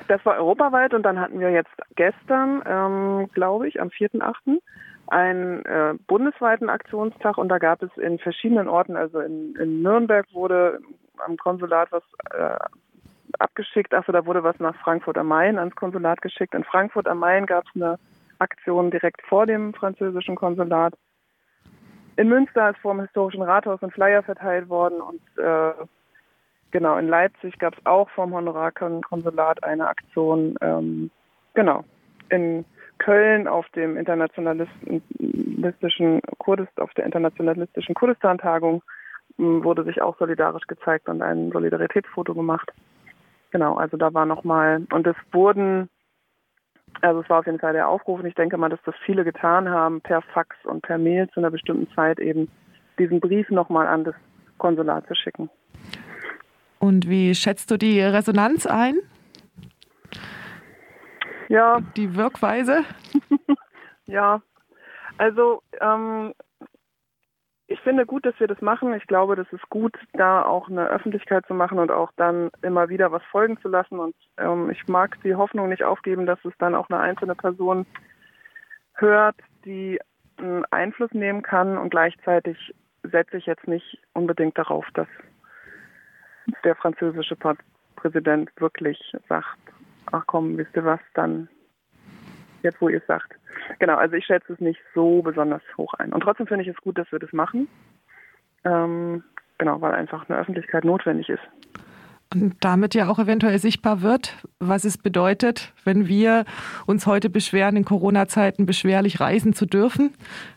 Das 0.07 0.25
war 0.25 0.37
europaweit 0.37 0.93
und 0.93 1.03
dann 1.03 1.19
hatten 1.19 1.39
wir 1.39 1.51
jetzt 1.51 1.71
gestern, 1.95 2.63
ähm, 2.65 3.29
glaube 3.33 3.67
ich, 3.67 3.79
am 3.81 3.89
4.8. 3.89 4.59
einen 5.07 5.63
äh, 5.65 5.93
bundesweiten 6.07 6.69
Aktionstag 6.69 7.37
und 7.37 7.49
da 7.49 7.59
gab 7.59 7.81
es 7.83 7.95
in 7.97 8.19
verschiedenen 8.19 8.67
Orten, 8.67 8.95
also 8.95 9.19
in, 9.19 9.55
in 9.55 9.81
Nürnberg 9.81 10.25
wurde 10.33 10.79
am 11.25 11.37
Konsulat 11.37 11.91
was 11.91 12.03
äh, 12.31 12.57
abgeschickt, 13.39 13.93
achso, 13.93 14.11
da 14.11 14.25
wurde 14.25 14.43
was 14.43 14.59
nach 14.59 14.75
Frankfurt 14.77 15.17
am 15.17 15.27
Main 15.27 15.57
ans 15.59 15.75
Konsulat 15.75 16.21
geschickt. 16.21 16.53
In 16.53 16.63
Frankfurt 16.63 17.07
am 17.07 17.19
Main 17.19 17.45
gab 17.45 17.65
es 17.65 17.75
eine 17.75 17.99
Aktion 18.39 18.91
direkt 18.91 19.21
vor 19.23 19.45
dem 19.45 19.73
französischen 19.73 20.35
Konsulat. 20.35 20.93
In 22.17 22.29
Münster 22.29 22.69
ist 22.69 22.79
vor 22.79 22.93
dem 22.93 23.01
historischen 23.01 23.41
Rathaus 23.41 23.81
ein 23.83 23.91
Flyer 23.91 24.23
verteilt 24.23 24.69
worden 24.69 25.01
und 25.01 25.21
äh, 25.37 25.73
Genau, 26.75 26.97
in 26.97 27.07
Leipzig 27.07 27.57
gab 27.57 27.77
es 27.77 27.85
auch 27.85 28.09
vom 28.09 28.33
Honorarkonsulat 28.33 29.63
eine 29.63 29.87
Aktion. 29.87 30.57
Ähm, 30.59 31.09
genau, 31.53 31.85
in 32.27 32.65
Köln 32.97 33.47
auf 33.47 33.65
dem 33.69 33.95
internationalistischen 33.95 36.19
Kurdist, 36.37 36.77
auf 36.81 36.93
der 36.95 37.05
internationalistischen 37.05 37.95
Kurdistan-Tagung 37.95 38.83
hm, 39.37 39.63
wurde 39.63 39.85
sich 39.85 40.01
auch 40.01 40.17
solidarisch 40.17 40.67
gezeigt 40.67 41.07
und 41.07 41.21
ein 41.21 41.49
Solidaritätsfoto 41.53 42.33
gemacht. 42.33 42.69
Genau, 43.51 43.75
also 43.75 43.95
da 43.95 44.13
war 44.13 44.25
nochmal, 44.25 44.85
und 44.91 45.07
es 45.07 45.15
wurden, 45.31 45.89
also 46.99 47.21
es 47.21 47.29
war 47.29 47.39
auf 47.39 47.45
jeden 47.45 47.59
Fall 47.59 47.71
der 47.71 47.87
Aufruf, 47.87 48.19
und 48.19 48.25
ich 48.25 48.35
denke 48.35 48.57
mal, 48.57 48.67
dass 48.67 48.83
das 48.83 48.95
viele 49.05 49.23
getan 49.23 49.69
haben, 49.69 50.01
per 50.01 50.21
Fax 50.21 50.57
und 50.65 50.81
per 50.81 50.97
Mail 50.97 51.29
zu 51.29 51.39
einer 51.39 51.51
bestimmten 51.51 51.87
Zeit 51.95 52.19
eben 52.19 52.49
diesen 52.99 53.21
Brief 53.21 53.49
nochmal 53.49 53.87
an 53.87 54.03
das 54.03 54.15
Konsulat 54.57 55.07
zu 55.07 55.15
schicken. 55.15 55.49
Und 56.85 57.09
wie 57.09 57.33
schätzt 57.33 57.71
du 57.71 57.77
die 57.77 57.99
Resonanz 57.99 58.67
ein? 58.67 58.99
Ja. 61.49 61.79
Die 61.97 62.15
Wirkweise? 62.15 62.83
ja, 64.05 64.39
also 65.17 65.63
ähm, 65.81 66.33
ich 67.65 67.79
finde 67.79 68.05
gut, 68.05 68.23
dass 68.27 68.39
wir 68.39 68.45
das 68.45 68.61
machen. 68.61 68.93
Ich 68.93 69.07
glaube, 69.07 69.35
das 69.35 69.51
ist 69.51 69.67
gut, 69.69 69.97
da 70.13 70.43
auch 70.43 70.69
eine 70.69 70.87
Öffentlichkeit 70.87 71.47
zu 71.47 71.55
machen 71.55 71.79
und 71.79 71.89
auch 71.89 72.11
dann 72.17 72.51
immer 72.61 72.87
wieder 72.89 73.11
was 73.11 73.23
folgen 73.31 73.59
zu 73.61 73.67
lassen. 73.67 73.97
Und 73.97 74.15
ähm, 74.37 74.69
ich 74.69 74.87
mag 74.87 75.17
die 75.23 75.33
Hoffnung 75.33 75.69
nicht 75.69 75.83
aufgeben, 75.83 76.27
dass 76.27 76.43
es 76.45 76.53
dann 76.59 76.75
auch 76.75 76.89
eine 76.89 76.99
einzelne 76.99 77.33
Person 77.33 77.87
hört, 78.93 79.37
die 79.65 79.99
einen 80.37 80.65
Einfluss 80.65 81.11
nehmen 81.13 81.41
kann. 81.41 81.79
Und 81.79 81.89
gleichzeitig 81.89 82.75
setze 83.01 83.37
ich 83.37 83.47
jetzt 83.47 83.67
nicht 83.67 83.97
unbedingt 84.13 84.55
darauf, 84.55 84.85
dass 84.93 85.07
der 86.63 86.75
französische 86.75 87.35
Präsident 87.95 88.49
wirklich 88.57 88.99
sagt, 89.27 89.57
ach 90.11 90.23
komm, 90.27 90.57
wisst 90.57 90.75
ihr 90.75 90.85
was, 90.85 90.99
dann 91.13 91.47
jetzt, 92.63 92.81
wo 92.81 92.89
ihr 92.89 92.99
es 92.99 93.07
sagt. 93.07 93.33
Genau, 93.79 93.95
also 93.95 94.15
ich 94.15 94.25
schätze 94.25 94.53
es 94.53 94.59
nicht 94.59 94.79
so 94.93 95.21
besonders 95.21 95.61
hoch 95.77 95.93
ein. 95.95 96.13
Und 96.13 96.21
trotzdem 96.21 96.47
finde 96.47 96.63
ich 96.63 96.69
es 96.69 96.77
gut, 96.77 96.97
dass 96.97 97.11
wir 97.11 97.19
das 97.19 97.31
machen. 97.33 97.67
Ähm, 98.63 99.23
genau, 99.57 99.81
weil 99.81 99.93
einfach 99.93 100.27
eine 100.29 100.37
Öffentlichkeit 100.39 100.83
notwendig 100.83 101.29
ist. 101.29 101.43
Und 102.33 102.55
damit 102.59 102.95
ja 102.95 103.07
auch 103.07 103.19
eventuell 103.19 103.59
sichtbar 103.59 104.01
wird, 104.01 104.35
was 104.59 104.83
es 104.83 104.97
bedeutet, 104.97 105.73
wenn 105.83 106.07
wir 106.07 106.43
uns 106.85 107.05
heute 107.05 107.29
beschweren, 107.29 107.77
in 107.77 107.85
Corona-Zeiten 107.85 108.65
beschwerlich 108.65 109.19
reisen 109.19 109.53
zu 109.53 109.65
dürfen, 109.65 110.11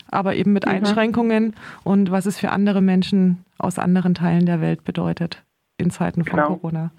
aber 0.09 0.35
eben 0.35 0.51
mit 0.51 0.65
mhm. 0.65 0.73
Einschränkungen 0.73 1.55
und 1.83 2.11
was 2.11 2.25
es 2.25 2.39
für 2.39 2.49
andere 2.49 2.81
Menschen 2.81 3.45
aus 3.59 3.79
anderen 3.79 4.15
Teilen 4.15 4.45
der 4.45 4.61
Welt 4.61 4.83
bedeutet 4.83 5.43
in 5.79 5.89
Zeiten 5.89 6.25
von 6.25 6.39
genau. 6.39 6.55
Corona? 6.55 6.91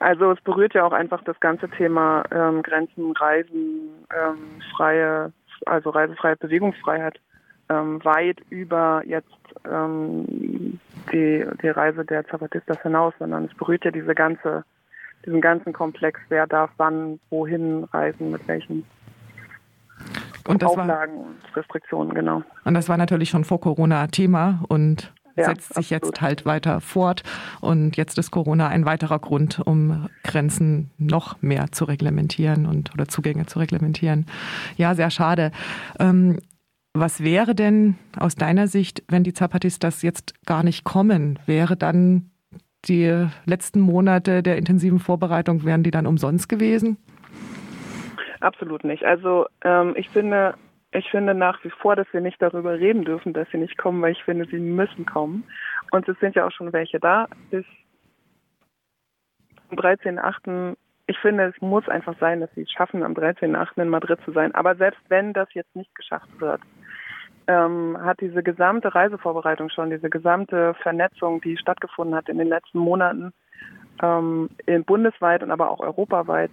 Also 0.00 0.32
es 0.32 0.40
berührt 0.42 0.74
ja 0.74 0.84
auch 0.84 0.92
einfach 0.92 1.22
das 1.24 1.38
ganze 1.40 1.68
Thema 1.68 2.22
ähm, 2.30 2.62
Grenzen, 2.62 3.12
Reisen, 3.12 3.90
ähm, 4.10 4.60
freie, 4.76 5.32
also 5.66 5.90
reisefreie 5.90 6.36
Bewegungsfreiheit 6.36 7.18
ähm, 7.68 8.02
weit 8.04 8.40
über 8.50 9.02
jetzt 9.06 9.28
ähm, 9.70 10.78
die, 11.12 11.44
die 11.62 11.68
Reise 11.68 12.04
der 12.04 12.26
Zapatistas 12.26 12.80
hinaus, 12.82 13.14
sondern 13.18 13.46
es 13.46 13.54
berührt 13.54 13.84
ja 13.84 13.90
diese 13.90 14.14
ganze, 14.14 14.64
diesen 15.24 15.40
ganzen 15.40 15.72
Komplex, 15.72 16.20
wer 16.28 16.46
darf 16.46 16.70
wann, 16.76 17.18
wohin 17.30 17.84
reisen, 17.84 18.30
mit 18.30 18.46
welchen 18.48 18.84
und 20.46 20.64
Auflagen 20.64 21.18
war, 21.18 21.26
und 21.26 21.56
Restriktionen, 21.56 22.14
genau. 22.14 22.42
Und 22.64 22.74
das 22.74 22.88
war 22.88 22.96
natürlich 22.96 23.28
schon 23.28 23.44
vor 23.44 23.60
Corona 23.60 24.06
Thema 24.06 24.60
und 24.68 25.12
ja, 25.38 25.46
setzt 25.46 25.74
sich 25.74 25.94
absolut. 25.94 26.14
jetzt 26.14 26.20
halt 26.20 26.46
weiter 26.46 26.80
fort. 26.80 27.22
Und 27.60 27.96
jetzt 27.96 28.18
ist 28.18 28.30
Corona 28.30 28.68
ein 28.68 28.84
weiterer 28.84 29.18
Grund, 29.18 29.60
um 29.64 30.08
Grenzen 30.24 30.90
noch 30.98 31.40
mehr 31.40 31.72
zu 31.72 31.84
reglementieren 31.84 32.66
und 32.66 32.92
oder 32.94 33.08
Zugänge 33.08 33.46
zu 33.46 33.58
reglementieren. 33.58 34.26
Ja, 34.76 34.94
sehr 34.94 35.10
schade. 35.10 35.52
Ähm, 35.98 36.38
was 36.94 37.22
wäre 37.22 37.54
denn 37.54 37.96
aus 38.18 38.34
deiner 38.34 38.66
Sicht, 38.66 39.04
wenn 39.08 39.22
die 39.22 39.32
Zapatistas 39.32 40.02
jetzt 40.02 40.34
gar 40.46 40.62
nicht 40.62 40.84
kommen? 40.84 41.38
Wäre 41.46 41.76
dann 41.76 42.30
die 42.86 43.26
letzten 43.44 43.80
Monate 43.80 44.42
der 44.42 44.56
intensiven 44.56 44.98
Vorbereitung, 44.98 45.64
wären 45.64 45.82
die 45.82 45.90
dann 45.90 46.06
umsonst 46.06 46.48
gewesen? 46.48 46.96
Absolut 48.40 48.84
nicht. 48.84 49.04
Also 49.04 49.46
ähm, 49.64 49.94
ich 49.96 50.08
finde, 50.10 50.54
ich 50.92 51.10
finde 51.10 51.34
nach 51.34 51.62
wie 51.64 51.70
vor, 51.70 51.96
dass 51.96 52.06
wir 52.12 52.20
nicht 52.20 52.40
darüber 52.40 52.78
reden 52.78 53.04
dürfen, 53.04 53.34
dass 53.34 53.48
sie 53.50 53.58
nicht 53.58 53.76
kommen, 53.76 54.00
weil 54.00 54.12
ich 54.12 54.24
finde, 54.24 54.46
sie 54.46 54.58
müssen 54.58 55.04
kommen. 55.04 55.44
Und 55.90 56.08
es 56.08 56.18
sind 56.20 56.34
ja 56.34 56.46
auch 56.46 56.52
schon 56.52 56.72
welche 56.72 56.98
da. 56.98 57.28
Bis 57.50 57.64
am 59.70 59.76
13.8. 59.76 60.76
Ich 61.06 61.18
finde, 61.18 61.44
es 61.44 61.60
muss 61.60 61.88
einfach 61.88 62.14
sein, 62.18 62.40
dass 62.40 62.50
sie 62.54 62.62
es 62.62 62.70
schaffen, 62.70 63.02
am 63.02 63.12
13.8. 63.12 63.82
in 63.82 63.88
Madrid 63.88 64.18
zu 64.24 64.32
sein. 64.32 64.54
Aber 64.54 64.76
selbst 64.76 65.00
wenn 65.08 65.32
das 65.34 65.52
jetzt 65.52 65.74
nicht 65.76 65.94
geschafft 65.94 66.28
wird, 66.40 66.60
ähm, 67.46 67.96
hat 68.00 68.20
diese 68.20 68.42
gesamte 68.42 68.94
Reisevorbereitung 68.94 69.70
schon, 69.70 69.90
diese 69.90 70.10
gesamte 70.10 70.74
Vernetzung, 70.82 71.40
die 71.40 71.56
stattgefunden 71.56 72.14
hat 72.14 72.28
in 72.28 72.38
den 72.38 72.48
letzten 72.48 72.78
Monaten, 72.78 73.32
ähm, 74.02 74.50
bundesweit 74.86 75.42
und 75.42 75.50
aber 75.50 75.70
auch 75.70 75.80
europaweit 75.80 76.52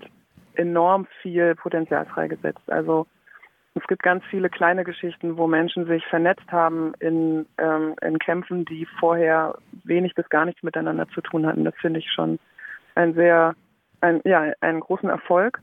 enorm 0.55 1.05
viel 1.21 1.55
Potenzial 1.55 2.05
freigesetzt. 2.05 2.69
Also 2.69 3.07
es 3.75 3.85
gibt 3.87 4.03
ganz 4.03 4.23
viele 4.29 4.49
kleine 4.49 4.85
Geschichten, 4.85 5.37
wo 5.37 5.47
Menschen 5.47 5.85
sich 5.85 6.05
vernetzt 6.05 6.49
haben 6.49 6.93
in, 6.99 7.45
ähm, 7.57 7.95
in 8.01 8.17
Kämpfen, 8.19 8.63
die 8.63 8.87
vorher 8.99 9.57
wenig 9.83 10.15
bis 10.15 10.27
gar 10.29 10.45
nichts 10.45 10.63
miteinander 10.63 11.07
zu 11.09 11.21
tun 11.21 11.45
hatten. 11.45 11.65
Das 11.65 11.75
finde 11.75 11.99
ich 11.99 12.09
schon 12.09 12.39
ein 12.95 13.13
sehr, 13.13 13.53
ein, 13.99 14.21
ja, 14.23 14.53
einen 14.61 14.79
großen 14.79 15.09
Erfolg. 15.09 15.61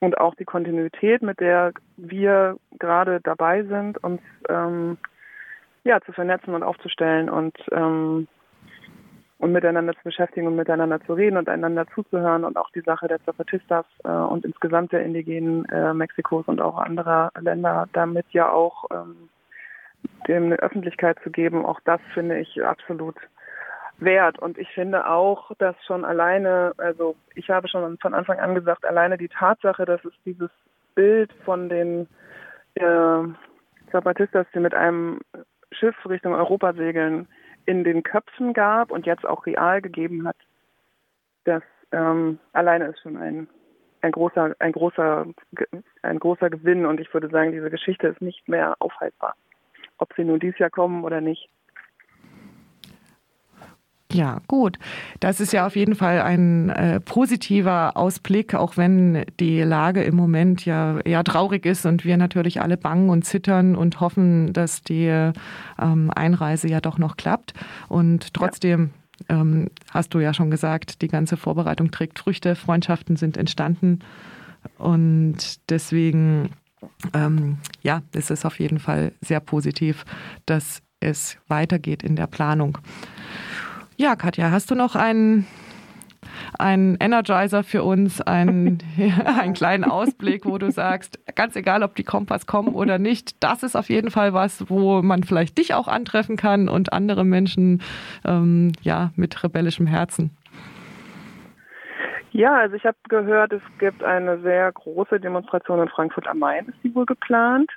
Und 0.00 0.18
auch 0.18 0.34
die 0.34 0.44
Kontinuität, 0.44 1.22
mit 1.22 1.40
der 1.40 1.72
wir 1.96 2.56
gerade 2.78 3.20
dabei 3.22 3.62
sind, 3.62 4.02
uns 4.02 4.22
ähm, 4.48 4.96
ja, 5.84 6.00
zu 6.00 6.12
vernetzen 6.12 6.54
und 6.54 6.62
aufzustellen 6.62 7.28
und 7.28 7.56
ähm, 7.72 8.26
und 9.38 9.52
miteinander 9.52 9.94
zu 9.94 10.04
beschäftigen 10.04 10.46
und 10.46 10.56
miteinander 10.56 11.00
zu 11.04 11.14
reden 11.14 11.36
und 11.36 11.48
einander 11.48 11.86
zuzuhören 11.94 12.44
und 12.44 12.56
auch 12.56 12.70
die 12.70 12.80
Sache 12.80 13.08
der 13.08 13.22
Zapatistas 13.24 13.84
äh, 14.04 14.08
und 14.08 14.44
insgesamt 14.44 14.92
der 14.92 15.04
indigenen 15.04 15.64
äh, 15.66 15.92
Mexikos 15.92 16.46
und 16.46 16.60
auch 16.60 16.78
anderer 16.78 17.30
Länder 17.40 17.88
damit 17.92 18.26
ja 18.30 18.50
auch 18.50 18.84
ähm, 18.92 19.28
dem 20.28 20.44
eine 20.44 20.56
Öffentlichkeit 20.56 21.18
zu 21.22 21.30
geben, 21.30 21.64
auch 21.64 21.80
das 21.84 22.00
finde 22.12 22.38
ich 22.38 22.64
absolut 22.64 23.16
wert. 23.98 24.38
Und 24.38 24.58
ich 24.58 24.68
finde 24.70 25.08
auch, 25.08 25.52
dass 25.58 25.76
schon 25.86 26.04
alleine, 26.04 26.72
also 26.78 27.16
ich 27.34 27.50
habe 27.50 27.68
schon 27.68 27.98
von 27.98 28.14
Anfang 28.14 28.38
an 28.38 28.54
gesagt, 28.54 28.84
alleine 28.84 29.18
die 29.18 29.28
Tatsache, 29.28 29.84
dass 29.84 30.04
es 30.04 30.12
dieses 30.24 30.50
Bild 30.94 31.32
von 31.44 31.68
den 31.68 32.08
äh, 32.74 33.22
Zapatistas, 33.90 34.46
die 34.54 34.60
mit 34.60 34.74
einem 34.74 35.20
Schiff 35.72 35.94
Richtung 36.08 36.34
Europa 36.34 36.72
segeln, 36.74 37.28
in 37.66 37.84
den 37.84 38.02
Köpfen 38.02 38.52
gab 38.52 38.90
und 38.90 39.06
jetzt 39.06 39.24
auch 39.26 39.46
real 39.46 39.80
gegeben 39.80 40.26
hat, 40.26 40.36
das 41.44 41.62
ähm, 41.92 42.38
alleine 42.52 42.86
ist 42.86 43.00
schon 43.00 43.16
ein, 43.16 43.48
ein 44.00 44.12
großer, 44.12 44.54
ein 44.58 44.72
großer, 44.72 45.26
ein 46.02 46.18
großer 46.18 46.50
Gewinn 46.50 46.86
und 46.86 47.00
ich 47.00 47.12
würde 47.12 47.28
sagen, 47.28 47.52
diese 47.52 47.70
Geschichte 47.70 48.08
ist 48.08 48.20
nicht 48.20 48.48
mehr 48.48 48.76
aufhaltbar. 48.80 49.34
Ob 49.98 50.12
sie 50.16 50.24
nun 50.24 50.40
dieses 50.40 50.58
Jahr 50.58 50.70
kommen 50.70 51.04
oder 51.04 51.20
nicht. 51.20 51.48
Ja, 54.14 54.40
gut. 54.46 54.78
Das 55.18 55.40
ist 55.40 55.52
ja 55.52 55.66
auf 55.66 55.74
jeden 55.74 55.96
Fall 55.96 56.22
ein 56.22 56.70
äh, 56.70 57.00
positiver 57.00 57.96
Ausblick, 57.96 58.54
auch 58.54 58.76
wenn 58.76 59.24
die 59.40 59.60
Lage 59.60 60.02
im 60.02 60.14
Moment 60.14 60.64
ja 60.64 61.00
eher 61.00 61.24
traurig 61.24 61.66
ist 61.66 61.84
und 61.84 62.04
wir 62.04 62.16
natürlich 62.16 62.60
alle 62.60 62.76
bangen 62.76 63.10
und 63.10 63.24
zittern 63.24 63.74
und 63.74 64.00
hoffen, 64.00 64.52
dass 64.52 64.82
die 64.82 65.06
ähm, 65.80 66.10
Einreise 66.14 66.68
ja 66.68 66.80
doch 66.80 66.98
noch 66.98 67.16
klappt. 67.16 67.54
Und 67.88 68.32
trotzdem 68.34 68.90
ja. 69.28 69.40
ähm, 69.40 69.68
hast 69.90 70.14
du 70.14 70.20
ja 70.20 70.32
schon 70.32 70.50
gesagt, 70.50 71.02
die 71.02 71.08
ganze 71.08 71.36
Vorbereitung 71.36 71.90
trägt 71.90 72.20
Früchte, 72.20 72.54
Freundschaften 72.54 73.16
sind 73.16 73.36
entstanden 73.36 73.98
und 74.78 75.58
deswegen 75.70 76.50
ähm, 77.14 77.58
ja, 77.82 78.02
ist 78.12 78.30
es 78.30 78.44
auf 78.44 78.60
jeden 78.60 78.78
Fall 78.78 79.12
sehr 79.20 79.40
positiv, 79.40 80.04
dass 80.46 80.82
es 81.00 81.36
weitergeht 81.48 82.02
in 82.02 82.16
der 82.16 82.26
Planung. 82.26 82.78
Ja, 83.96 84.16
Katja, 84.16 84.50
hast 84.50 84.70
du 84.70 84.74
noch 84.74 84.96
einen, 84.96 85.46
einen 86.58 86.96
Energizer 86.98 87.62
für 87.62 87.84
uns, 87.84 88.20
einen, 88.20 88.78
einen 89.40 89.54
kleinen 89.54 89.84
Ausblick, 89.84 90.44
wo 90.46 90.58
du 90.58 90.70
sagst, 90.70 91.20
ganz 91.36 91.54
egal, 91.54 91.82
ob 91.82 91.94
die 91.94 92.02
Kompass 92.02 92.46
kommen 92.46 92.74
oder 92.74 92.98
nicht, 92.98 93.42
das 93.42 93.62
ist 93.62 93.76
auf 93.76 93.88
jeden 93.88 94.10
Fall 94.10 94.34
was, 94.34 94.68
wo 94.68 95.00
man 95.02 95.22
vielleicht 95.22 95.58
dich 95.58 95.74
auch 95.74 95.86
antreffen 95.86 96.36
kann 96.36 96.68
und 96.68 96.92
andere 96.92 97.24
Menschen 97.24 97.82
ähm, 98.24 98.72
ja, 98.82 99.10
mit 99.14 99.44
rebellischem 99.44 99.86
Herzen. 99.86 100.30
Ja, 102.32 102.52
also 102.56 102.74
ich 102.74 102.84
habe 102.84 102.96
gehört, 103.08 103.52
es 103.52 103.62
gibt 103.78 104.02
eine 104.02 104.40
sehr 104.40 104.72
große 104.72 105.20
Demonstration 105.20 105.80
in 105.80 105.88
Frankfurt 105.88 106.26
am 106.26 106.40
Main, 106.40 106.66
ist 106.66 106.78
die 106.82 106.92
wohl 106.92 107.06
geplant. 107.06 107.70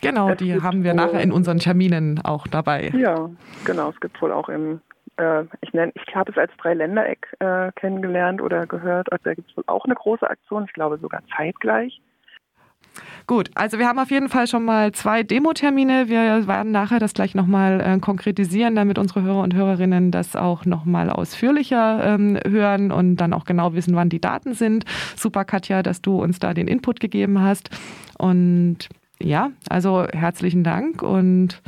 Genau, 0.00 0.34
die 0.34 0.60
haben 0.60 0.84
wir 0.84 0.94
nachher 0.94 1.20
in 1.20 1.32
unseren 1.32 1.58
Terminen 1.58 2.20
auch 2.24 2.46
dabei. 2.46 2.90
Ja, 2.96 3.30
genau. 3.64 3.90
Es 3.90 4.00
gibt 4.00 4.20
wohl 4.20 4.32
auch 4.32 4.48
im, 4.48 4.80
äh, 5.16 5.44
ich 5.60 5.72
nenne, 5.72 5.92
ich 5.94 6.14
habe 6.14 6.30
es 6.32 6.38
als 6.38 6.52
Dreiländereck 6.58 7.26
äh, 7.38 7.72
kennengelernt 7.72 8.40
oder 8.42 8.66
gehört. 8.66 9.10
Also 9.12 9.24
da 9.24 9.34
gibt 9.34 9.50
es 9.50 9.56
wohl 9.56 9.64
auch 9.66 9.84
eine 9.84 9.94
große 9.94 10.28
Aktion, 10.28 10.64
ich 10.66 10.72
glaube 10.72 10.98
sogar 10.98 11.22
zeitgleich. 11.36 12.00
Gut, 13.26 13.50
also 13.54 13.78
wir 13.78 13.88
haben 13.88 13.98
auf 13.98 14.10
jeden 14.10 14.28
Fall 14.28 14.46
schon 14.46 14.64
mal 14.64 14.92
zwei 14.92 15.22
Demo-Termine. 15.22 16.08
Wir 16.08 16.46
werden 16.46 16.72
nachher 16.72 16.98
das 16.98 17.14
gleich 17.14 17.34
nochmal 17.34 17.80
äh, 17.80 17.98
konkretisieren, 17.98 18.76
damit 18.76 18.98
unsere 18.98 19.22
Hörer 19.22 19.42
und 19.42 19.54
Hörerinnen 19.54 20.10
das 20.10 20.36
auch 20.36 20.64
nochmal 20.66 21.10
ausführlicher 21.10 22.04
ähm, 22.04 22.38
hören 22.46 22.92
und 22.92 23.16
dann 23.16 23.32
auch 23.32 23.46
genau 23.46 23.74
wissen, 23.74 23.96
wann 23.96 24.10
die 24.10 24.20
Daten 24.20 24.52
sind. 24.54 24.84
Super, 25.16 25.44
Katja, 25.44 25.82
dass 25.82 26.02
du 26.02 26.22
uns 26.22 26.38
da 26.38 26.52
den 26.52 26.68
Input 26.68 27.00
gegeben 27.00 27.40
hast. 27.40 27.70
Und 28.18 28.88
ja, 29.20 29.50
also 29.68 30.06
herzlichen 30.12 30.64
Dank 30.64 31.02
und 31.02 31.62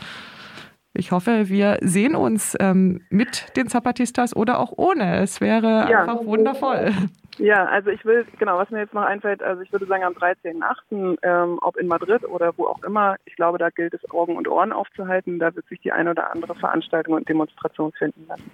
ich 0.99 1.13
hoffe, 1.13 1.49
wir 1.49 1.79
sehen 1.83 2.15
uns 2.15 2.57
ähm, 2.59 3.03
mit 3.11 3.55
den 3.57 3.69
Zapatistas 3.69 4.35
oder 4.35 4.59
auch 4.59 4.73
ohne. 4.77 5.19
Es 5.19 5.41
wäre 5.43 5.91
ja. 5.91 6.01
einfach 6.01 6.25
wundervoll. 6.25 6.91
Ja, 7.39 7.67
also 7.67 7.91
ich 7.91 8.03
will, 8.07 8.25
genau, 8.39 8.57
was 8.57 8.71
mir 8.71 8.79
jetzt 8.79 8.95
noch 8.95 9.03
einfällt, 9.03 9.43
also 9.43 9.61
ich 9.61 9.71
würde 9.71 9.85
sagen 9.85 10.05
am 10.05 10.15
13.8., 10.15 11.19
ähm, 11.23 11.59
ob 11.61 11.77
in 11.77 11.87
Madrid 11.87 12.25
oder 12.25 12.55
wo 12.57 12.67
auch 12.67 12.83
immer, 12.83 13.17
ich 13.27 13.37
glaube, 13.37 13.59
da 13.59 13.69
gilt 13.69 13.93
es 13.93 14.11
Augen 14.11 14.37
und 14.37 14.49
Ohren 14.49 14.73
aufzuhalten. 14.73 15.39
Da 15.39 15.55
wird 15.55 15.69
sich 15.69 15.81
die 15.81 15.93
eine 15.93 16.13
oder 16.13 16.33
andere 16.33 16.55
Veranstaltung 16.55 17.13
und 17.13 17.29
Demonstration 17.29 17.93
finden 17.93 18.27
lassen. 18.27 18.51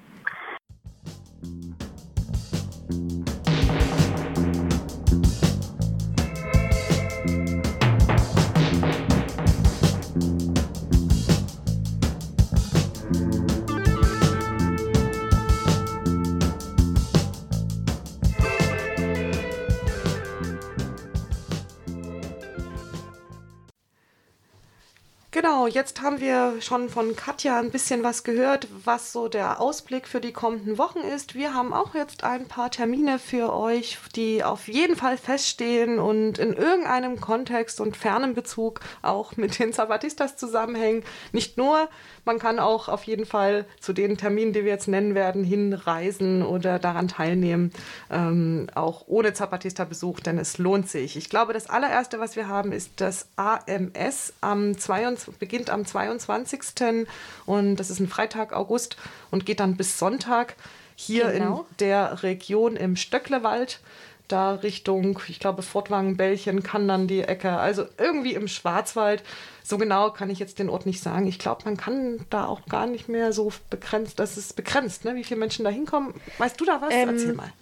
Genau, 25.52 25.66
jetzt 25.66 26.00
haben 26.00 26.18
wir 26.18 26.62
schon 26.62 26.88
von 26.88 27.14
Katja 27.14 27.58
ein 27.58 27.70
bisschen 27.70 28.02
was 28.02 28.24
gehört, 28.24 28.68
was 28.86 29.12
so 29.12 29.28
der 29.28 29.60
Ausblick 29.60 30.08
für 30.08 30.18
die 30.18 30.32
kommenden 30.32 30.78
Wochen 30.78 31.00
ist. 31.00 31.34
Wir 31.34 31.52
haben 31.52 31.74
auch 31.74 31.94
jetzt 31.94 32.24
ein 32.24 32.48
paar 32.48 32.70
Termine 32.70 33.18
für 33.18 33.52
euch, 33.52 33.98
die 34.16 34.42
auf 34.42 34.66
jeden 34.66 34.96
Fall 34.96 35.18
feststehen 35.18 35.98
und 35.98 36.38
in 36.38 36.54
irgendeinem 36.54 37.20
Kontext 37.20 37.82
und 37.82 37.98
fernem 37.98 38.32
Bezug 38.32 38.80
auch 39.02 39.36
mit 39.36 39.58
den 39.58 39.74
Zapatistas 39.74 40.36
zusammenhängen. 40.36 41.04
Nicht 41.32 41.58
nur, 41.58 41.90
man 42.24 42.38
kann 42.38 42.58
auch 42.58 42.88
auf 42.88 43.04
jeden 43.04 43.26
Fall 43.26 43.66
zu 43.78 43.92
den 43.92 44.16
Terminen, 44.16 44.54
die 44.54 44.64
wir 44.64 44.72
jetzt 44.72 44.88
nennen 44.88 45.14
werden, 45.14 45.44
hinreisen 45.44 46.42
oder 46.42 46.78
daran 46.78 47.08
teilnehmen, 47.08 47.72
ähm, 48.10 48.68
auch 48.74 49.04
ohne 49.06 49.34
Zapatista-Besuch, 49.34 50.20
denn 50.20 50.38
es 50.38 50.56
lohnt 50.56 50.88
sich. 50.88 51.18
Ich 51.18 51.28
glaube, 51.28 51.52
das 51.52 51.68
allererste, 51.68 52.20
was 52.20 52.36
wir 52.36 52.48
haben, 52.48 52.72
ist 52.72 52.92
das 52.96 53.28
AMS 53.36 54.32
am 54.40 54.78
22, 54.78 55.41
beginnt 55.42 55.70
am 55.70 55.84
22. 55.84 57.06
und 57.46 57.74
das 57.74 57.90
ist 57.90 57.98
ein 57.98 58.06
Freitag, 58.06 58.52
August 58.52 58.96
und 59.32 59.44
geht 59.44 59.58
dann 59.58 59.76
bis 59.76 59.98
Sonntag 59.98 60.54
hier 60.94 61.32
genau. 61.32 61.66
in 61.70 61.76
der 61.80 62.22
Region 62.22 62.76
im 62.76 62.94
Stöcklewald 62.94 63.80
da 64.28 64.52
Richtung, 64.52 65.18
ich 65.28 65.40
glaube, 65.40 65.62
Fortwangen, 65.62 66.16
Bällchen, 66.16 66.62
kann 66.62 66.86
dann 66.86 67.08
die 67.08 67.22
Ecke, 67.22 67.50
also 67.58 67.84
irgendwie 67.98 68.34
im 68.34 68.46
Schwarzwald. 68.48 69.22
So 69.64 69.78
genau 69.78 70.10
kann 70.10 70.30
ich 70.30 70.38
jetzt 70.38 70.60
den 70.60 70.70
Ort 70.70 70.86
nicht 70.86 71.02
sagen. 71.02 71.26
Ich 71.26 71.38
glaube, 71.40 71.62
man 71.64 71.76
kann 71.76 72.24
da 72.30 72.46
auch 72.46 72.64
gar 72.66 72.86
nicht 72.86 73.08
mehr 73.08 73.32
so 73.32 73.52
begrenzt, 73.68 74.20
das 74.20 74.38
ist 74.38 74.54
begrenzt, 74.54 75.04
ne? 75.04 75.16
wie 75.16 75.24
viele 75.24 75.40
Menschen 75.40 75.64
da 75.64 75.70
hinkommen. 75.70 76.14
Weißt 76.38 76.58
du 76.60 76.64
da 76.64 76.80
was? 76.80 76.94
Ähm, 76.94 77.10
Erzähl 77.10 77.34
mal. 77.34 77.52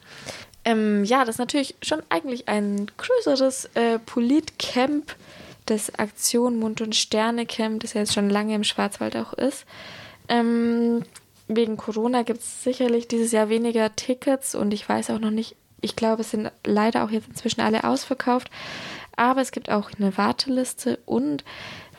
Ähm, 0.65 1.05
ja, 1.05 1.25
das 1.25 1.37
ist 1.37 1.39
natürlich 1.39 1.75
schon 1.83 2.03
eigentlich 2.11 2.47
ein 2.49 2.91
größeres 2.97 3.71
äh, 3.75 3.99
Politcamp, 3.99 5.17
das 5.71 5.95
Aktion 5.99 6.59
Mund- 6.59 6.81
und 6.81 6.95
Sterne-Camp, 6.95 7.81
das 7.81 7.95
ja 7.95 8.01
jetzt 8.01 8.15
schon 8.15 8.31
lange 8.31 8.55
im 8.55 8.65
Schwarzwald 8.65 9.17
auch 9.17 9.33
ist. 9.33 9.65
Ähm, 10.29 11.03
wegen 11.49 11.77
Corona 11.77 12.23
gibt 12.23 12.41
es 12.41 12.63
sicherlich 12.63 13.09
dieses 13.09 13.33
Jahr 13.33 13.49
weniger 13.49 13.95
Tickets 13.97 14.55
und 14.55 14.73
ich 14.73 14.89
weiß 14.89 15.11
auch 15.11 15.19
noch 15.19 15.31
nicht, 15.31 15.57
ich 15.81 15.97
glaube, 15.97 16.23
es 16.23 16.31
sind 16.31 16.51
leider 16.65 17.05
auch 17.05 17.11
jetzt 17.11 17.29
inzwischen 17.29 17.61
alle 17.61 17.85
ausverkauft. 17.85 18.51
aber 19.17 19.41
es 19.41 19.53
gibt 19.53 19.71
auch 19.71 19.91
eine 19.99 20.17
Warteliste 20.17 20.99
und 21.05 21.45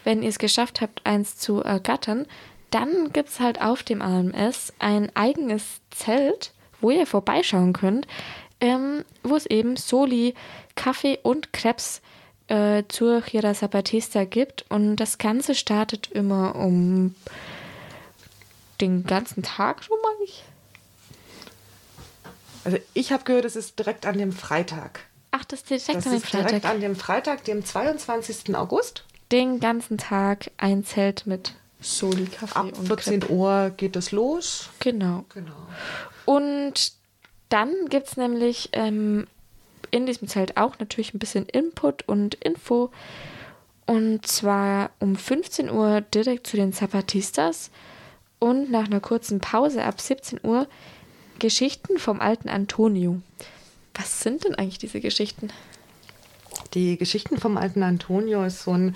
wenn 0.04 0.24
ihr 0.24 0.30
es 0.30 0.40
geschafft 0.40 0.82
habt, 0.82 1.06
eins 1.06 1.38
zu 1.38 1.62
ergattern, 1.62 2.26
dann 2.72 3.12
gibt 3.12 3.30
es 3.30 3.40
halt 3.40 3.62
auf 3.62 3.84
dem 3.84 4.02
AMS 4.02 4.74
ein 4.80 5.12
eigenes 5.16 5.82
Zelt, 5.92 6.54
wo 6.80 6.90
ihr 6.90 7.06
vorbeischauen 7.06 7.74
könnt, 7.74 8.08
ähm, 8.60 9.04
wo 9.24 9.36
es 9.36 9.46
eben 9.46 9.76
Soli, 9.76 10.34
Kaffee 10.76 11.20
und 11.22 11.54
Krebs 11.54 12.02
äh, 12.52 12.84
zur 12.90 13.22
Chira 13.22 13.54
Zapatista 13.54 14.26
gibt. 14.26 14.66
Und 14.70 14.98
das 14.98 15.18
Ganze 15.18 15.56
startet 15.56 16.12
immer 16.12 16.56
um 16.56 17.16
den 18.82 19.06
ganzen 19.06 19.42
Tag 19.42 19.84
schon 19.84 19.98
mal. 20.02 20.12
Also 22.64 22.78
ich 22.94 23.12
habe 23.12 23.24
gehört, 23.24 23.46
es 23.46 23.56
ist 23.56 23.80
direkt 23.80 24.06
an 24.06 24.18
dem 24.18 24.32
Freitag. 24.32 25.00
Ach, 25.32 25.46
das 25.46 25.62
ist 25.62 25.70
direkt 25.70 25.88
Das 25.90 26.06
an 26.06 26.12
dem 26.12 26.18
ist 26.18 26.34
direkt 26.34 26.50
Freitag. 26.50 26.72
an 26.72 26.82
dem 26.82 26.96
Freitag, 26.96 27.44
dem 27.46 27.64
22. 27.66 28.54
August. 28.56 29.06
Den 29.32 29.60
ganzen 29.62 29.98
Tag 29.98 30.52
ein 30.58 30.84
Zelt 30.84 31.26
mit 31.26 31.54
Soli, 31.80 32.26
Kaffee 32.26 32.60
Ab 32.60 32.78
und 32.78 32.88
14 32.88 33.22
Crepe. 33.22 33.34
Uhr 33.34 33.72
geht 33.78 33.96
es 33.96 34.12
los. 34.12 34.70
Genau. 34.80 35.24
Genau. 35.34 35.56
Und 36.26 36.92
dann 37.50 37.74
gibt 37.90 38.08
es 38.08 38.18
nämlich 38.18 38.70
ähm, 38.74 39.26
in 39.92 40.06
diesem 40.06 40.28
Zelt 40.28 40.58
auch 40.58 40.80
natürlich 40.80 41.14
ein 41.14 41.20
bisschen 41.20 41.46
Input 41.46 42.08
und 42.08 42.36
Info. 42.36 42.92
Und 43.86 44.26
zwar 44.26 44.92
um 45.00 45.16
15 45.16 45.70
Uhr 45.70 46.02
direkt 46.02 46.48
zu 46.48 46.56
den 46.56 46.74
Zapatistas 46.74 47.72
und 48.40 48.72
nach 48.72 48.86
einer 48.86 49.02
kurzen 49.02 49.40
Pause 49.40 49.84
ab 49.84 50.00
17 50.00 50.40
Uhr 50.44 50.68
Geschichten 51.40 51.98
vom 51.98 52.22
alten 52.22 52.50
Antonio. 52.50 53.22
Was 53.94 54.22
sind 54.22 54.46
denn 54.46 54.56
eigentlich 54.56 54.78
diese 54.78 55.02
Geschichten? 55.02 55.50
Die 56.74 56.98
Geschichten 56.98 57.38
vom 57.38 57.58
alten 57.58 57.84
Antonio 57.84 58.44
ist 58.46 58.64
so 58.64 58.72
ein, 58.72 58.96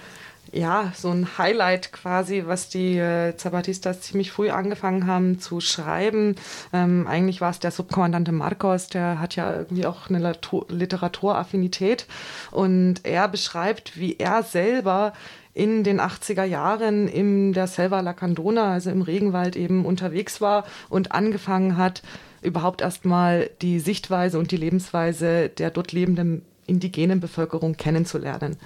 ja, 0.55 0.93
so 0.95 1.09
ein 1.09 1.37
Highlight 1.37 1.91
quasi, 1.91 2.43
was 2.45 2.69
die 2.69 2.97
äh, 2.97 3.35
Zapatistas 3.35 4.01
ziemlich 4.01 4.31
früh 4.31 4.49
angefangen 4.49 5.05
haben 5.05 5.37
zu 5.37 5.59
schreiben. 5.59 6.35
Ähm, 6.71 7.07
eigentlich 7.07 7.41
war 7.41 7.51
es 7.51 7.59
der 7.59 7.71
Subkommandante 7.71 8.31
Marcos, 8.31 8.87
der 8.87 9.19
hat 9.19 9.35
ja 9.35 9.53
irgendwie 9.53 9.85
auch 9.85 10.09
eine 10.09 10.19
Latu- 10.19 10.65
Literaturaffinität 10.69 12.07
und 12.51 13.01
er 13.03 13.27
beschreibt, 13.27 13.99
wie 13.99 14.15
er 14.17 14.43
selber 14.43 15.11
in 15.53 15.83
den 15.83 15.99
80er 15.99 16.45
Jahren 16.45 17.09
in 17.09 17.51
der 17.51 17.67
Selva 17.67 17.99
Lacandona, 17.99 18.71
also 18.71 18.91
im 18.91 19.01
Regenwald 19.01 19.57
eben 19.57 19.85
unterwegs 19.85 20.39
war 20.39 20.63
und 20.89 21.11
angefangen 21.11 21.75
hat, 21.75 22.01
überhaupt 22.41 22.81
erstmal 22.81 23.49
die 23.61 23.79
Sichtweise 23.79 24.39
und 24.39 24.51
die 24.51 24.57
Lebensweise 24.57 25.49
der 25.49 25.69
dort 25.69 25.91
lebenden 25.91 26.43
indigenen 26.65 27.19
Bevölkerung 27.19 27.75
kennenzulernen. 27.77 28.57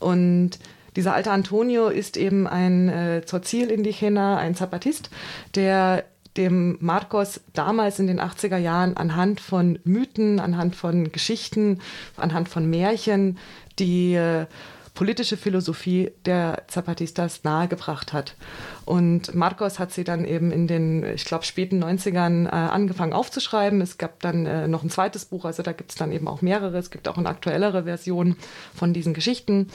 Und 0.00 0.58
dieser 0.96 1.14
alte 1.14 1.30
Antonio 1.30 1.88
ist 1.88 2.16
eben 2.16 2.46
ein 2.46 2.88
äh, 2.88 3.22
Zozil 3.24 3.70
Indigener, 3.70 4.38
ein 4.38 4.54
Zapatist, 4.54 5.10
der 5.54 6.04
dem 6.36 6.76
Marcos 6.80 7.40
damals 7.52 7.98
in 7.98 8.06
den 8.06 8.20
80er 8.20 8.56
Jahren 8.56 8.96
anhand 8.96 9.40
von 9.40 9.78
Mythen, 9.84 10.40
anhand 10.40 10.74
von 10.74 11.12
Geschichten, 11.12 11.80
anhand 12.16 12.48
von 12.48 12.68
Märchen 12.68 13.38
die 13.78 14.14
äh, 14.14 14.46
politische 14.94 15.36
Philosophie 15.36 16.12
der 16.24 16.62
Zapatistas 16.68 17.42
nahegebracht 17.42 18.12
hat. 18.12 18.36
Und 18.84 19.34
Marcos 19.34 19.80
hat 19.80 19.92
sie 19.92 20.04
dann 20.04 20.24
eben 20.24 20.52
in 20.52 20.68
den, 20.68 21.04
ich 21.04 21.24
glaube, 21.24 21.44
späten 21.44 21.82
90ern 21.82 22.46
äh, 22.46 22.50
angefangen 22.50 23.12
aufzuschreiben. 23.12 23.80
Es 23.80 23.98
gab 23.98 24.20
dann 24.20 24.46
äh, 24.46 24.68
noch 24.68 24.84
ein 24.84 24.90
zweites 24.90 25.24
Buch, 25.24 25.44
also 25.44 25.62
da 25.64 25.72
gibt 25.72 25.90
es 25.90 25.96
dann 25.96 26.12
eben 26.12 26.28
auch 26.28 26.42
mehrere. 26.42 26.78
Es 26.78 26.90
gibt 26.90 27.08
auch 27.08 27.18
eine 27.18 27.28
aktuellere 27.28 27.84
Version 27.84 28.36
von 28.74 28.92
diesen 28.92 29.14
Geschichten 29.14 29.68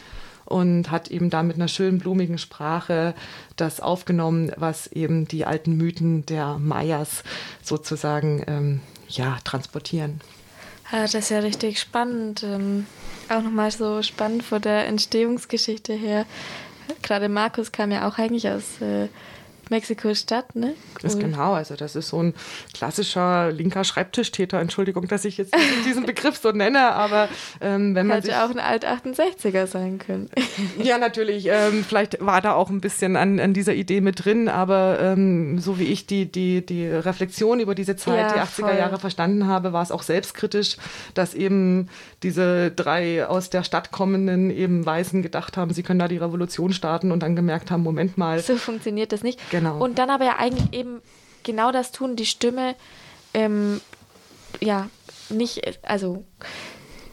und 0.49 0.91
hat 0.91 1.09
eben 1.09 1.29
da 1.29 1.43
mit 1.43 1.55
einer 1.55 1.67
schönen, 1.67 1.99
blumigen 1.99 2.37
Sprache 2.37 3.13
das 3.55 3.79
aufgenommen, 3.79 4.51
was 4.57 4.87
eben 4.87 5.27
die 5.27 5.45
alten 5.45 5.77
Mythen 5.77 6.25
der 6.25 6.57
Mayas 6.57 7.23
sozusagen 7.63 8.43
ähm, 8.47 8.81
ja, 9.07 9.37
transportieren. 9.43 10.21
Ah, 10.91 11.03
das 11.03 11.13
ist 11.13 11.29
ja 11.29 11.39
richtig 11.39 11.79
spannend. 11.79 12.43
Ähm, 12.43 12.87
auch 13.29 13.43
nochmal 13.43 13.71
so 13.71 14.01
spannend 14.01 14.43
von 14.43 14.61
der 14.61 14.87
Entstehungsgeschichte 14.87 15.93
her. 15.93 16.25
Gerade 17.03 17.29
Markus 17.29 17.71
kam 17.71 17.91
ja 17.91 18.07
auch 18.07 18.17
eigentlich 18.17 18.49
aus 18.49 18.81
äh, 18.81 19.07
Mexiko-Stadt, 19.69 20.55
ne? 20.55 20.73
Ist 21.03 21.15
Cool. 21.15 21.23
genau, 21.23 21.53
also 21.53 21.75
das 21.75 21.95
ist 21.95 22.09
so 22.09 22.21
ein 22.21 22.33
klassischer 22.73 23.51
linker 23.51 23.83
Schreibtischtäter. 23.83 24.59
Entschuldigung, 24.59 25.07
dass 25.07 25.25
ich 25.25 25.37
jetzt 25.37 25.53
diesen, 25.85 26.05
Begriff 26.05 26.37
so 26.37 26.51
nenne, 26.51 26.91
aber 26.93 27.29
ähm, 27.61 27.93
wenn 27.93 28.07
man 28.07 28.21
sich 28.21 28.31
Hätte 28.31 28.43
auch 28.45 28.49
ein 28.49 28.59
Alt-68er 28.59 29.67
sein 29.67 29.99
können. 29.99 30.29
Ja, 30.81 30.97
natürlich. 30.97 31.47
Ähm, 31.47 31.83
vielleicht 31.87 32.23
war 32.25 32.41
da 32.41 32.53
auch 32.53 32.69
ein 32.69 32.81
bisschen 32.81 33.15
an, 33.15 33.39
an 33.39 33.53
dieser 33.53 33.73
Idee 33.73 34.01
mit 34.01 34.23
drin, 34.25 34.47
aber 34.49 34.99
ähm, 35.01 35.59
so 35.59 35.77
wie 35.79 35.85
ich 35.85 36.05
die, 36.05 36.25
die, 36.31 36.65
die 36.65 36.87
Reflexion 36.87 37.59
über 37.59 37.75
diese 37.75 37.95
Zeit, 37.95 38.17
Ja, 38.17 38.33
die 38.33 38.39
80er 38.39 38.67
voll. 38.67 38.77
Jahre 38.77 38.99
verstanden 38.99 39.47
habe, 39.47 39.73
war 39.73 39.83
es 39.83 39.91
auch 39.91 40.03
selbstkritisch, 40.03 40.77
dass 41.13 41.33
eben 41.33 41.89
diese 42.23 42.71
drei 42.71 43.25
aus 43.27 43.49
der 43.49 43.63
Stadt 43.63 43.91
kommenden 43.91 44.49
eben 44.51 44.85
Weißen 44.85 45.21
gedacht 45.21 45.57
haben, 45.57 45.73
sie 45.73 45.83
können 45.83 45.99
da 45.99 46.07
die 46.07 46.17
Revolution 46.17 46.73
starten 46.73 47.11
und 47.11 47.21
dann 47.21 47.35
gemerkt 47.35 47.71
haben, 47.71 47.83
Moment 47.83 48.17
mal, 48.17 48.39
So 48.39 48.55
funktioniert 48.55 49.11
das 49.11 49.23
nicht. 49.23 49.39
Genau. 49.51 49.58
Und 49.81 49.97
dann 49.99 50.09
aber 50.09 50.25
ja 50.25 50.35
eigentlich 50.37 50.73
eben 50.73 51.01
genau 51.43 51.71
das 51.71 51.91
tun, 51.91 52.15
die 52.15 52.25
Stimme, 52.25 52.75
ähm, 53.33 53.81
ja, 54.61 54.89
nicht, 55.29 55.61
also 55.87 56.23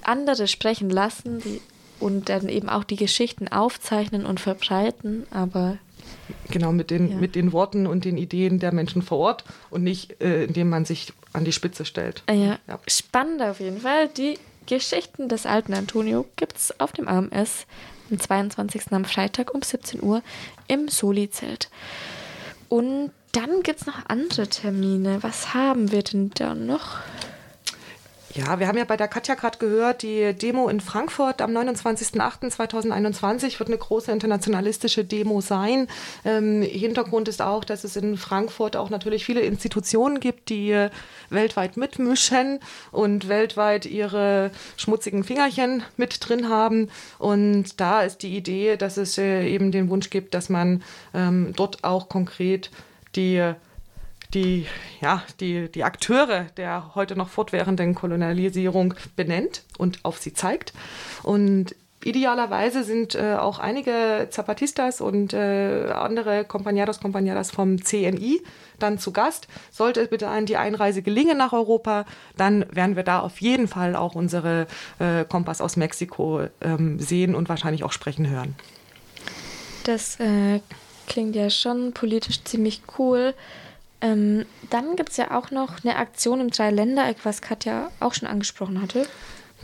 andere 0.03 0.47
sprechen 0.49 0.89
lassen 0.91 1.41
die, 1.41 1.61
und 2.01 2.29
dann 2.29 2.49
eben 2.49 2.69
auch 2.69 2.85
die 2.85 2.97
Geschichten 2.97 3.49
aufzeichnen 3.49 4.25
und 4.27 4.41
verbreiten, 4.41 5.27
aber 5.31 5.79
genau 6.51 6.73
mit 6.73 6.91
den, 6.91 7.11
Ja. 7.11 7.17
mit 7.17 7.35
den 7.35 7.53
Worten 7.53 7.87
und 7.87 8.05
den 8.05 8.17
Ideen 8.17 8.59
der 8.59 8.73
Menschen 8.73 9.03
vor 9.03 9.19
Ort 9.19 9.45
und 9.71 9.83
nicht, 9.83 10.21
äh, 10.23 10.45
indem 10.45 10.69
man 10.71 10.85
sich 10.85 11.13
an 11.33 11.45
die 11.45 11.53
Spitze 11.53 11.85
stellt. 11.85 12.23
äh, 12.27 12.35
ja, 12.35 12.59
Ja. 12.69 12.79
spannend 12.87 13.43
auf 13.43 13.61
jeden 13.61 13.81
Fall. 13.81 14.09
Die 14.09 14.39
Geschichten 14.67 15.29
des 15.29 15.47
alten 15.47 15.75
Antonio 15.75 16.27
gibt 16.37 16.57
es 16.57 16.81
auf 16.81 16.93
dem 16.93 17.07
AMS 17.09 17.67
am 18.11 18.19
22. 18.19 18.93
am 18.93 19.05
Freitag 19.05 19.53
um 19.55 19.63
17 19.63 20.03
Uhr 20.03 20.23
im 20.69 20.89
Soli-Zelt. 20.89 21.69
Und 22.69 23.13
dann 23.33 23.63
gibt 23.63 23.81
es 23.81 23.87
noch 23.87 24.07
andere 24.09 24.49
Termine. 24.49 25.23
Was 25.23 25.55
haben 25.55 25.93
wir 25.93 26.03
denn 26.03 26.31
da 26.35 26.55
noch? 26.55 26.99
Ja, 28.37 28.61
wir 28.61 28.69
haben 28.69 28.77
ja 28.77 28.85
bei 28.85 28.99
der 28.99 29.09
Katja 29.09 29.35
gerade 29.35 29.57
gehört, 29.57 30.03
die 30.03 30.35
Demo 30.35 30.69
in 30.69 30.83
Frankfurt 30.83 31.41
am 31.41 31.57
29.08.2021 31.57 33.59
wird 33.59 33.71
eine 33.71 33.79
große 33.79 34.13
internationalistische 34.13 35.07
Demo 35.07 35.41
sein. 35.41 35.89
Ähm, 36.23 36.61
Hintergrund 36.61 37.29
ist 37.29 37.41
auch, 37.41 37.65
dass 37.65 37.85
es 37.85 37.97
in 37.97 38.19
Frankfurt 38.19 38.77
auch 38.77 38.91
natürlich 38.91 39.25
viele 39.25 39.41
Institutionen 39.41 40.21
gibt, 40.21 40.51
die 40.51 40.89
weltweit 41.31 41.79
mitmischen 41.79 42.61
und 42.93 43.29
weltweit 43.29 43.87
ihre 43.87 44.51
schmutzigen 44.77 45.25
Fingerchen 45.25 45.83
mit 45.97 46.29
drin 46.29 46.51
haben. 46.51 46.91
Und 47.19 47.81
da 47.81 48.03
ist 48.03 48.19
die 48.19 48.37
Idee, 48.37 48.77
dass 48.77 48.99
es 48.99 49.17
äh, 49.17 49.49
eben 49.49 49.73
den 49.73 49.89
Wunsch 49.89 50.11
gibt, 50.11 50.35
dass 50.35 50.51
man 50.51 50.83
ähm, 51.15 51.55
dort 51.57 51.85
auch 51.85 52.11
konkret 52.11 52.71
die 53.15 53.55
die, 54.37 54.67
ja, 55.01 55.23
die, 55.41 55.71
die 55.71 55.83
Akteure 55.83 56.45
der 56.57 56.95
heute 56.95 57.17
noch 57.17 57.29
fortwährenden 57.29 57.95
Kolonialisierung 57.95 58.95
benennt 59.17 59.63
und 59.79 60.05
auf 60.05 60.19
sie 60.19 60.35
zeigt. 60.35 60.75
Und 61.23 61.75
idealerweise 62.05 62.85
sind 62.85 63.15
äh, 63.15 63.35
auch 63.35 63.59
einige 63.59 64.29
Zapatistas 64.31 65.01
und 65.01 65.33
äh, 65.33 65.91
andere 65.91 66.43
Compañeros, 66.43 67.01
Compañeras 67.01 67.51
vom 67.51 67.83
CNI 67.83 68.43
dann 68.79 68.99
zu 68.99 69.11
Gast. 69.11 69.49
Sollte 69.73 70.07
bitte 70.07 70.29
ein, 70.29 70.45
die 70.45 70.59
Einreise 70.59 71.01
gelingen 71.01 71.39
nach 71.39 71.55
Europa, 71.55 72.05
dann 72.37 72.67
werden 72.71 72.95
wir 72.95 73.05
da 73.05 73.21
auf 73.21 73.41
jeden 73.41 73.69
Fall 73.69 73.97
auch 73.97 74.15
unsere 74.15 74.67
äh, 74.99 75.25
Kompass 75.25 75.63
aus 75.63 75.77
Mexiko 75.77 76.43
ähm, 76.61 77.01
sehen 77.01 77.35
und 77.35 77.49
wahrscheinlich 77.49 77.85
auch 77.85 77.93
sprechen 77.93 78.29
hören. 78.29 78.55
Das 79.85 80.21
äh, 80.21 80.61
klingt 81.07 81.35
ja 81.35 81.49
schon 81.49 81.93
politisch 81.93 82.45
ziemlich 82.45 82.83
cool. 82.99 83.35
Ähm, 84.01 84.45
dann 84.71 84.97
gibt 84.97 85.11
es 85.11 85.17
ja 85.17 85.31
auch 85.37 85.51
noch 85.51 85.85
eine 85.85 85.97
Aktion 85.97 86.41
im 86.41 86.51
Dreiländereck, 86.51 87.19
was 87.25 87.41
Katja 87.41 87.91
auch 88.01 88.15
schon 88.15 88.29
angesprochen 88.29 88.83
hatte. 88.83 89.07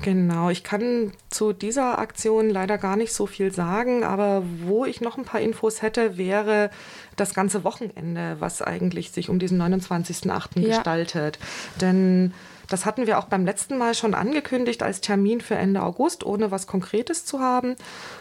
Genau, 0.00 0.48
ich 0.48 0.64
kann 0.64 1.12
zu 1.28 1.52
dieser 1.52 1.98
Aktion 1.98 2.48
leider 2.48 2.78
gar 2.78 2.96
nicht 2.96 3.12
so 3.12 3.26
viel 3.26 3.52
sagen, 3.52 4.04
aber 4.04 4.42
wo 4.62 4.86
ich 4.86 5.02
noch 5.02 5.18
ein 5.18 5.24
paar 5.24 5.40
Infos 5.40 5.82
hätte, 5.82 6.16
wäre 6.16 6.70
das 7.16 7.34
ganze 7.34 7.62
Wochenende, 7.62 8.36
was 8.38 8.62
eigentlich 8.62 9.10
sich 9.10 9.28
um 9.28 9.38
diesen 9.38 9.60
29.08. 9.60 10.60
Ja. 10.60 10.68
gestaltet. 10.68 11.38
Denn 11.80 12.32
Das 12.72 12.86
hatten 12.86 13.06
wir 13.06 13.18
auch 13.18 13.26
beim 13.26 13.44
letzten 13.44 13.76
Mal 13.76 13.94
schon 13.94 14.14
angekündigt 14.14 14.82
als 14.82 15.02
Termin 15.02 15.42
für 15.42 15.56
Ende 15.56 15.82
August, 15.82 16.24
ohne 16.24 16.50
was 16.50 16.66
Konkretes 16.66 17.26
zu 17.26 17.38
haben. 17.38 17.76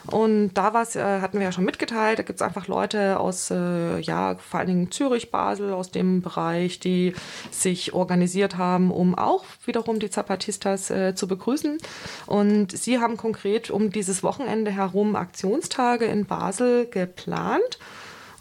Und 0.07 0.53
da 0.55 0.69
äh, 0.69 1.21
hatten 1.21 1.39
wir 1.39 1.45
ja 1.45 1.51
schon 1.53 1.63
mitgeteilt, 1.63 2.19
da 2.19 2.23
gibt 2.23 2.41
es 2.41 2.41
einfach 2.41 2.67
Leute 2.67 3.17
aus, 3.17 3.49
äh, 3.49 3.99
ja, 3.99 4.35
vor 4.35 4.59
allen 4.59 4.67
Dingen 4.67 4.91
Zürich, 4.91 5.31
Basel, 5.31 5.71
aus 5.71 5.91
dem 5.91 6.21
Bereich, 6.21 6.81
die 6.81 7.13
sich 7.49 7.93
organisiert 7.93 8.57
haben, 8.57 8.91
um 8.91 9.17
auch 9.17 9.45
wiederum 9.65 9.99
die 9.99 10.09
Zapatistas 10.09 10.89
äh, 10.89 11.15
zu 11.15 11.29
begrüßen. 11.29 11.77
Und 12.25 12.77
sie 12.77 12.99
haben 12.99 13.15
konkret 13.15 13.71
um 13.71 13.89
dieses 13.89 14.21
Wochenende 14.21 14.71
herum 14.71 15.15
Aktionstage 15.15 16.05
in 16.05 16.25
Basel 16.25 16.87
geplant. 16.87 17.79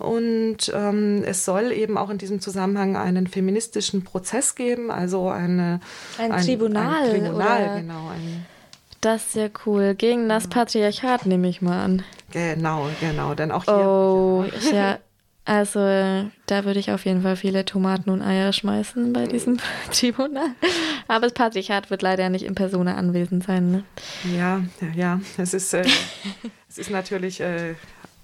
Und 0.01 0.73
ähm, 0.75 1.23
es 1.25 1.45
soll 1.45 1.73
eben 1.73 1.99
auch 1.99 2.09
in 2.09 2.17
diesem 2.17 2.41
Zusammenhang 2.41 2.97
einen 2.97 3.27
feministischen 3.27 4.03
Prozess 4.03 4.55
geben, 4.55 4.91
also 4.91 5.29
eine, 5.29 5.81
ein, 6.19 6.33
ein 6.33 6.45
Tribunal. 6.45 7.05
Ein 7.05 7.11
Tribunal, 7.11 7.63
oder? 7.63 7.81
genau. 7.81 8.09
Ein, 8.09 8.47
das 9.03 9.27
ist 9.27 9.33
sehr 9.33 9.51
cool. 9.67 9.95
Gegen 9.95 10.29
das 10.29 10.49
Patriarchat 10.49 11.27
nehme 11.27 11.49
ich 11.49 11.61
mal 11.61 11.85
an. 11.85 12.03
Genau, 12.33 12.89
genau. 13.01 13.35
Denn 13.35 13.53
auch 13.53 13.65
hier. 13.65 13.75
Oh, 13.75 14.45
ja. 14.73 14.99
Also, 15.45 15.81
da 15.81 16.65
würde 16.65 16.79
ich 16.79 16.91
auf 16.93 17.05
jeden 17.05 17.23
Fall 17.23 17.37
viele 17.37 17.65
Tomaten 17.65 18.11
und 18.11 18.23
Eier 18.23 18.53
schmeißen 18.53 19.13
bei 19.13 19.27
diesem 19.27 19.59
Tribunal. 19.93 20.49
Aber 21.09 21.27
das 21.27 21.35
Patriarchat 21.35 21.91
wird 21.91 22.03
leider 22.03 22.31
nicht 22.31 22.45
in 22.45 22.55
Persona 22.55 22.95
anwesend 22.97 23.45
sein. 23.45 23.71
Ne? 23.71 23.85
Ja, 24.35 24.63
ja, 24.95 25.21
es 25.37 25.53
ist, 25.53 25.75
äh, 25.75 25.85
es 26.69 26.79
ist 26.79 26.91
natürlich 26.91 27.41
äh, 27.41 27.75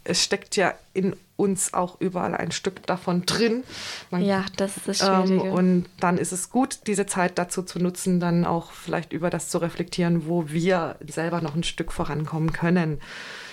es 0.08 0.22
steckt 0.22 0.56
ja 0.56 0.74
in 0.94 1.14
uns 1.36 1.74
auch 1.74 2.00
überall 2.00 2.34
ein 2.34 2.50
Stück 2.50 2.86
davon 2.86 3.26
drin. 3.26 3.64
Man, 4.10 4.22
ja, 4.22 4.44
das 4.56 4.76
ist 4.76 4.88
das 4.88 4.98
Schwierige. 4.98 5.46
Ähm, 5.46 5.52
und 5.52 5.86
dann 6.00 6.18
ist 6.18 6.32
es 6.32 6.50
gut, 6.50 6.80
diese 6.86 7.06
Zeit 7.06 7.38
dazu 7.38 7.62
zu 7.62 7.78
nutzen, 7.78 8.20
dann 8.20 8.44
auch 8.44 8.72
vielleicht 8.72 9.12
über 9.12 9.30
das 9.30 9.48
zu 9.48 9.58
reflektieren, 9.58 10.26
wo 10.26 10.48
wir 10.48 10.96
selber 11.06 11.40
noch 11.40 11.54
ein 11.54 11.62
Stück 11.62 11.92
vorankommen 11.92 12.52
können. 12.52 13.00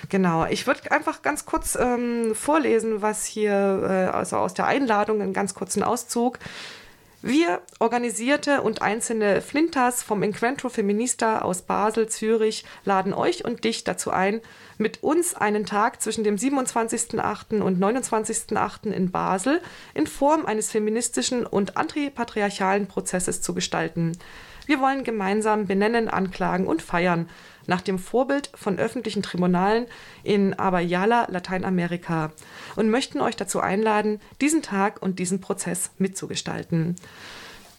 Genau, 0.09 0.45
ich 0.45 0.67
würde 0.67 0.91
einfach 0.91 1.21
ganz 1.21 1.45
kurz 1.45 1.77
ähm, 1.79 2.33
vorlesen, 2.35 3.01
was 3.01 3.25
hier, 3.25 3.51
äh, 3.51 4.15
also 4.15 4.37
aus 4.37 4.53
der 4.53 4.67
Einladung, 4.67 5.21
einen 5.21 5.33
ganz 5.33 5.53
kurzen 5.53 5.83
Auszug. 5.83 6.39
Wir, 7.25 7.61
Organisierte 7.79 8.61
und 8.63 8.81
einzelne 8.81 9.39
Flintas 9.39 10.03
vom 10.03 10.23
Encuentro 10.23 10.67
Feminista 10.67 11.39
aus 11.39 11.61
Basel, 11.61 12.09
Zürich, 12.09 12.65
laden 12.83 13.13
euch 13.13 13.45
und 13.45 13.63
dich 13.63 13.85
dazu 13.85 14.11
ein, 14.11 14.41
mit 14.77 15.03
uns 15.03 15.33
einen 15.33 15.65
Tag 15.65 16.01
zwischen 16.01 16.25
dem 16.25 16.35
27.08. 16.35 17.61
und 17.61 17.81
29.08. 17.81 18.91
in 18.91 19.09
Basel 19.11 19.61
in 19.93 20.05
Form 20.05 20.45
eines 20.45 20.69
feministischen 20.69 21.45
und 21.45 21.77
antipatriarchalen 21.77 22.87
Prozesses 22.87 23.41
zu 23.41 23.53
gestalten. 23.53 24.17
Wir 24.65 24.81
wollen 24.81 25.05
gemeinsam 25.05 25.65
benennen, 25.65 26.09
anklagen 26.09 26.67
und 26.67 26.81
feiern, 26.81 27.29
nach 27.67 27.81
dem 27.81 27.99
Vorbild 27.99 28.49
von 28.55 28.79
öffentlichen 28.79 29.23
Tribunalen 29.23 29.85
in 30.23 30.53
Abayala, 30.53 31.27
Lateinamerika, 31.29 32.31
und 32.75 32.89
möchten 32.89 33.21
euch 33.21 33.35
dazu 33.35 33.59
einladen, 33.59 34.19
diesen 34.41 34.61
Tag 34.61 35.01
und 35.01 35.19
diesen 35.19 35.41
Prozess 35.41 35.91
mitzugestalten. 35.97 36.95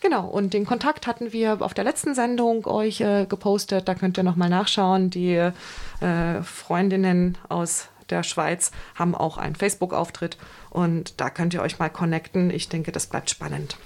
Genau, 0.00 0.26
und 0.26 0.52
den 0.52 0.66
Kontakt 0.66 1.06
hatten 1.06 1.32
wir 1.32 1.62
auf 1.62 1.72
der 1.72 1.84
letzten 1.84 2.14
Sendung 2.14 2.66
euch 2.66 3.00
äh, 3.00 3.24
gepostet. 3.24 3.88
Da 3.88 3.94
könnt 3.94 4.18
ihr 4.18 4.22
nochmal 4.22 4.50
nachschauen. 4.50 5.08
Die 5.08 5.34
äh, 5.34 6.42
Freundinnen 6.42 7.38
aus 7.48 7.88
der 8.10 8.22
Schweiz 8.22 8.70
haben 8.94 9.14
auch 9.14 9.38
einen 9.38 9.54
Facebook-Auftritt 9.54 10.36
und 10.68 11.20
da 11.20 11.30
könnt 11.30 11.54
ihr 11.54 11.62
euch 11.62 11.78
mal 11.78 11.88
connecten. 11.88 12.50
Ich 12.50 12.68
denke, 12.68 12.92
das 12.92 13.06
bleibt 13.06 13.30
spannend. 13.30 13.78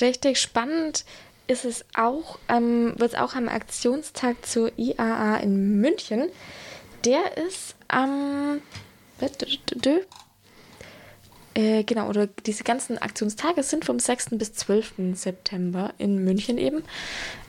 Richtig 0.00 0.38
spannend 0.38 1.04
ist 1.50 1.64
es 1.64 1.84
auch, 1.94 2.38
ähm, 2.48 2.94
wird 2.96 3.12
es 3.12 3.18
auch 3.18 3.34
am 3.34 3.48
Aktionstag 3.48 4.46
zur 4.46 4.70
IAA 4.78 5.38
in 5.38 5.80
München. 5.80 6.28
Der 7.04 7.36
ist 7.36 7.74
am 7.88 8.60
äh, 11.54 11.82
genau, 11.82 12.08
oder 12.08 12.28
diese 12.46 12.62
ganzen 12.62 12.98
Aktionstage 12.98 13.64
sind 13.64 13.84
vom 13.84 13.98
6. 13.98 14.30
bis 14.32 14.54
12. 14.54 15.14
September 15.14 15.92
in 15.98 16.24
München 16.24 16.56
eben. 16.56 16.84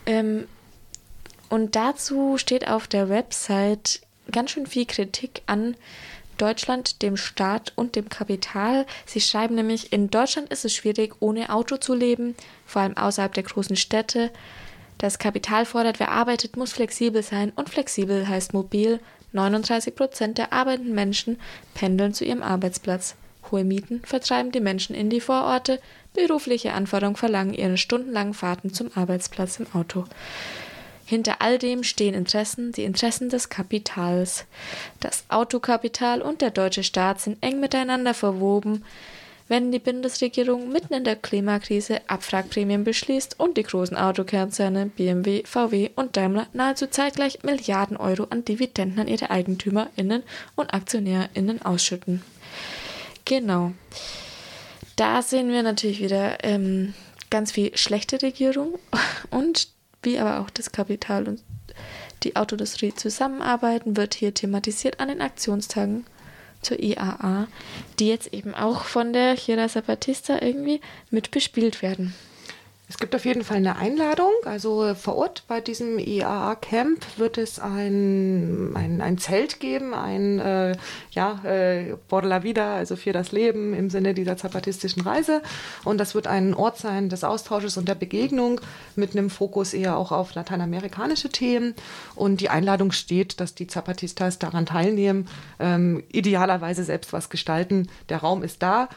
Ähm, 0.07 0.47
und 1.49 1.75
dazu 1.75 2.37
steht 2.37 2.67
auf 2.67 2.87
der 2.87 3.07
Website 3.07 4.01
ganz 4.31 4.51
schön 4.51 4.65
viel 4.65 4.85
Kritik 4.85 5.43
an 5.45 5.75
Deutschland, 6.37 7.03
dem 7.03 7.17
Staat 7.17 7.71
und 7.75 7.95
dem 7.95 8.09
Kapital. 8.09 8.87
Sie 9.05 9.21
schreiben 9.21 9.53
nämlich, 9.53 9.93
in 9.93 10.09
Deutschland 10.09 10.49
ist 10.51 10.65
es 10.65 10.73
schwierig, 10.73 11.13
ohne 11.19 11.53
Auto 11.53 11.77
zu 11.77 11.93
leben, 11.93 12.35
vor 12.71 12.81
allem 12.81 12.97
außerhalb 12.97 13.33
der 13.33 13.43
großen 13.43 13.75
Städte. 13.75 14.31
Das 14.97 15.19
Kapital 15.19 15.65
fordert, 15.65 15.99
wer 15.99 16.11
arbeitet, 16.11 16.57
muss 16.57 16.73
flexibel 16.73 17.23
sein 17.23 17.51
und 17.55 17.69
flexibel 17.69 18.27
heißt 18.27 18.53
mobil. 18.53 18.99
39 19.33 19.95
Prozent 19.95 20.37
der 20.37 20.53
arbeitenden 20.53 20.93
Menschen 20.93 21.39
pendeln 21.73 22.13
zu 22.13 22.25
ihrem 22.25 22.43
Arbeitsplatz. 22.43 23.15
Hohe 23.49 23.63
Mieten 23.63 24.01
vertreiben 24.05 24.51
die 24.51 24.59
Menschen 24.59 24.95
in 24.95 25.09
die 25.09 25.21
Vororte, 25.21 25.79
berufliche 26.13 26.73
Anforderungen 26.73 27.15
verlangen 27.15 27.53
ihre 27.53 27.77
stundenlangen 27.77 28.33
Fahrten 28.33 28.73
zum 28.73 28.91
Arbeitsplatz 28.95 29.59
im 29.59 29.67
Auto. 29.73 30.05
Hinter 31.05 31.41
all 31.41 31.57
dem 31.57 31.83
stehen 31.83 32.13
Interessen, 32.13 32.71
die 32.71 32.83
Interessen 32.83 33.29
des 33.29 33.49
Kapitals. 33.49 34.45
Das 35.01 35.25
Autokapital 35.27 36.21
und 36.21 36.41
der 36.41 36.51
deutsche 36.51 36.83
Staat 36.83 37.19
sind 37.19 37.43
eng 37.43 37.59
miteinander 37.59 38.13
verwoben. 38.13 38.85
Wenn 39.51 39.73
die 39.73 39.79
Bundesregierung 39.79 40.71
mitten 40.71 40.93
in 40.93 41.03
der 41.03 41.17
Klimakrise 41.17 41.99
Abwrackprämien 42.07 42.85
beschließt 42.85 43.37
und 43.37 43.57
die 43.57 43.63
großen 43.63 43.97
Autokonzerne 43.97 44.85
BMW, 44.85 45.43
VW 45.43 45.89
und 45.97 46.15
Daimler 46.15 46.47
nahezu 46.53 46.87
zeitgleich 46.87 47.43
Milliarden 47.43 47.97
Euro 47.97 48.27
an 48.29 48.45
Dividenden 48.45 48.97
an 49.01 49.09
ihre 49.09 49.29
EigentümerInnen 49.29 50.23
und 50.55 50.73
AktionärInnen 50.73 51.61
ausschütten. 51.63 52.21
Genau. 53.25 53.73
Da 54.95 55.21
sehen 55.21 55.49
wir 55.49 55.63
natürlich 55.63 56.01
wieder 56.01 56.41
ähm, 56.45 56.93
ganz 57.29 57.51
viel 57.51 57.75
schlechte 57.75 58.21
Regierung 58.21 58.79
und 59.31 59.67
wie 60.01 60.17
aber 60.17 60.39
auch 60.39 60.49
das 60.49 60.71
Kapital 60.71 61.27
und 61.27 61.43
die 62.23 62.37
Autoindustrie 62.37 62.95
zusammenarbeiten, 62.95 63.97
wird 63.97 64.13
hier 64.13 64.33
thematisiert 64.33 65.01
an 65.01 65.09
den 65.09 65.19
Aktionstagen 65.19 66.05
zur 66.61 66.79
IAA, 66.79 67.47
die 67.99 68.07
jetzt 68.07 68.33
eben 68.33 68.53
auch 68.53 68.83
von 68.83 69.13
der 69.13 69.35
Chira 69.35 69.67
Zapatista 69.67 70.41
irgendwie 70.41 70.81
mit 71.09 71.31
bespielt 71.31 71.81
werden. 71.81 72.13
Es 72.91 72.97
gibt 72.97 73.15
auf 73.15 73.23
jeden 73.23 73.45
Fall 73.45 73.55
eine 73.55 73.77
Einladung. 73.77 74.33
Also 74.43 74.93
vor 74.95 75.15
Ort 75.15 75.45
bei 75.47 75.61
diesem 75.61 75.97
IAA-Camp 75.97 76.99
wird 77.17 77.37
es 77.37 77.57
ein, 77.57 78.75
ein, 78.75 78.99
ein 78.99 79.17
Zelt 79.17 79.61
geben, 79.61 79.93
ein 79.93 80.39
äh, 80.39 80.75
ja, 81.11 81.39
äh, 81.45 81.95
Por 82.09 82.23
la 82.23 82.43
Vida, 82.43 82.75
also 82.75 82.97
für 82.97 83.13
das 83.13 83.31
Leben 83.31 83.73
im 83.73 83.89
Sinne 83.89 84.13
dieser 84.13 84.35
zapatistischen 84.35 85.03
Reise. 85.03 85.41
Und 85.85 85.99
das 85.99 86.15
wird 86.15 86.27
ein 86.27 86.53
Ort 86.53 86.79
sein 86.79 87.07
des 87.07 87.23
Austausches 87.23 87.77
und 87.77 87.87
der 87.87 87.95
Begegnung 87.95 88.59
mit 88.97 89.15
einem 89.15 89.29
Fokus 89.29 89.73
eher 89.73 89.95
auch 89.95 90.11
auf 90.11 90.33
lateinamerikanische 90.33 91.29
Themen. 91.29 91.75
Und 92.15 92.41
die 92.41 92.49
Einladung 92.49 92.91
steht, 92.91 93.39
dass 93.39 93.55
die 93.55 93.67
Zapatistas 93.67 94.37
daran 94.37 94.65
teilnehmen, 94.65 95.29
ähm, 95.61 96.03
idealerweise 96.11 96.83
selbst 96.83 97.13
was 97.13 97.29
gestalten. 97.29 97.87
Der 98.09 98.17
Raum 98.17 98.43
ist 98.43 98.61
da 98.61 98.89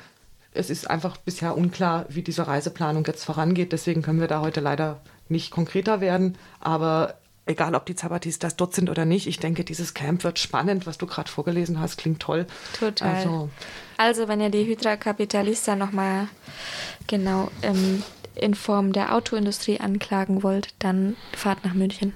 es 0.54 0.70
ist 0.70 0.88
einfach 0.88 1.16
bisher 1.16 1.56
unklar, 1.56 2.06
wie 2.08 2.22
diese 2.22 2.46
Reiseplanung 2.46 3.04
jetzt 3.06 3.24
vorangeht. 3.24 3.72
Deswegen 3.72 4.02
können 4.02 4.20
wir 4.20 4.28
da 4.28 4.40
heute 4.40 4.60
leider 4.60 5.00
nicht 5.28 5.50
konkreter 5.50 6.00
werden. 6.00 6.38
Aber 6.60 7.18
egal, 7.46 7.74
ob 7.74 7.86
die 7.86 7.96
Zapatistas 7.96 8.56
dort 8.56 8.74
sind 8.74 8.88
oder 8.88 9.04
nicht, 9.04 9.26
ich 9.26 9.38
denke, 9.38 9.64
dieses 9.64 9.94
Camp 9.94 10.24
wird 10.24 10.38
spannend, 10.38 10.86
was 10.86 10.96
du 10.96 11.06
gerade 11.06 11.30
vorgelesen 11.30 11.80
hast, 11.80 11.98
klingt 11.98 12.20
toll. 12.20 12.46
Total. 12.78 13.16
Also, 13.16 13.50
also 13.96 14.28
wenn 14.28 14.40
ihr 14.40 14.50
die 14.50 14.64
Hydra 14.64 14.96
Capitalista 14.96 15.74
nochmal 15.76 16.28
genau 17.08 17.50
ähm, 17.62 18.02
in 18.36 18.54
Form 18.54 18.92
der 18.92 19.14
Autoindustrie 19.14 19.80
anklagen 19.80 20.42
wollt, 20.42 20.68
dann 20.78 21.16
fahrt 21.36 21.64
nach 21.64 21.74
München. 21.74 22.14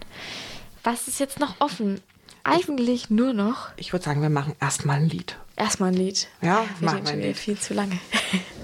Was 0.84 1.09
ist 1.09 1.18
jetzt 1.18 1.41
noch 1.41 1.57
offen? 1.61 2.01
Eigentlich 2.45 3.11
nur 3.11 3.34
noch. 3.34 3.70
Ich 3.76 3.93
würde 3.93 4.05
sagen, 4.05 4.22
wir 4.22 4.30
machen 4.30 4.55
erstmal 4.61 4.97
ein 4.97 5.09
Lied. 5.09 5.36
Erstmal 5.59 5.90
ein 5.90 5.96
Lied. 5.96 6.28
Ja, 6.40 6.64
wir 6.78 6.86
machen 6.86 7.04
wir 7.04 7.12
ein 7.12 7.20
Lied. 7.20 7.36
Viel 7.36 7.59
zu 7.59 7.74
lange. 7.74 7.98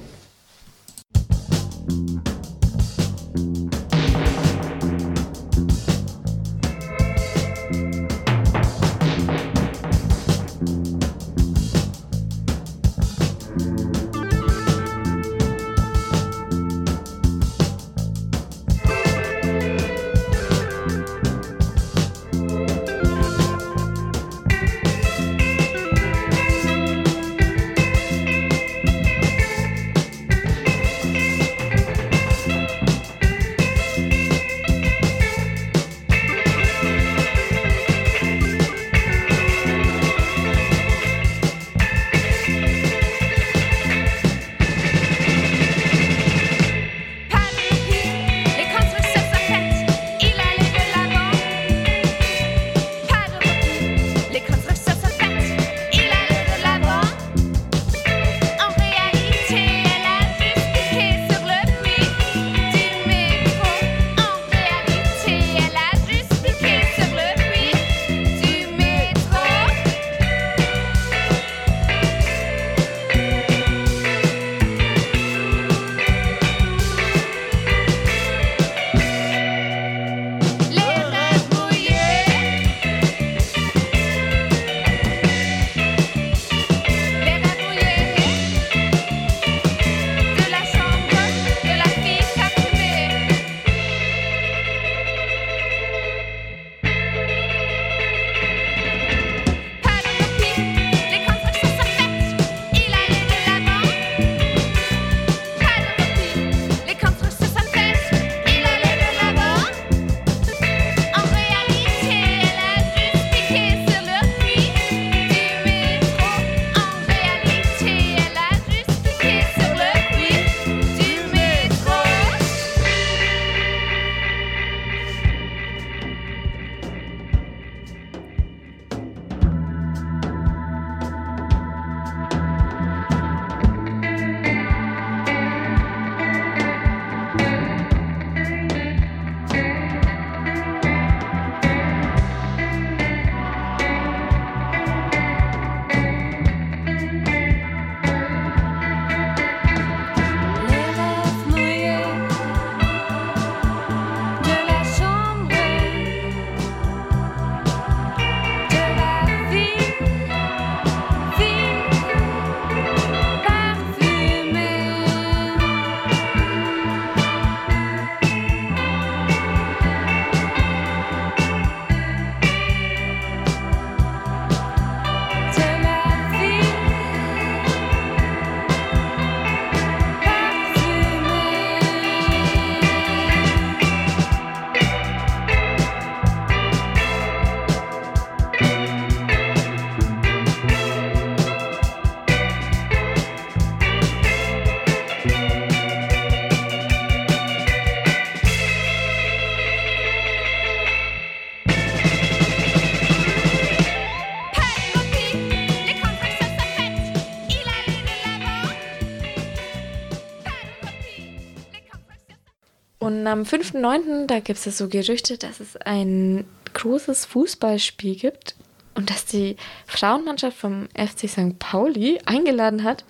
Am 213.26 213.42
5.9., 213.42 214.26
da 214.26 214.40
gibt 214.40 214.64
es 214.64 214.78
so 214.78 214.88
Gerüchte, 214.88 215.38
dass 215.38 215.60
es 215.60 215.76
ein 215.76 216.44
großes 216.74 217.26
Fußballspiel 217.26 218.16
gibt 218.16 218.54
und 218.94 219.10
dass 219.10 219.24
die 219.24 219.56
Frauenmannschaft 219.86 220.56
vom 220.56 220.88
FC 220.94 221.28
St. 221.28 221.58
Pauli 221.58 222.18
eingeladen 222.26 222.84
hat, 222.84 223.04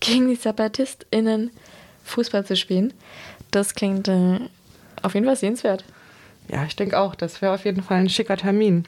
gegen 0.00 0.28
die 0.28 0.36
SabattistInnen 0.36 1.50
Fußball 2.04 2.44
zu 2.46 2.56
spielen. 2.56 2.94
Das 3.50 3.74
klingt 3.74 4.08
äh, 4.08 4.38
auf 5.02 5.14
jeden 5.14 5.26
Fall 5.26 5.36
sehenswert. 5.36 5.84
Ja, 6.48 6.64
ich 6.64 6.74
denke 6.74 6.98
auch, 6.98 7.14
das 7.14 7.42
wäre 7.42 7.54
auf 7.54 7.64
jeden 7.64 7.82
Fall 7.82 7.98
ein 7.98 8.08
schicker 8.08 8.36
Termin. 8.36 8.84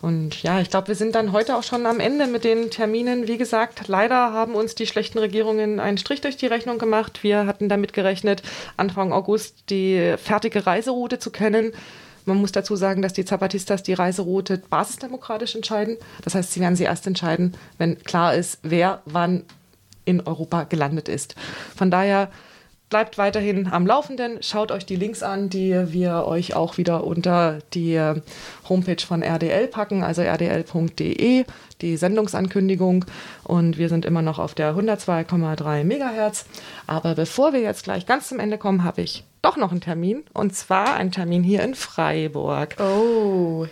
Und 0.00 0.42
ja, 0.42 0.60
ich 0.60 0.70
glaube, 0.70 0.88
wir 0.88 0.94
sind 0.94 1.14
dann 1.14 1.32
heute 1.32 1.56
auch 1.56 1.64
schon 1.64 1.84
am 1.84 1.98
Ende 1.98 2.26
mit 2.28 2.44
den 2.44 2.70
Terminen. 2.70 3.26
Wie 3.26 3.38
gesagt, 3.38 3.88
leider 3.88 4.32
haben 4.32 4.54
uns 4.54 4.74
die 4.74 4.86
schlechten 4.86 5.18
Regierungen 5.18 5.80
einen 5.80 5.98
Strich 5.98 6.20
durch 6.20 6.36
die 6.36 6.46
Rechnung 6.46 6.78
gemacht. 6.78 7.24
Wir 7.24 7.46
hatten 7.46 7.68
damit 7.68 7.92
gerechnet, 7.92 8.42
Anfang 8.76 9.12
August 9.12 9.70
die 9.70 10.14
fertige 10.16 10.66
Reiseroute 10.66 11.18
zu 11.18 11.30
kennen. 11.30 11.72
Man 12.26 12.36
muss 12.36 12.52
dazu 12.52 12.76
sagen, 12.76 13.02
dass 13.02 13.12
die 13.12 13.24
Zapatistas 13.24 13.82
die 13.82 13.94
Reiseroute 13.94 14.62
basisdemokratisch 14.70 15.56
entscheiden. 15.56 15.96
Das 16.22 16.34
heißt, 16.34 16.52
sie 16.52 16.60
werden 16.60 16.76
sie 16.76 16.84
erst 16.84 17.06
entscheiden, 17.06 17.56
wenn 17.78 17.98
klar 18.04 18.34
ist, 18.34 18.58
wer 18.62 19.02
wann 19.06 19.44
in 20.04 20.20
Europa 20.20 20.64
gelandet 20.64 21.08
ist. 21.08 21.34
Von 21.74 21.90
daher 21.90 22.30
bleibt 22.90 23.18
weiterhin 23.18 23.68
am 23.68 23.86
Laufenden. 23.86 24.42
Schaut 24.42 24.72
euch 24.72 24.86
die 24.86 24.96
Links 24.96 25.22
an, 25.22 25.50
die 25.50 25.92
wir 25.92 26.24
euch 26.26 26.54
auch 26.54 26.78
wieder 26.78 27.04
unter 27.04 27.58
die 27.74 28.00
Homepage 28.68 29.04
von 29.04 29.22
RDL 29.22 29.68
packen, 29.68 30.02
also 30.02 30.22
rdl.de, 30.22 31.44
die 31.80 31.96
Sendungsankündigung. 31.96 33.04
Und 33.44 33.78
wir 33.78 33.88
sind 33.88 34.04
immer 34.04 34.22
noch 34.22 34.38
auf 34.38 34.54
der 34.54 34.74
102,3 34.74 35.84
Megahertz. 35.84 36.46
Aber 36.86 37.14
bevor 37.14 37.52
wir 37.52 37.60
jetzt 37.60 37.84
gleich 37.84 38.06
ganz 38.06 38.28
zum 38.28 38.40
Ende 38.40 38.58
kommen, 38.58 38.84
habe 38.84 39.02
ich 39.02 39.24
doch 39.42 39.56
noch 39.56 39.70
einen 39.70 39.80
Termin. 39.80 40.24
Und 40.32 40.54
zwar 40.54 40.94
einen 40.94 41.12
Termin 41.12 41.42
hier 41.42 41.62
in 41.62 41.74
Freiburg. 41.74 42.76
Oh. 42.80 43.66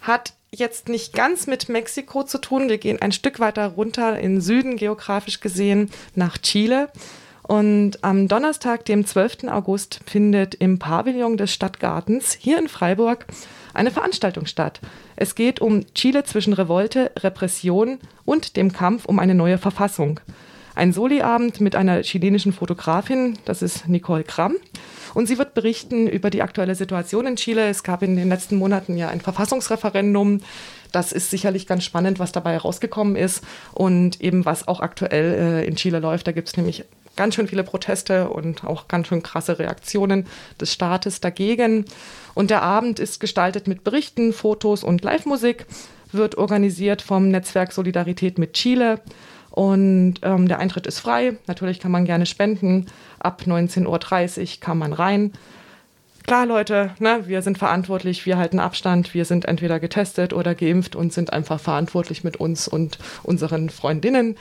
Hat 0.00 0.32
jetzt 0.50 0.88
nicht 0.88 1.12
ganz 1.12 1.46
mit 1.46 1.68
Mexiko 1.68 2.24
zu 2.24 2.38
tun. 2.38 2.68
Wir 2.68 2.78
gehen 2.78 3.00
ein 3.00 3.12
Stück 3.12 3.40
weiter 3.40 3.68
runter 3.68 4.18
in 4.18 4.40
Süden, 4.40 4.76
geografisch 4.76 5.40
gesehen, 5.40 5.90
nach 6.14 6.38
Chile. 6.38 6.88
Und 7.46 8.02
am 8.02 8.26
Donnerstag, 8.26 8.84
dem 8.86 9.06
12. 9.06 9.44
August, 9.48 10.00
findet 10.04 10.56
im 10.56 10.80
Pavillon 10.80 11.36
des 11.36 11.52
Stadtgartens 11.52 12.32
hier 12.32 12.58
in 12.58 12.66
Freiburg 12.66 13.24
eine 13.72 13.92
Veranstaltung 13.92 14.46
statt. 14.46 14.80
Es 15.14 15.36
geht 15.36 15.60
um 15.60 15.86
Chile 15.94 16.24
zwischen 16.24 16.54
Revolte, 16.54 17.12
Repression 17.20 17.98
und 18.24 18.56
dem 18.56 18.72
Kampf 18.72 19.04
um 19.04 19.20
eine 19.20 19.36
neue 19.36 19.58
Verfassung. 19.58 20.18
Ein 20.74 20.92
Soli-Abend 20.92 21.60
mit 21.60 21.76
einer 21.76 22.02
chilenischen 22.02 22.52
Fotografin, 22.52 23.38
das 23.44 23.62
ist 23.62 23.88
Nicole 23.88 24.24
Kramm. 24.24 24.56
Und 25.14 25.28
sie 25.28 25.38
wird 25.38 25.54
berichten 25.54 26.08
über 26.08 26.30
die 26.30 26.42
aktuelle 26.42 26.74
Situation 26.74 27.28
in 27.28 27.36
Chile. 27.36 27.68
Es 27.68 27.84
gab 27.84 28.02
in 28.02 28.16
den 28.16 28.28
letzten 28.28 28.56
Monaten 28.56 28.96
ja 28.96 29.08
ein 29.08 29.20
Verfassungsreferendum. 29.20 30.40
Das 30.90 31.12
ist 31.12 31.30
sicherlich 31.30 31.68
ganz 31.68 31.84
spannend, 31.84 32.18
was 32.18 32.32
dabei 32.32 32.54
herausgekommen 32.54 33.14
ist 33.14 33.44
und 33.72 34.20
eben 34.20 34.44
was 34.44 34.66
auch 34.66 34.80
aktuell 34.80 35.62
äh, 35.62 35.66
in 35.66 35.76
Chile 35.76 36.00
läuft. 36.00 36.26
Da 36.26 36.32
gibt 36.32 36.48
es 36.48 36.56
nämlich 36.56 36.84
ganz 37.16 37.34
schön 37.34 37.48
viele 37.48 37.64
Proteste 37.64 38.28
und 38.28 38.64
auch 38.64 38.88
ganz 38.88 39.08
schön 39.08 39.22
krasse 39.22 39.58
Reaktionen 39.58 40.26
des 40.60 40.72
Staates 40.72 41.20
dagegen. 41.20 41.84
Und 42.34 42.50
der 42.50 42.62
Abend 42.62 42.98
ist 42.98 43.20
gestaltet 43.20 43.66
mit 43.66 43.84
Berichten, 43.84 44.32
Fotos 44.32 44.84
und 44.84 45.02
Live-Musik, 45.02 45.66
wird 46.12 46.38
organisiert 46.38 47.02
vom 47.02 47.28
Netzwerk 47.30 47.72
Solidarität 47.72 48.38
mit 48.38 48.52
Chile. 48.52 49.00
Und 49.50 50.16
ähm, 50.22 50.48
der 50.48 50.58
Eintritt 50.58 50.86
ist 50.86 51.00
frei. 51.00 51.38
Natürlich 51.46 51.80
kann 51.80 51.90
man 51.90 52.04
gerne 52.04 52.26
spenden. 52.26 52.86
Ab 53.18 53.42
19.30 53.46 53.86
Uhr 53.86 54.60
kann 54.60 54.76
man 54.76 54.92
rein. 54.92 55.32
Klar, 56.26 56.44
Leute, 56.44 56.90
ne, 56.98 57.22
wir 57.26 57.40
sind 57.40 57.56
verantwortlich, 57.56 58.26
wir 58.26 58.36
halten 58.36 58.58
Abstand, 58.58 59.14
wir 59.14 59.24
sind 59.24 59.44
entweder 59.44 59.78
getestet 59.78 60.32
oder 60.32 60.56
geimpft 60.56 60.96
und 60.96 61.12
sind 61.12 61.32
einfach 61.32 61.60
verantwortlich 61.60 62.24
mit 62.24 62.38
uns 62.38 62.66
und 62.66 62.98
unseren 63.22 63.70
Freundinnen. 63.70 64.36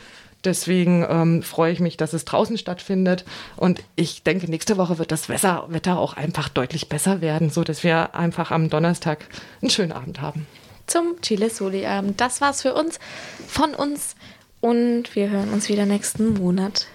Deswegen 0.45 1.05
ähm, 1.09 1.43
freue 1.43 1.73
ich 1.73 1.79
mich, 1.79 1.97
dass 1.97 2.13
es 2.13 2.23
draußen 2.23 2.57
stattfindet. 2.57 3.25
Und 3.57 3.83
ich 3.95 4.23
denke, 4.23 4.49
nächste 4.49 4.77
Woche 4.77 4.99
wird 4.99 5.11
das 5.11 5.27
Wetter 5.27 5.97
auch 5.97 6.13
einfach 6.13 6.49
deutlich 6.49 6.87
besser 6.87 7.19
werden, 7.21 7.49
sodass 7.49 7.83
wir 7.83 8.15
einfach 8.15 8.51
am 8.51 8.69
Donnerstag 8.69 9.25
einen 9.61 9.71
schönen 9.71 9.91
Abend 9.91 10.21
haben. 10.21 10.47
Zum 10.87 11.19
Chile 11.21 11.49
Soli 11.49 11.85
Abend. 11.85 12.21
Das 12.21 12.41
war's 12.41 12.61
für 12.61 12.75
uns. 12.75 12.99
Von 13.47 13.73
uns 13.73 14.15
und 14.61 15.15
wir 15.15 15.29
hören 15.29 15.51
uns 15.51 15.67
wieder 15.67 15.85
nächsten 15.85 16.33
Monat. 16.33 16.87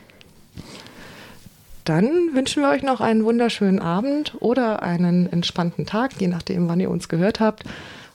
Dann 1.84 2.34
wünschen 2.34 2.62
wir 2.62 2.70
euch 2.70 2.82
noch 2.82 3.00
einen 3.00 3.24
wunderschönen 3.24 3.80
Abend 3.80 4.36
oder 4.38 4.82
einen 4.82 5.32
entspannten 5.32 5.86
Tag, 5.86 6.12
je 6.20 6.28
nachdem, 6.28 6.68
wann 6.68 6.78
ihr 6.78 6.90
uns 6.90 7.08
gehört 7.08 7.40
habt. 7.40 7.64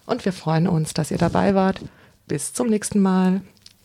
Und 0.05 0.23
wir 0.23 0.33
freuen 0.33 0.67
uns, 0.67 0.93
dass 0.93 1.11
ihr 1.11 1.17
dabei 1.17 1.55
wart. 1.55 1.81
Bis 2.27 2.53
zum 2.53 2.67
nächsten 2.67 3.01
Mal. 3.01 3.41